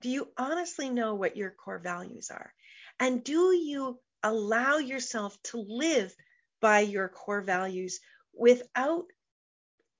Do 0.00 0.08
you 0.10 0.28
honestly 0.36 0.90
know 0.90 1.14
what 1.14 1.36
your 1.36 1.50
core 1.50 1.78
values 1.78 2.30
are? 2.30 2.52
And 2.98 3.22
do 3.24 3.52
you 3.54 4.00
allow 4.22 4.78
yourself 4.78 5.36
to 5.44 5.58
live 5.58 6.14
by 6.60 6.80
your 6.80 7.08
core 7.08 7.42
values 7.42 8.00
without 8.32 9.04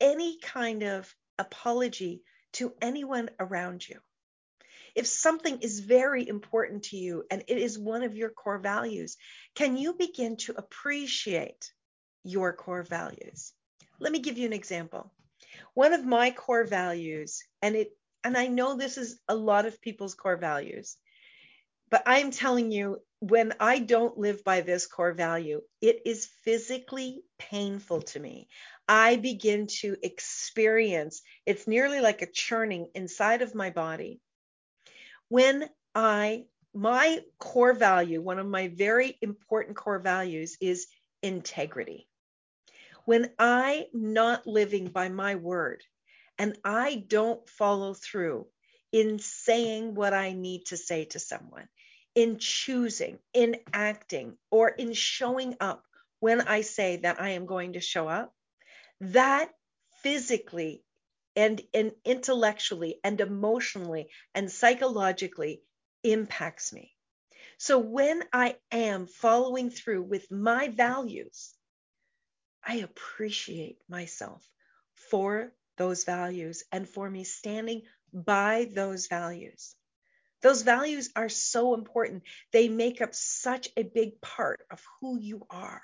any 0.01 0.39
kind 0.41 0.83
of 0.83 1.15
apology 1.39 2.23
to 2.55 2.75
anyone 2.81 3.31
around 3.39 3.87
you? 3.87 4.01
If 4.97 5.07
something 5.07 5.59
is 5.61 5.81
very 5.81 6.27
important 6.27 6.85
to 6.85 6.97
you 6.97 7.25
and 7.31 7.45
it 7.47 7.59
is 7.59 7.79
one 7.79 8.03
of 8.03 8.17
your 8.17 8.31
core 8.31 8.59
values, 8.59 9.19
can 9.55 9.77
you 9.77 9.93
begin 9.93 10.39
to 10.39 10.55
appreciate 10.57 11.71
your 12.25 12.55
core 12.55 12.83
values? 12.83 13.53
Let 14.01 14.11
me 14.11 14.21
give 14.21 14.39
you 14.39 14.47
an 14.47 14.55
example. 14.55 15.13
One 15.75 15.93
of 15.93 16.07
my 16.07 16.31
core 16.31 16.65
values, 16.65 17.45
and 17.61 17.77
it 17.77 17.91
and 18.25 18.39
I 18.39 18.47
know 18.47 18.75
this 18.75 18.97
is 18.97 19.21
a 19.29 19.35
lot 19.35 19.67
of 19.67 19.83
people's 19.83 20.15
core 20.15 20.39
values, 20.39 20.97
but 21.91 22.03
I'm 22.07 22.31
telling 22.31 22.73
you, 22.73 23.03
when 23.21 23.53
I 23.61 23.79
don't 23.79 24.19
live 24.19 24.45
by 24.45 24.63
this 24.63 24.87
core 24.87 25.13
value, 25.13 25.61
it 25.83 26.03
is 26.07 26.27
physically 26.43 27.23
painful 27.39 28.03
to 28.03 28.19
me. 28.19 28.49
I 28.89 29.17
begin 29.17 29.67
to 29.81 29.97
experience 30.03 31.21
it's 31.45 31.69
nearly 31.69 32.01
like 32.01 32.23
a 32.23 32.33
churning 32.33 32.89
inside 32.95 33.43
of 33.43 33.55
my 33.55 33.69
body 33.71 34.21
when 35.29 35.69
I, 35.95 36.45
my 36.75 37.21
core 37.39 37.73
value, 37.73 38.21
one 38.21 38.39
of 38.39 38.47
my 38.47 38.69
very 38.69 39.17
important 39.23 39.77
core 39.77 39.99
values 39.99 40.57
is 40.61 40.87
integrity. 41.23 42.09
When 43.05 43.31
I'm 43.39 43.85
not 43.93 44.47
living 44.47 44.89
by 44.89 45.09
my 45.09 45.37
word 45.37 45.83
and 46.39 46.59
I 46.65 47.05
don't 47.07 47.49
follow 47.49 47.95
through 47.95 48.47
in 48.93 49.19
saying 49.19 49.95
what 49.95 50.15
I 50.15 50.33
need 50.33 50.67
to 50.67 50.77
say 50.77 51.05
to 51.07 51.19
someone, 51.19 51.69
in 52.15 52.39
choosing, 52.39 53.19
in 53.35 53.57
acting, 53.73 54.37
or 54.51 54.69
in 54.69 54.93
showing 54.93 55.57
up 55.61 55.85
when 56.21 56.41
I 56.41 56.63
say 56.63 56.97
that 56.99 57.21
I 57.21 57.31
am 57.31 57.47
going 57.47 57.75
to 57.75 57.81
show 57.81 58.09
up, 58.09 58.33
that 59.01 59.51
physically 60.03 60.83
and, 61.37 61.61
and 61.75 61.93
intellectually 62.05 62.99
and 63.05 63.21
emotionally 63.21 64.09
and 64.35 64.51
psychologically 64.51 65.63
impacts 66.03 66.73
me. 66.73 66.93
So 67.59 67.79
when 67.79 68.23
I 68.33 68.57
am 68.73 69.07
following 69.07 69.71
through 69.71 70.03
with 70.03 70.31
my 70.31 70.69
values, 70.69 71.55
I 72.65 72.77
appreciate 72.77 73.79
myself 73.89 74.47
for 75.11 75.53
those 75.77 76.05
values 76.05 76.65
and 76.73 76.89
for 76.89 77.09
me 77.09 77.25
standing 77.25 77.83
by 78.13 78.69
those 78.75 79.07
values. 79.07 79.75
Those 80.43 80.63
values 80.63 81.11
are 81.17 81.29
so 81.29 81.75
important. 81.75 82.25
They 82.53 82.69
make 82.69 83.01
up 83.01 83.15
such 83.15 83.69
a 83.77 83.83
big 83.83 84.21
part 84.21 84.61
of 84.71 84.83
who 85.01 85.19
you 85.19 85.47
are. 85.51 85.83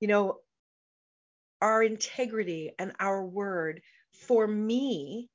You 0.00 0.08
know, 0.08 0.40
our 1.60 1.82
integrity 1.82 2.72
and 2.78 2.92
our 2.98 3.24
word 3.24 3.82
for 4.12 4.46
me 4.46 5.28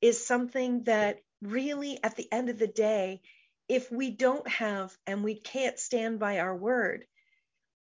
is 0.00 0.26
something 0.26 0.84
that 0.84 1.18
really, 1.42 1.98
at 2.02 2.16
the 2.16 2.30
end 2.32 2.48
of 2.48 2.58
the 2.58 2.66
day, 2.66 3.20
if 3.68 3.90
we 3.90 4.10
don't 4.10 4.46
have 4.48 4.96
and 5.06 5.24
we 5.24 5.38
can't 5.38 5.78
stand 5.78 6.18
by 6.18 6.38
our 6.38 6.56
word, 6.56 7.04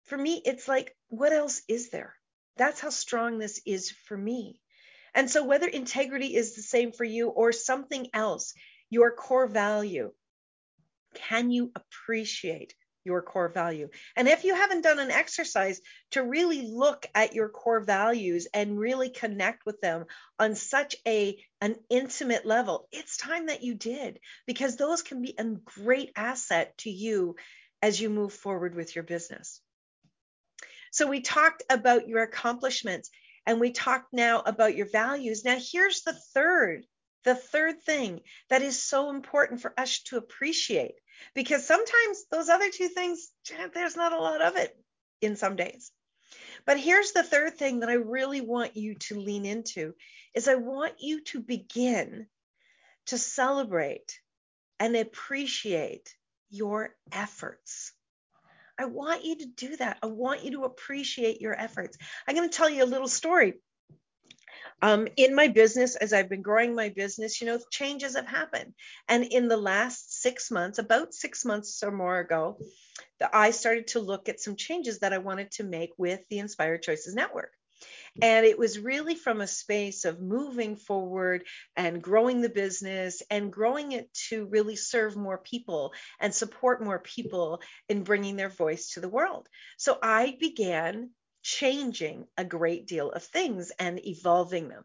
for 0.05 0.17
me, 0.17 0.41
it's 0.45 0.69
like, 0.69 0.97
what 1.09 1.33
else 1.33 1.63
is 1.69 1.91
there? 1.91 2.15
That's 2.57 2.81
how 2.81 2.91
strong 2.91 3.39
this 3.39 3.61
is 3.67 3.91
for 3.91 4.17
me. 4.17 4.61
And 5.15 5.31
so, 5.31 5.45
whether 5.45 5.67
integrity 5.67 6.35
is 6.37 6.55
the 6.55 6.63
same 6.63 6.93
for 6.93 7.05
you 7.05 7.29
or 7.29 7.53
something 7.53 8.09
else, 8.13 8.55
your 8.91 9.13
core 9.13 9.47
value, 9.47 10.13
can 11.15 11.51
you 11.51 11.73
appreciate 11.75 12.75
your 13.07 13.23
core 13.23 13.49
value. 13.49 13.89
And 14.17 14.29
if 14.29 14.45
you 14.45 14.55
haven't 14.55 14.83
done 14.83 14.99
an 14.99 15.11
exercise 15.11 15.81
to 16.11 16.23
really 16.23 16.63
look 16.63 17.07
at 17.15 17.35
your 17.35 17.49
core 17.49 17.81
values 17.81 18.49
and 18.53 18.79
really 18.79 19.09
connect 19.09 19.65
with 19.65 19.81
them 19.81 20.05
on 20.39 20.57
such 20.57 20.97
a 21.07 21.39
an 21.61 21.77
intimate 21.89 22.45
level, 22.45 22.89
it's 22.93 23.17
time 23.17 23.47
that 23.47 23.63
you 23.63 23.75
did 23.75 24.19
because 24.47 24.77
those 24.77 25.03
can 25.03 25.23
be 25.23 25.35
a 25.39 25.45
great 25.45 26.11
asset 26.17 26.77
to 26.79 26.91
you 26.91 27.37
as 27.81 27.99
you 28.01 28.11
move 28.11 28.33
forward 28.33 28.75
with 28.75 28.95
your 28.95 29.05
business. 29.05 29.61
So 30.91 31.07
we 31.07 31.21
talked 31.21 31.63
about 31.71 32.09
your 32.09 32.23
accomplishments 32.23 33.11
and 33.47 33.61
we 33.61 33.71
talked 33.71 34.13
now 34.13 34.41
about 34.41 34.77
your 34.77 34.89
values. 34.91 35.45
Now 35.45 35.59
here's 35.59 36.03
the 36.03 36.19
third 36.35 36.85
the 37.27 37.35
third 37.35 37.83
thing 37.83 38.21
that 38.49 38.63
is 38.63 38.81
so 38.81 39.11
important 39.11 39.61
for 39.61 39.75
us 39.77 39.99
to 40.05 40.17
appreciate 40.17 40.95
because 41.35 41.67
sometimes 41.67 42.25
those 42.31 42.49
other 42.49 42.71
two 42.71 42.89
things, 42.89 43.31
there's 43.75 43.97
not 43.97 44.13
a 44.13 44.21
lot 44.21 44.43
of 44.43 44.57
it 44.57 44.77
in 45.21 45.37
some 45.37 45.57
days. 45.57 45.91
But 46.65 46.79
here's 46.79 47.13
the 47.13 47.23
third 47.23 47.57
thing 47.57 47.81
that 47.81 47.89
I 47.89 47.95
really 47.95 48.41
want 48.41 48.77
you 48.77 48.95
to 48.95 49.21
lean 49.21 49.47
into 49.47 49.95
is 50.35 50.49
I 50.49 50.57
want 50.57 50.95
you 51.01 51.23
to 51.25 51.41
begin 51.41 52.27
to 53.07 53.19
celebrate 53.19 54.19
and 54.81 54.97
appreciate 54.97 56.15
your 56.51 56.95
efforts. 57.13 57.93
I 58.79 58.87
want 58.87 59.25
you 59.25 59.37
to 59.39 59.47
do 59.47 59.77
that. 59.77 59.99
I 60.03 60.07
want 60.07 60.45
you 60.45 60.53
to 60.53 60.65
appreciate 60.65 61.41
your 61.41 61.59
efforts. 61.59 61.97
I'm 62.27 62.35
going 62.35 62.49
to 62.49 62.57
tell 62.57 62.69
you 62.69 62.85
a 62.85 62.87
little 62.87 63.09
story 63.09 63.55
um, 64.83 65.09
in 65.17 65.35
my 65.35 65.49
business, 65.49 65.97
as 65.97 66.13
I've 66.13 66.29
been 66.29 66.43
growing 66.43 66.75
my 66.75 66.91
business, 66.91 67.41
you 67.41 67.47
know, 67.47 67.59
changes 67.71 68.17
have 68.17 68.27
happened. 68.27 68.75
And 69.09 69.25
in 69.25 69.49
the 69.49 69.57
last 69.57 70.16
six 70.27 70.51
months, 70.51 70.79
about 70.81 71.15
six 71.15 71.45
months 71.45 71.85
or 71.85 71.93
more 71.93 72.19
ago, 72.19 72.59
the, 73.21 73.29
I 73.33 73.53
started 73.53 73.87
to 73.89 74.01
look 74.01 74.29
at 74.29 74.41
some 74.41 74.57
changes 74.57 74.99
that 74.99 75.13
I 75.13 75.19
wanted 75.19 75.53
to 75.53 75.63
make 75.63 75.91
with 75.97 76.21
the 76.29 76.41
Inspired 76.41 76.83
Choices 76.83 77.15
Network. 77.15 77.53
And 78.21 78.45
it 78.45 78.59
was 78.59 78.81
really 78.81 79.15
from 79.15 79.41
a 79.41 79.47
space 79.47 80.05
of 80.05 80.21
moving 80.21 80.75
forward 80.75 81.45
and 81.77 82.03
growing 82.03 82.41
the 82.41 82.49
business 82.49 83.23
and 83.31 83.53
growing 83.53 83.93
it 83.93 84.13
to 84.31 84.47
really 84.47 84.75
serve 84.75 85.15
more 85.15 85.39
people 85.39 85.93
and 86.19 86.35
support 86.35 86.83
more 86.83 86.99
people 86.99 87.61
in 87.89 88.03
bringing 88.03 88.35
their 88.35 88.49
voice 88.49 88.95
to 88.95 89.01
the 89.01 89.09
world. 89.09 89.47
So 89.77 89.97
I 90.03 90.37
began 90.41 91.11
changing 91.45 92.27
a 92.37 92.45
great 92.45 92.89
deal 92.89 93.13
of 93.13 93.23
things 93.23 93.71
and 93.79 94.05
evolving 94.05 94.71
them. 94.71 94.85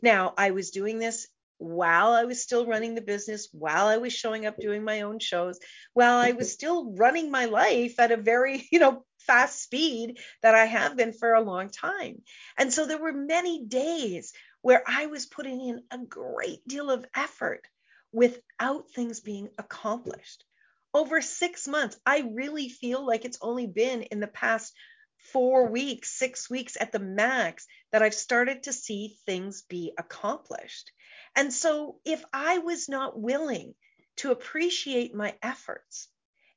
Now, 0.00 0.32
I 0.38 0.52
was 0.52 0.70
doing 0.70 0.98
this 0.98 1.26
while 1.62 2.12
I 2.12 2.24
was 2.24 2.42
still 2.42 2.66
running 2.66 2.94
the 2.94 3.00
business, 3.00 3.48
while 3.52 3.86
I 3.86 3.98
was 3.98 4.12
showing 4.12 4.46
up 4.46 4.58
doing 4.58 4.82
my 4.84 5.02
own 5.02 5.20
shows, 5.20 5.60
while 5.94 6.18
I 6.18 6.32
was 6.32 6.52
still 6.52 6.92
running 6.94 7.30
my 7.30 7.44
life 7.44 7.98
at 7.98 8.10
a 8.10 8.16
very, 8.16 8.66
you 8.72 8.80
know, 8.80 9.04
fast 9.20 9.62
speed 9.62 10.18
that 10.42 10.54
I 10.54 10.64
have 10.64 10.96
been 10.96 11.12
for 11.12 11.32
a 11.32 11.40
long 11.40 11.70
time. 11.70 12.22
And 12.58 12.72
so 12.72 12.86
there 12.86 12.98
were 12.98 13.12
many 13.12 13.64
days 13.64 14.32
where 14.60 14.82
I 14.86 15.06
was 15.06 15.26
putting 15.26 15.60
in 15.60 15.82
a 15.90 15.98
great 15.98 16.66
deal 16.66 16.90
of 16.90 17.06
effort 17.14 17.66
without 18.12 18.90
things 18.90 19.20
being 19.20 19.48
accomplished. 19.56 20.44
Over 20.92 21.22
six 21.22 21.68
months, 21.68 21.96
I 22.04 22.30
really 22.34 22.68
feel 22.68 23.06
like 23.06 23.24
it's 23.24 23.38
only 23.40 23.66
been 23.66 24.02
in 24.02 24.20
the 24.20 24.26
past 24.26 24.74
four 25.32 25.68
weeks, 25.68 26.10
six 26.10 26.50
weeks 26.50 26.76
at 26.80 26.92
the 26.92 26.98
max 26.98 27.66
that 27.90 28.02
I've 28.02 28.14
started 28.14 28.64
to 28.64 28.72
see 28.72 29.16
things 29.24 29.62
be 29.62 29.92
accomplished. 29.96 30.90
And 31.36 31.52
so 31.52 32.00
if 32.04 32.24
I 32.32 32.58
was 32.58 32.88
not 32.88 33.18
willing 33.18 33.74
to 34.16 34.30
appreciate 34.30 35.14
my 35.14 35.34
efforts, 35.42 36.08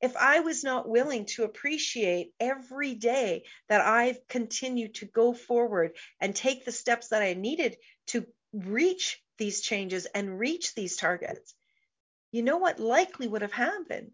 if 0.01 0.17
I 0.17 0.41
was 0.41 0.63
not 0.63 0.89
willing 0.89 1.25
to 1.27 1.43
appreciate 1.43 2.33
every 2.39 2.95
day 2.95 3.45
that 3.69 3.81
I've 3.81 4.27
continued 4.27 4.95
to 4.95 5.05
go 5.05 5.33
forward 5.33 5.95
and 6.19 6.35
take 6.35 6.65
the 6.65 6.71
steps 6.71 7.09
that 7.09 7.21
I 7.21 7.33
needed 7.33 7.77
to 8.07 8.27
reach 8.53 9.21
these 9.37 9.61
changes 9.61 10.05
and 10.05 10.39
reach 10.39 10.75
these 10.75 10.97
targets, 10.97 11.53
you 12.31 12.43
know 12.43 12.57
what 12.57 12.79
likely 12.79 13.27
would 13.27 13.41
have 13.41 13.53
happened 13.53 14.11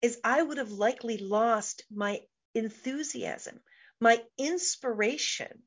is 0.00 0.20
I 0.22 0.42
would 0.42 0.58
have 0.58 0.70
likely 0.70 1.18
lost 1.18 1.84
my 1.90 2.20
enthusiasm, 2.54 3.60
my 4.00 4.22
inspiration, 4.38 5.62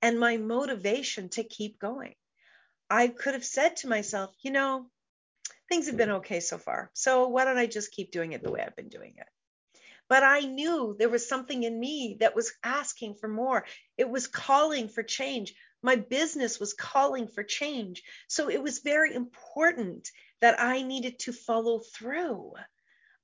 and 0.00 0.18
my 0.18 0.36
motivation 0.36 1.28
to 1.30 1.44
keep 1.44 1.78
going. 1.78 2.14
I 2.90 3.08
could 3.08 3.34
have 3.34 3.44
said 3.44 3.76
to 3.76 3.88
myself, 3.88 4.34
you 4.42 4.50
know, 4.50 4.86
things 5.68 5.86
have 5.86 5.96
been 5.96 6.10
okay 6.10 6.40
so 6.40 6.58
far. 6.58 6.90
So 6.92 7.28
why 7.28 7.44
don't 7.44 7.56
I 7.56 7.66
just 7.66 7.92
keep 7.92 8.10
doing 8.10 8.32
it 8.32 8.42
the 8.42 8.50
way 8.50 8.60
I've 8.60 8.76
been 8.76 8.88
doing 8.88 9.14
it? 9.16 9.26
But 10.08 10.22
I 10.22 10.40
knew 10.40 10.94
there 10.98 11.08
was 11.08 11.26
something 11.26 11.62
in 11.62 11.78
me 11.78 12.18
that 12.20 12.36
was 12.36 12.52
asking 12.62 13.14
for 13.14 13.28
more. 13.28 13.64
It 13.96 14.10
was 14.10 14.26
calling 14.26 14.88
for 14.88 15.02
change. 15.02 15.54
My 15.82 15.96
business 15.96 16.60
was 16.60 16.74
calling 16.74 17.28
for 17.28 17.42
change. 17.42 18.02
So 18.28 18.50
it 18.50 18.62
was 18.62 18.80
very 18.80 19.14
important 19.14 20.10
that 20.40 20.60
I 20.60 20.82
needed 20.82 21.20
to 21.20 21.32
follow 21.32 21.78
through. 21.78 22.52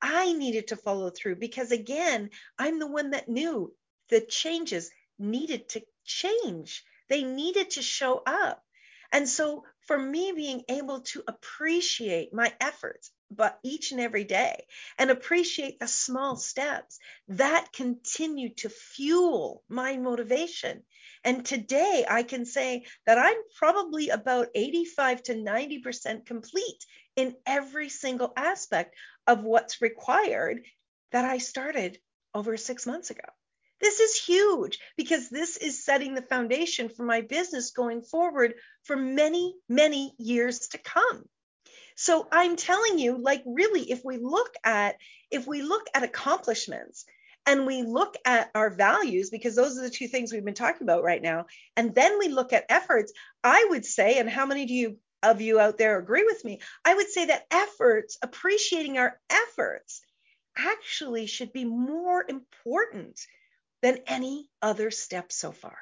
I 0.01 0.33
needed 0.33 0.69
to 0.69 0.77
follow 0.77 1.11
through 1.11 1.37
because, 1.37 1.73
again, 1.73 2.31
I'm 2.59 2.79
the 2.79 2.87
one 2.87 3.11
that 3.11 3.29
knew 3.29 3.75
the 4.09 4.21
changes 4.21 4.91
needed 5.19 5.69
to 5.71 5.83
change. 6.05 6.85
They 7.09 7.23
needed 7.25 7.71
to 7.71 7.83
show 7.83 8.23
up. 8.27 8.65
And 9.13 9.29
so, 9.29 9.65
for 9.87 9.99
me 9.99 10.33
being 10.33 10.65
able 10.69 11.01
to 11.01 11.25
appreciate 11.27 12.35
my 12.35 12.53
efforts, 12.61 13.11
but 13.31 13.59
each 13.63 13.91
and 13.93 14.01
every 14.01 14.25
day, 14.25 14.67
and 14.99 15.11
appreciate 15.11 15.81
the 15.81 15.89
small 15.89 16.37
steps 16.37 16.99
that 17.29 17.73
continue 17.73 18.55
to 18.57 18.69
fuel 18.69 19.65
my 19.69 19.97
motivation. 19.97 20.85
And 21.25 21.45
today, 21.45 22.05
I 22.09 22.23
can 22.23 22.45
say 22.45 22.85
that 23.07 23.19
I'm 23.19 23.37
probably 23.57 24.11
about 24.11 24.49
85 24.55 25.23
to 25.25 25.35
90% 25.35 26.27
complete 26.27 26.85
in 27.17 27.35
every 27.47 27.89
single 27.89 28.33
aspect 28.37 28.95
of 29.29 29.45
what's 29.45 29.81
required 29.81 30.63
that 31.13 31.25
I 31.25 31.39
started 31.39 31.99
over 32.35 32.57
six 32.57 32.87
months 32.87 33.11
ago. 33.11 33.29
This 33.81 34.01
is 34.01 34.21
huge 34.21 34.81
because 34.97 35.29
this 35.29 35.57
is 35.57 35.85
setting 35.85 36.15
the 36.15 36.23
foundation 36.23 36.89
for 36.89 37.05
my 37.05 37.21
business 37.21 37.71
going 37.71 38.03
forward 38.03 38.55
for 38.83 38.97
many, 38.97 39.55
many 39.69 40.15
years 40.19 40.69
to 40.69 40.79
come. 40.79 41.25
So 41.95 42.27
I'm 42.33 42.57
telling 42.57 42.99
you, 42.99 43.19
like, 43.19 43.43
really, 43.47 43.91
if 43.91 44.05
we 44.05 44.19
look 44.19 44.55
at 44.65 44.97
if 45.31 45.47
we 45.47 45.63
look 45.63 45.87
at 45.95 46.03
accomplishments 46.03 47.05
and 47.45 47.67
we 47.67 47.83
look 47.83 48.17
at 48.25 48.51
our 48.55 48.71
values, 48.71 49.31
because 49.31 49.55
those 49.55 49.79
are 49.79 49.83
the 49.83 49.91
two 49.91 50.09
things 50.09 50.33
we've 50.33 50.45
been 50.45 50.55
talking 50.55 50.85
about 50.85 51.03
right 51.03 51.23
now, 51.23 51.47
and 51.77 51.95
then 51.95 52.19
we 52.19 52.29
look 52.29 52.53
at 52.53 52.67
efforts, 52.69 53.13
I 53.45 53.67
would 53.71 53.85
say, 53.85 54.19
and 54.19 54.29
how 54.29 54.47
many 54.47 54.67
do 54.67 54.75
you 54.75 54.99
of 55.23 55.41
you 55.41 55.59
out 55.61 55.79
there 55.79 55.99
agree 55.99 56.25
with 56.25 56.45
me? 56.45 56.61
I 56.85 56.95
would 56.95 57.09
say 57.09 57.27
that 57.27 57.47
efforts, 57.51 58.19
appreciating 58.23 58.99
our 58.99 59.21
efforts, 59.31 60.03
actually 60.57 61.27
should 61.27 61.53
be 61.53 61.65
more 61.65 62.25
important 62.29 63.21
than 63.83 63.99
any 64.07 64.49
other 64.61 64.91
step 64.91 65.33
so 65.33 65.53
far. 65.53 65.79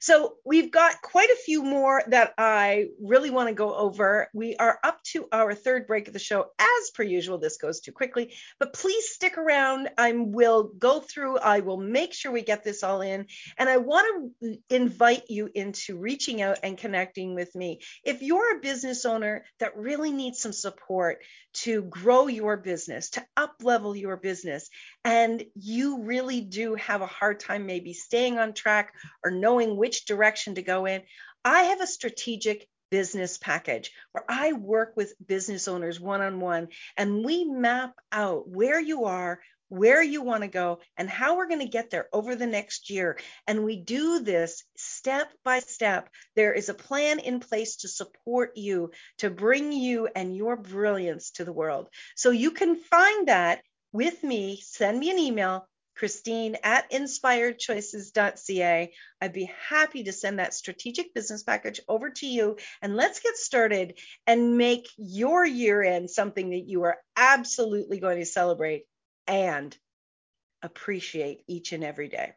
So 0.00 0.34
we've 0.44 0.70
got 0.70 1.02
quite 1.02 1.30
a 1.30 1.36
few 1.36 1.62
more 1.62 2.02
that 2.08 2.34
I 2.38 2.86
really 3.02 3.30
want 3.30 3.48
to 3.48 3.54
go 3.54 3.74
over. 3.74 4.28
We 4.32 4.56
are 4.56 4.78
up 4.82 5.02
to 5.12 5.26
our 5.32 5.54
third 5.54 5.86
break 5.86 6.06
of 6.06 6.12
the 6.12 6.18
show. 6.18 6.46
As 6.58 6.90
per 6.94 7.02
usual, 7.02 7.38
this 7.38 7.56
goes 7.56 7.80
too 7.80 7.92
quickly, 7.92 8.34
but 8.58 8.72
please 8.72 9.08
stick 9.08 9.38
around. 9.38 9.88
I 9.98 10.12
will 10.12 10.70
go 10.78 11.00
through, 11.00 11.38
I 11.38 11.60
will 11.60 11.78
make 11.78 12.14
sure 12.14 12.30
we 12.30 12.42
get 12.42 12.64
this 12.64 12.82
all 12.82 13.00
in. 13.00 13.26
And 13.56 13.68
I 13.68 13.78
want 13.78 14.32
to 14.42 14.58
invite 14.70 15.24
you 15.28 15.50
into 15.54 15.98
reaching 15.98 16.42
out 16.42 16.58
and 16.62 16.78
connecting 16.78 17.34
with 17.34 17.54
me. 17.54 17.80
If 18.04 18.22
you're 18.22 18.56
a 18.56 18.60
business 18.60 19.04
owner 19.04 19.44
that 19.58 19.76
really 19.76 20.12
needs 20.12 20.40
some 20.40 20.52
support 20.52 21.18
to 21.54 21.82
grow 21.82 22.28
your 22.28 22.56
business, 22.56 23.10
to 23.10 23.24
up 23.36 23.54
level 23.62 23.96
your 23.96 24.16
business, 24.16 24.68
and 25.04 25.42
you 25.54 26.02
really 26.02 26.40
do 26.42 26.74
have 26.74 27.00
a 27.00 27.06
hard 27.06 27.40
time 27.40 27.66
maybe 27.66 27.94
staying 27.94 28.38
on 28.38 28.52
track 28.52 28.92
or 29.24 29.30
knowing 29.30 29.76
which 29.76 29.87
which 29.88 30.04
direction 30.04 30.54
to 30.56 30.60
go 30.60 30.84
in. 30.84 31.00
I 31.46 31.62
have 31.62 31.80
a 31.80 31.86
strategic 31.86 32.68
business 32.90 33.38
package 33.38 33.90
where 34.12 34.24
I 34.28 34.52
work 34.52 34.92
with 34.96 35.14
business 35.26 35.66
owners 35.66 35.98
one 35.98 36.20
on 36.20 36.40
one 36.40 36.68
and 36.98 37.24
we 37.24 37.46
map 37.46 37.94
out 38.12 38.46
where 38.46 38.78
you 38.78 39.06
are, 39.06 39.40
where 39.70 40.02
you 40.02 40.20
want 40.20 40.42
to 40.42 40.48
go, 40.48 40.80
and 40.98 41.08
how 41.08 41.38
we're 41.38 41.48
going 41.48 41.64
to 41.64 41.72
get 41.72 41.88
there 41.88 42.06
over 42.12 42.36
the 42.36 42.46
next 42.46 42.90
year. 42.90 43.18
And 43.46 43.64
we 43.64 43.76
do 43.76 44.20
this 44.20 44.62
step 44.76 45.32
by 45.42 45.60
step. 45.60 46.10
There 46.36 46.52
is 46.52 46.68
a 46.68 46.74
plan 46.74 47.18
in 47.18 47.40
place 47.40 47.76
to 47.76 47.88
support 47.88 48.58
you, 48.58 48.90
to 49.18 49.30
bring 49.30 49.72
you 49.72 50.06
and 50.14 50.36
your 50.36 50.58
brilliance 50.58 51.30
to 51.36 51.46
the 51.46 51.52
world. 51.52 51.88
So 52.14 52.28
you 52.28 52.50
can 52.50 52.76
find 52.76 53.28
that 53.28 53.62
with 53.92 54.22
me. 54.22 54.60
Send 54.62 54.98
me 54.98 55.10
an 55.10 55.18
email, 55.18 55.66
Christine 55.98 56.56
at 56.62 56.90
inspiredchoices.ca. 56.90 58.92
I'd 59.20 59.32
be 59.32 59.50
happy 59.68 60.04
to 60.04 60.12
send 60.12 60.38
that 60.38 60.54
strategic 60.54 61.12
business 61.12 61.42
package 61.42 61.80
over 61.88 62.10
to 62.10 62.26
you. 62.26 62.56
And 62.80 62.96
let's 62.96 63.20
get 63.20 63.36
started 63.36 63.98
and 64.26 64.56
make 64.56 64.88
your 64.96 65.44
year 65.44 65.82
end 65.82 66.10
something 66.10 66.50
that 66.50 66.66
you 66.66 66.84
are 66.84 66.98
absolutely 67.16 67.98
going 67.98 68.20
to 68.20 68.24
celebrate 68.24 68.84
and 69.26 69.76
appreciate 70.62 71.42
each 71.48 71.72
and 71.72 71.82
every 71.82 72.08
day. 72.08 72.32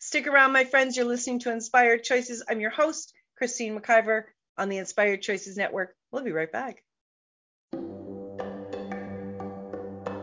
Stick 0.00 0.26
around, 0.26 0.52
my 0.52 0.64
friends. 0.64 0.96
You're 0.96 1.06
listening 1.06 1.38
to 1.40 1.52
Inspired 1.52 2.02
Choices. 2.02 2.44
I'm 2.48 2.60
your 2.60 2.70
host, 2.70 3.14
Christine 3.38 3.78
McIver 3.78 4.24
on 4.58 4.68
the 4.68 4.78
Inspired 4.78 5.22
Choices 5.22 5.56
Network. 5.56 5.94
We'll 6.10 6.24
be 6.24 6.32
right 6.32 6.50
back. 6.50 6.82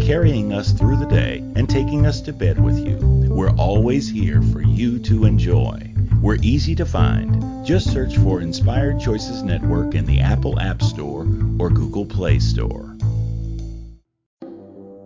carrying 0.00 0.52
us 0.52 0.72
through 0.72 0.96
the 0.96 1.06
day, 1.06 1.38
and 1.56 1.68
taking 1.68 2.06
us 2.06 2.20
to 2.22 2.32
bed 2.32 2.62
with 2.62 2.78
you, 2.78 2.96
we're 3.28 3.54
always 3.56 4.08
here 4.08 4.40
for 4.42 4.62
you 4.62 4.98
to 5.00 5.24
enjoy. 5.24 5.92
We're 6.20 6.38
easy 6.42 6.74
to 6.76 6.86
find. 6.86 7.66
Just 7.66 7.92
search 7.92 8.16
for 8.18 8.40
Inspired 8.40 9.00
Choices 9.00 9.42
Network 9.42 9.94
in 9.94 10.06
the 10.06 10.20
Apple 10.20 10.60
App 10.60 10.82
Store 10.82 11.26
or 11.58 11.70
Google 11.70 12.06
Play 12.06 12.38
Store. 12.38 12.96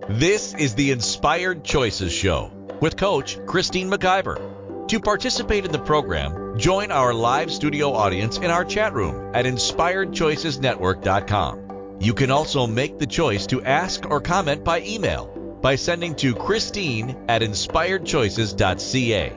This 0.09 0.55
is 0.55 0.75
the 0.75 0.91
Inspired 0.91 1.65
Choices 1.65 2.13
Show 2.13 2.51
with 2.81 2.97
Coach 2.97 3.39
Christine 3.47 3.91
McIver. 3.91 4.89
To 4.89 5.01
participate 5.01 5.65
in 5.65 5.73
the 5.73 5.79
program, 5.79 6.59
join 6.59 6.93
our 6.93 7.15
live 7.15 7.51
studio 7.51 7.93
audience 7.93 8.37
in 8.37 8.51
our 8.51 8.65
chat 8.65 8.93
room 8.93 9.35
at 9.35 9.47
inspiredchoicesnetwork.com. 9.47 11.64
You 12.01 12.15
can 12.15 12.31
also 12.31 12.67
make 12.67 12.99
the 12.99 13.07
choice 13.07 13.47
to 13.49 13.63
ask 13.63 14.05
or 14.09 14.21
comment 14.21 14.65
by 14.65 14.81
email 14.83 15.27
by 15.61 15.77
sending 15.77 16.15
to 16.17 16.35
Christine 16.35 17.17
at 17.29 17.43
inspiredchoices.ca. 17.43 19.33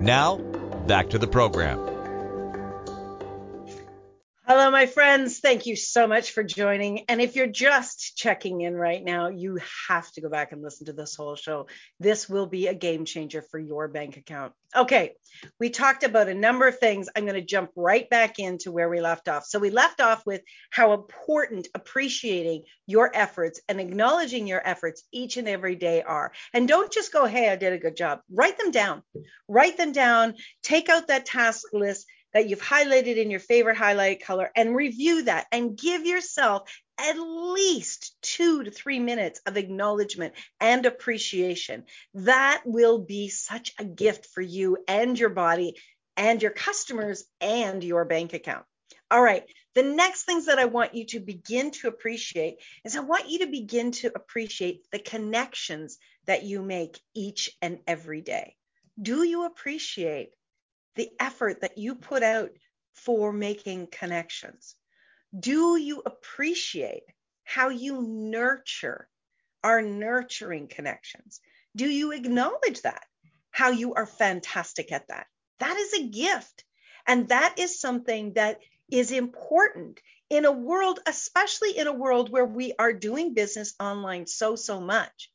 Now, 0.00 0.36
back 0.86 1.10
to 1.10 1.18
the 1.18 1.26
program. 1.26 1.78
Hello, 4.46 4.70
my 4.70 4.86
friends. 4.86 5.38
Thank 5.38 5.66
you 5.66 5.76
so 5.76 6.06
much 6.06 6.32
for 6.32 6.42
joining. 6.42 7.04
And 7.08 7.20
if 7.20 7.36
you're 7.36 7.46
just 7.46 8.01
checking 8.22 8.60
in 8.60 8.76
right 8.76 9.02
now, 9.02 9.26
you 9.28 9.58
have 9.88 10.08
to 10.12 10.20
go 10.20 10.28
back 10.28 10.52
and 10.52 10.62
listen 10.62 10.86
to 10.86 10.92
this 10.92 11.16
whole 11.16 11.34
show. 11.34 11.66
This 11.98 12.28
will 12.28 12.46
be 12.46 12.68
a 12.68 12.74
game 12.74 13.04
changer 13.04 13.42
for 13.50 13.58
your 13.58 13.88
bank 13.88 14.16
account. 14.16 14.52
Okay, 14.76 15.14
we 15.58 15.70
talked 15.70 16.04
about 16.04 16.28
a 16.28 16.34
number 16.34 16.68
of 16.68 16.78
things. 16.78 17.08
I'm 17.16 17.24
going 17.24 17.34
to 17.34 17.44
jump 17.44 17.70
right 17.74 18.08
back 18.08 18.38
into 18.38 18.70
where 18.70 18.88
we 18.88 19.00
left 19.00 19.28
off. 19.28 19.44
So, 19.44 19.58
we 19.58 19.70
left 19.70 20.00
off 20.00 20.22
with 20.24 20.40
how 20.70 20.92
important 20.92 21.66
appreciating 21.74 22.62
your 22.86 23.10
efforts 23.12 23.60
and 23.68 23.80
acknowledging 23.80 24.46
your 24.46 24.66
efforts 24.66 25.02
each 25.12 25.36
and 25.36 25.48
every 25.48 25.74
day 25.74 26.02
are. 26.02 26.32
And 26.54 26.68
don't 26.68 26.92
just 26.92 27.12
go, 27.12 27.26
hey, 27.26 27.50
I 27.50 27.56
did 27.56 27.72
a 27.72 27.78
good 27.78 27.96
job. 27.96 28.20
Write 28.30 28.56
them 28.56 28.70
down. 28.70 29.02
Write 29.48 29.76
them 29.76 29.90
down. 29.90 30.34
Take 30.62 30.88
out 30.88 31.08
that 31.08 31.26
task 31.26 31.64
list 31.72 32.06
that 32.32 32.48
you've 32.48 32.62
highlighted 32.62 33.16
in 33.16 33.30
your 33.30 33.40
favorite 33.40 33.76
highlight 33.76 34.24
color 34.24 34.50
and 34.56 34.74
review 34.74 35.24
that 35.24 35.46
and 35.52 35.76
give 35.76 36.06
yourself 36.06 36.70
at 36.98 37.16
least 37.18 38.11
two 38.32 38.64
to 38.64 38.70
three 38.70 38.98
minutes 38.98 39.40
of 39.46 39.56
acknowledgement 39.56 40.34
and 40.60 40.86
appreciation. 40.86 41.84
That 42.14 42.62
will 42.64 42.98
be 42.98 43.28
such 43.28 43.72
a 43.78 43.84
gift 43.84 44.26
for 44.26 44.40
you 44.40 44.78
and 44.88 45.18
your 45.18 45.30
body 45.30 45.76
and 46.16 46.40
your 46.40 46.50
customers 46.50 47.24
and 47.40 47.84
your 47.84 48.04
bank 48.04 48.32
account. 48.32 48.64
All 49.10 49.22
right. 49.22 49.44
The 49.74 49.82
next 49.82 50.24
things 50.24 50.46
that 50.46 50.58
I 50.58 50.64
want 50.66 50.94
you 50.94 51.04
to 51.06 51.20
begin 51.20 51.70
to 51.72 51.88
appreciate 51.88 52.56
is 52.84 52.96
I 52.96 53.00
want 53.00 53.28
you 53.28 53.40
to 53.40 53.46
begin 53.46 53.92
to 53.92 54.12
appreciate 54.14 54.86
the 54.90 54.98
connections 54.98 55.98
that 56.26 56.44
you 56.44 56.62
make 56.62 56.98
each 57.14 57.50
and 57.60 57.78
every 57.86 58.22
day. 58.22 58.56
Do 59.00 59.22
you 59.22 59.44
appreciate 59.44 60.30
the 60.96 61.10
effort 61.18 61.62
that 61.62 61.76
you 61.78 61.94
put 61.94 62.22
out 62.22 62.50
for 62.94 63.32
making 63.32 63.88
connections? 63.90 64.74
Do 65.38 65.76
you 65.76 66.02
appreciate 66.04 67.04
how 67.54 67.68
you 67.68 68.02
nurture 68.02 69.08
our 69.62 69.82
nurturing 69.82 70.68
connections? 70.68 71.40
Do 71.76 71.86
you 71.86 72.12
acknowledge 72.12 72.80
that? 72.82 73.04
How 73.50 73.70
you 73.70 73.94
are 73.94 74.06
fantastic 74.06 74.90
at 74.90 75.08
that? 75.08 75.26
That 75.58 75.76
is 75.76 75.92
a 75.92 76.08
gift. 76.08 76.64
And 77.06 77.28
that 77.28 77.56
is 77.58 77.80
something 77.80 78.34
that 78.34 78.60
is 78.90 79.10
important 79.10 80.00
in 80.30 80.44
a 80.44 80.52
world, 80.52 81.00
especially 81.06 81.76
in 81.76 81.86
a 81.86 81.92
world 81.92 82.30
where 82.30 82.46
we 82.46 82.72
are 82.78 82.92
doing 82.92 83.34
business 83.34 83.74
online 83.80 84.26
so, 84.26 84.56
so 84.56 84.80
much 84.80 85.30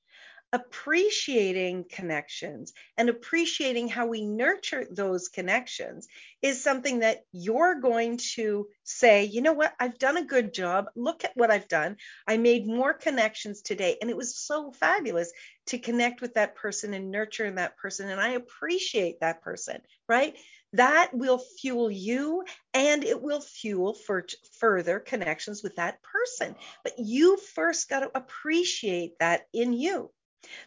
appreciating 0.54 1.86
connections 1.89 2.72
and 2.98 3.10
appreciating 3.10 3.89
how 3.89 4.08
we 4.08 4.26
nurture 4.26 4.86
those 4.89 5.28
connections 5.28 6.08
is 6.41 6.64
something 6.64 7.00
that 7.00 7.24
you're 7.34 7.82
going 7.82 8.18
to 8.18 8.68
say, 8.84 9.26
you 9.26 9.41
know 9.41 9.54
what, 9.54 9.74
I've 9.80 9.98
done 9.98 10.16
a 10.16 10.26
good 10.26 10.54
job. 10.54 10.86
Look 10.95 11.26
at 11.26 11.36
what 11.36 11.52
I've 11.52 11.68
done. 11.68 11.98
I 12.26 12.38
made 12.38 12.66
more 12.66 12.93
connections 12.93 13.62
today. 13.62 13.98
And 14.00 14.10
it 14.10 14.16
was 14.16 14.38
so 14.38 14.72
fabulous 14.72 15.32
to 15.68 15.80
connect 15.80 16.22
with 16.22 16.36
that 16.36 16.56
person 16.56 16.93
and 16.93 17.12
nurture 17.12 17.52
that 17.52 17.78
person. 17.78 18.10
And 18.10 18.22
I 18.22 18.30
appreciate 18.30 19.20
that 19.20 19.41
person, 19.41 19.82
right? 20.08 20.36
That 20.74 21.12
will 21.14 21.39
fuel 21.39 21.91
you 21.91 22.43
and 22.74 23.04
it 23.04 23.22
will 23.22 23.41
fuel 23.41 23.93
for 23.93 24.26
further 24.60 25.00
connections 25.00 25.62
with 25.62 25.76
that 25.76 26.00
person. 26.04 26.56
But 26.84 26.93
you 27.00 27.38
first 27.38 27.89
got 27.89 28.02
to 28.02 28.12
appreciate 28.16 29.20
that 29.20 29.48
in 29.54 29.74
you. 29.74 30.12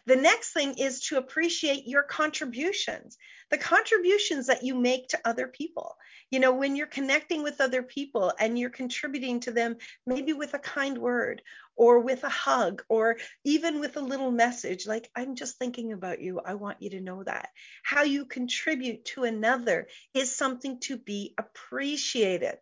The 0.05 0.15
next 0.15 0.53
thing 0.53 0.77
is 0.77 1.01
to 1.07 1.17
appreciate 1.17 1.87
your 1.87 2.03
contributions, 2.03 3.17
the 3.49 3.57
contributions 3.57 4.47
that 4.47 4.63
you 4.63 4.75
make 4.75 5.09
to 5.09 5.21
other 5.23 5.47
people. 5.47 5.95
You 6.29 6.39
know, 6.39 6.53
when 6.53 6.75
you're 6.75 6.87
connecting 6.87 7.43
with 7.43 7.61
other 7.61 7.83
people 7.83 8.33
and 8.39 8.57
you're 8.57 8.69
contributing 8.69 9.39
to 9.41 9.51
them, 9.51 9.77
maybe 10.05 10.33
with 10.33 10.53
a 10.53 10.59
kind 10.59 10.97
word 10.97 11.41
or 11.75 11.99
with 11.99 12.23
a 12.23 12.29
hug 12.29 12.83
or 12.89 13.17
even 13.43 13.79
with 13.79 13.97
a 13.97 14.01
little 14.01 14.31
message 14.31 14.87
like, 14.87 15.09
I'm 15.15 15.35
just 15.35 15.57
thinking 15.57 15.93
about 15.93 16.21
you. 16.21 16.39
I 16.43 16.55
want 16.55 16.81
you 16.81 16.91
to 16.91 17.01
know 17.01 17.23
that. 17.23 17.49
How 17.83 18.03
you 18.03 18.25
contribute 18.25 19.05
to 19.05 19.23
another 19.23 19.87
is 20.13 20.35
something 20.35 20.79
to 20.81 20.97
be 20.97 21.33
appreciated. 21.37 22.59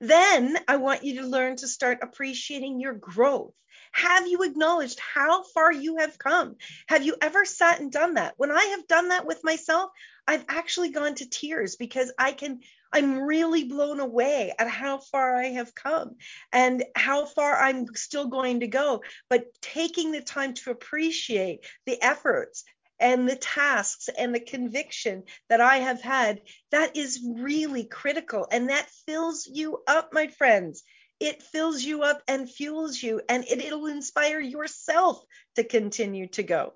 Then 0.00 0.56
I 0.66 0.76
want 0.76 1.04
you 1.04 1.20
to 1.20 1.26
learn 1.26 1.56
to 1.56 1.68
start 1.68 1.98
appreciating 2.02 2.80
your 2.80 2.94
growth. 2.94 3.54
Have 3.92 4.26
you 4.28 4.42
acknowledged 4.42 5.00
how 5.00 5.42
far 5.42 5.72
you 5.72 5.96
have 5.96 6.18
come? 6.18 6.56
Have 6.86 7.04
you 7.04 7.16
ever 7.20 7.44
sat 7.44 7.80
and 7.80 7.90
done 7.90 8.14
that? 8.14 8.34
When 8.36 8.50
I 8.50 8.64
have 8.76 8.86
done 8.86 9.08
that 9.08 9.26
with 9.26 9.42
myself, 9.42 9.90
I've 10.26 10.44
actually 10.48 10.90
gone 10.90 11.16
to 11.16 11.28
tears 11.28 11.76
because 11.76 12.12
I 12.16 12.32
can, 12.32 12.60
I'm 12.92 13.20
really 13.20 13.64
blown 13.64 13.98
away 13.98 14.52
at 14.58 14.68
how 14.68 14.98
far 14.98 15.36
I 15.36 15.46
have 15.46 15.74
come 15.74 16.16
and 16.52 16.84
how 16.94 17.26
far 17.26 17.60
I'm 17.60 17.86
still 17.94 18.28
going 18.28 18.60
to 18.60 18.68
go. 18.68 19.02
But 19.28 19.46
taking 19.60 20.12
the 20.12 20.20
time 20.20 20.54
to 20.54 20.70
appreciate 20.70 21.66
the 21.86 22.00
efforts 22.02 22.64
and 23.00 23.28
the 23.28 23.36
tasks 23.36 24.08
and 24.08 24.34
the 24.34 24.40
conviction 24.40 25.24
that 25.48 25.60
I 25.60 25.78
have 25.78 26.00
had, 26.00 26.42
that 26.70 26.96
is 26.96 27.26
really 27.26 27.84
critical. 27.84 28.46
And 28.50 28.68
that 28.68 28.88
fills 29.06 29.46
you 29.46 29.82
up, 29.88 30.12
my 30.12 30.28
friends 30.28 30.84
it 31.20 31.42
fills 31.42 31.82
you 31.82 32.02
up 32.02 32.22
and 32.26 32.50
fuels 32.50 33.00
you, 33.00 33.20
and 33.28 33.44
it, 33.44 33.60
it'll 33.60 33.86
inspire 33.86 34.40
yourself 34.40 35.22
to 35.54 35.62
continue 35.62 36.28
to 36.28 36.42
go. 36.42 36.72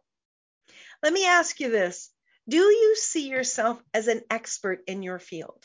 Let 1.02 1.14
me 1.14 1.26
ask 1.26 1.58
you 1.60 1.70
this 1.70 2.10
Do 2.46 2.58
you 2.58 2.94
see 2.96 3.28
yourself 3.28 3.82
as 3.94 4.06
an 4.06 4.20
expert 4.30 4.84
in 4.86 5.02
your 5.02 5.18
field? 5.18 5.64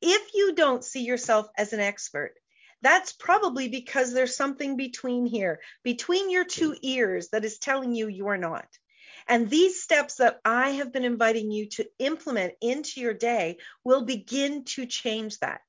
If 0.00 0.34
you 0.34 0.54
don't 0.54 0.84
see 0.84 1.02
yourself 1.02 1.48
as 1.58 1.72
an 1.72 1.80
expert, 1.80 2.34
that's 2.80 3.12
probably 3.12 3.68
because 3.68 4.12
there's 4.12 4.36
something 4.36 4.76
between 4.76 5.26
here, 5.26 5.60
between 5.82 6.30
your 6.30 6.44
two 6.44 6.76
ears, 6.82 7.30
that 7.30 7.44
is 7.44 7.58
telling 7.58 7.94
you 7.94 8.08
you 8.08 8.28
are 8.28 8.38
not. 8.38 8.68
And 9.26 9.48
these 9.48 9.82
steps 9.82 10.16
that 10.16 10.40
I 10.44 10.70
have 10.70 10.92
been 10.92 11.04
inviting 11.04 11.50
you 11.50 11.68
to 11.70 11.86
implement 11.98 12.54
into 12.60 13.00
your 13.00 13.14
day 13.14 13.58
will 13.84 14.04
begin 14.04 14.64
to 14.64 14.86
change 14.86 15.38
that. 15.38 15.60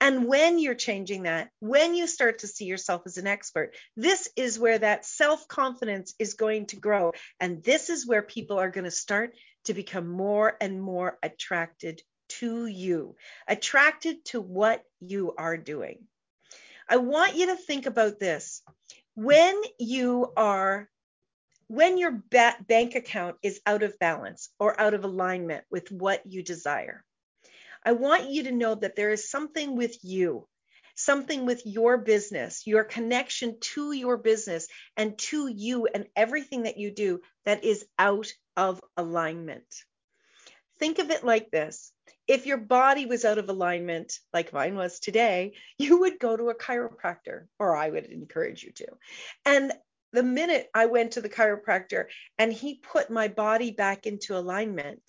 And 0.00 0.26
when 0.26 0.58
you're 0.58 0.74
changing 0.74 1.22
that, 1.22 1.50
when 1.60 1.94
you 1.94 2.06
start 2.06 2.40
to 2.40 2.46
see 2.46 2.66
yourself 2.66 3.02
as 3.06 3.16
an 3.16 3.26
expert, 3.26 3.74
this 3.96 4.28
is 4.36 4.58
where 4.58 4.78
that 4.78 5.06
self 5.06 5.48
confidence 5.48 6.14
is 6.18 6.34
going 6.34 6.66
to 6.66 6.76
grow. 6.76 7.12
And 7.40 7.62
this 7.62 7.88
is 7.88 8.06
where 8.06 8.22
people 8.22 8.58
are 8.58 8.70
going 8.70 8.84
to 8.84 8.90
start 8.90 9.34
to 9.64 9.74
become 9.74 10.08
more 10.08 10.56
and 10.60 10.82
more 10.82 11.18
attracted 11.22 12.02
to 12.28 12.66
you, 12.66 13.16
attracted 13.48 14.24
to 14.26 14.40
what 14.40 14.82
you 15.00 15.34
are 15.38 15.56
doing. 15.56 16.04
I 16.88 16.98
want 16.98 17.36
you 17.36 17.46
to 17.46 17.56
think 17.56 17.86
about 17.86 18.18
this. 18.20 18.62
When 19.14 19.60
you 19.78 20.32
are 20.36 20.88
when 21.68 21.98
your 21.98 22.22
bank 22.30 22.94
account 22.94 23.36
is 23.42 23.60
out 23.66 23.82
of 23.82 23.98
balance 23.98 24.50
or 24.58 24.80
out 24.80 24.94
of 24.94 25.04
alignment 25.04 25.64
with 25.70 25.90
what 25.90 26.22
you 26.24 26.42
desire, 26.42 27.04
I 27.84 27.92
want 27.92 28.30
you 28.30 28.44
to 28.44 28.52
know 28.52 28.74
that 28.74 28.96
there 28.96 29.10
is 29.10 29.30
something 29.30 29.76
with 29.76 29.96
you, 30.02 30.46
something 30.94 31.44
with 31.44 31.62
your 31.64 31.98
business, 31.98 32.66
your 32.66 32.84
connection 32.84 33.58
to 33.60 33.92
your 33.92 34.16
business 34.16 34.66
and 34.96 35.18
to 35.18 35.48
you 35.48 35.86
and 35.86 36.06
everything 36.16 36.64
that 36.64 36.78
you 36.78 36.90
do 36.90 37.20
that 37.44 37.64
is 37.64 37.84
out 37.98 38.32
of 38.56 38.80
alignment. 38.96 39.66
Think 40.78 40.98
of 40.98 41.10
it 41.10 41.24
like 41.24 41.50
this. 41.50 41.92
If 42.26 42.46
your 42.46 42.58
body 42.58 43.06
was 43.06 43.24
out 43.24 43.38
of 43.38 43.48
alignment, 43.48 44.18
like 44.32 44.52
mine 44.52 44.74
was 44.74 44.98
today, 44.98 45.54
you 45.78 46.00
would 46.00 46.18
go 46.18 46.36
to 46.36 46.48
a 46.48 46.54
chiropractor, 46.54 47.46
or 47.58 47.76
I 47.76 47.88
would 47.88 48.06
encourage 48.06 48.62
you 48.64 48.72
to. 48.72 48.86
And 49.44 49.72
the 50.16 50.22
minute 50.22 50.70
I 50.72 50.86
went 50.86 51.12
to 51.12 51.20
the 51.20 51.28
chiropractor 51.28 52.06
and 52.38 52.50
he 52.50 52.76
put 52.76 53.10
my 53.10 53.28
body 53.28 53.70
back 53.70 54.06
into 54.06 54.34
alignment, 54.34 55.02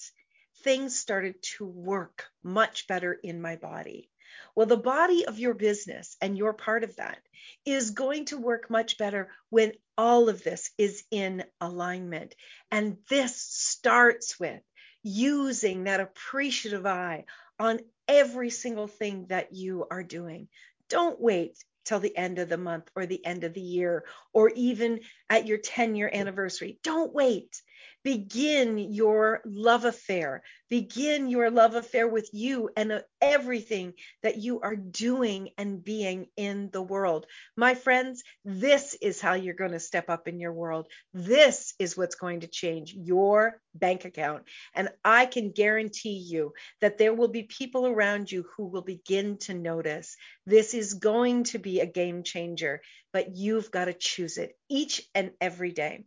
things 0.66 0.99
started 0.99 1.41
to 1.58 1.66
work 1.66 2.26
much 2.43 2.88
better 2.88 3.14
in 3.14 3.41
my 3.41 3.55
body. 3.55 4.10
Well, 4.53 4.66
the 4.66 4.76
body 4.76 5.26
of 5.26 5.39
your 5.39 5.53
business, 5.53 6.18
and 6.20 6.38
you're 6.38 6.51
part 6.51 6.84
of 6.84 6.97
that, 6.97 7.20
is 7.66 7.91
going 7.91 8.26
to 8.26 8.38
work 8.38 8.70
much 8.70 8.97
better 8.97 9.30
when 9.49 9.72
all 9.97 10.28
of 10.28 10.43
this 10.43 10.72
is 10.78 11.05
in 11.10 11.45
alignment. 11.62 12.36
And 12.70 12.97
this 13.10 13.38
starts 13.38 14.38
with 14.38 14.62
using 15.03 15.86
that 15.86 16.01
appreciative 16.01 16.86
eye 16.86 17.24
on 17.58 17.80
every 18.10 18.49
single 18.49 18.88
thing 18.88 19.28
that 19.28 19.53
you 19.53 19.88
are 19.89 20.03
doing. 20.03 20.49
Don't 20.89 21.18
wait 21.18 21.64
till 21.88 21.99
the 21.99 22.15
end 22.15 22.38
of 22.38 22.49
the 22.49 22.57
month 22.57 22.89
or 22.95 23.05
the 23.05 23.25
end 23.25 23.43
of 23.45 23.53
the 23.53 23.61
year 23.61 24.03
or 24.33 24.51
even 24.55 24.99
at 25.29 25.47
your 25.47 25.57
10 25.57 25.95
year 25.95 26.09
anniversary. 26.13 26.79
Don't 26.83 27.13
wait. 27.13 27.61
Begin 28.03 28.77
your 28.77 29.41
love 29.45 29.85
affair. 29.85 30.43
Begin 30.69 31.29
your 31.29 31.49
love 31.49 31.75
affair 31.75 32.07
with 32.07 32.29
you 32.33 32.69
and 32.75 32.91
uh, 32.91 32.99
everything 33.21 33.93
that 34.23 34.38
you 34.38 34.61
are 34.61 34.75
doing 34.75 35.49
and 35.57 35.83
being 35.83 36.27
in 36.35 36.69
the 36.71 36.81
world. 36.81 37.25
My 37.55 37.75
friends, 37.75 38.23
this 38.45 38.95
is 39.01 39.21
how 39.21 39.33
you're 39.33 39.53
going 39.53 39.71
to 39.71 39.79
step 39.79 40.09
up 40.09 40.27
in 40.27 40.39
your 40.39 40.53
world. 40.53 40.88
This 41.13 41.73
is 41.79 41.97
what's 41.97 42.15
going 42.15 42.41
to 42.41 42.47
change 42.47 42.93
your 42.93 43.59
bank 43.73 44.05
account. 44.05 44.43
And 44.73 44.89
I 45.03 45.25
can 45.25 45.51
guarantee 45.51 46.17
you 46.17 46.53
that 46.81 46.97
there 46.97 47.13
will 47.13 47.27
be 47.29 47.43
people 47.43 47.85
around 47.88 48.31
you 48.31 48.45
who 48.55 48.65
will 48.65 48.81
begin 48.81 49.38
to 49.39 49.53
notice. 49.53 50.15
This 50.45 50.73
is 50.73 50.95
going 50.95 51.45
to 51.45 51.59
be 51.59 51.79
a 51.79 51.85
game 51.85 52.23
changer, 52.23 52.81
but 53.13 53.35
you've 53.35 53.71
got 53.71 53.85
to 53.85 53.93
choose 53.93 54.38
it 54.38 54.57
each 54.69 55.01
and 55.15 55.31
every 55.39 55.71
day. 55.71 56.05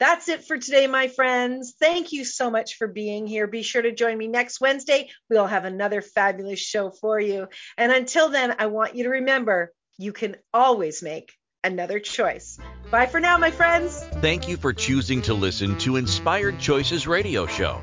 That's 0.00 0.30
it 0.30 0.44
for 0.46 0.56
today, 0.56 0.86
my 0.86 1.08
friends. 1.08 1.74
Thank 1.78 2.12
you 2.12 2.24
so 2.24 2.50
much 2.50 2.76
for 2.76 2.88
being 2.88 3.26
here. 3.26 3.46
Be 3.46 3.62
sure 3.62 3.82
to 3.82 3.92
join 3.92 4.16
me 4.16 4.28
next 4.28 4.60
Wednesday. 4.60 5.10
We'll 5.28 5.46
have 5.46 5.66
another 5.66 6.00
fabulous 6.00 6.58
show 6.58 6.90
for 6.90 7.20
you. 7.20 7.48
And 7.76 7.92
until 7.92 8.30
then, 8.30 8.56
I 8.58 8.66
want 8.66 8.96
you 8.96 9.04
to 9.04 9.10
remember 9.10 9.72
you 9.98 10.14
can 10.14 10.36
always 10.54 11.02
make 11.02 11.34
another 11.62 12.00
choice. 12.00 12.58
Bye 12.90 13.06
for 13.06 13.20
now, 13.20 13.36
my 13.36 13.50
friends. 13.50 14.02
Thank 14.22 14.48
you 14.48 14.56
for 14.56 14.72
choosing 14.72 15.20
to 15.22 15.34
listen 15.34 15.76
to 15.78 15.96
Inspired 15.96 16.58
Choices 16.58 17.06
Radio 17.06 17.46
Show. 17.46 17.82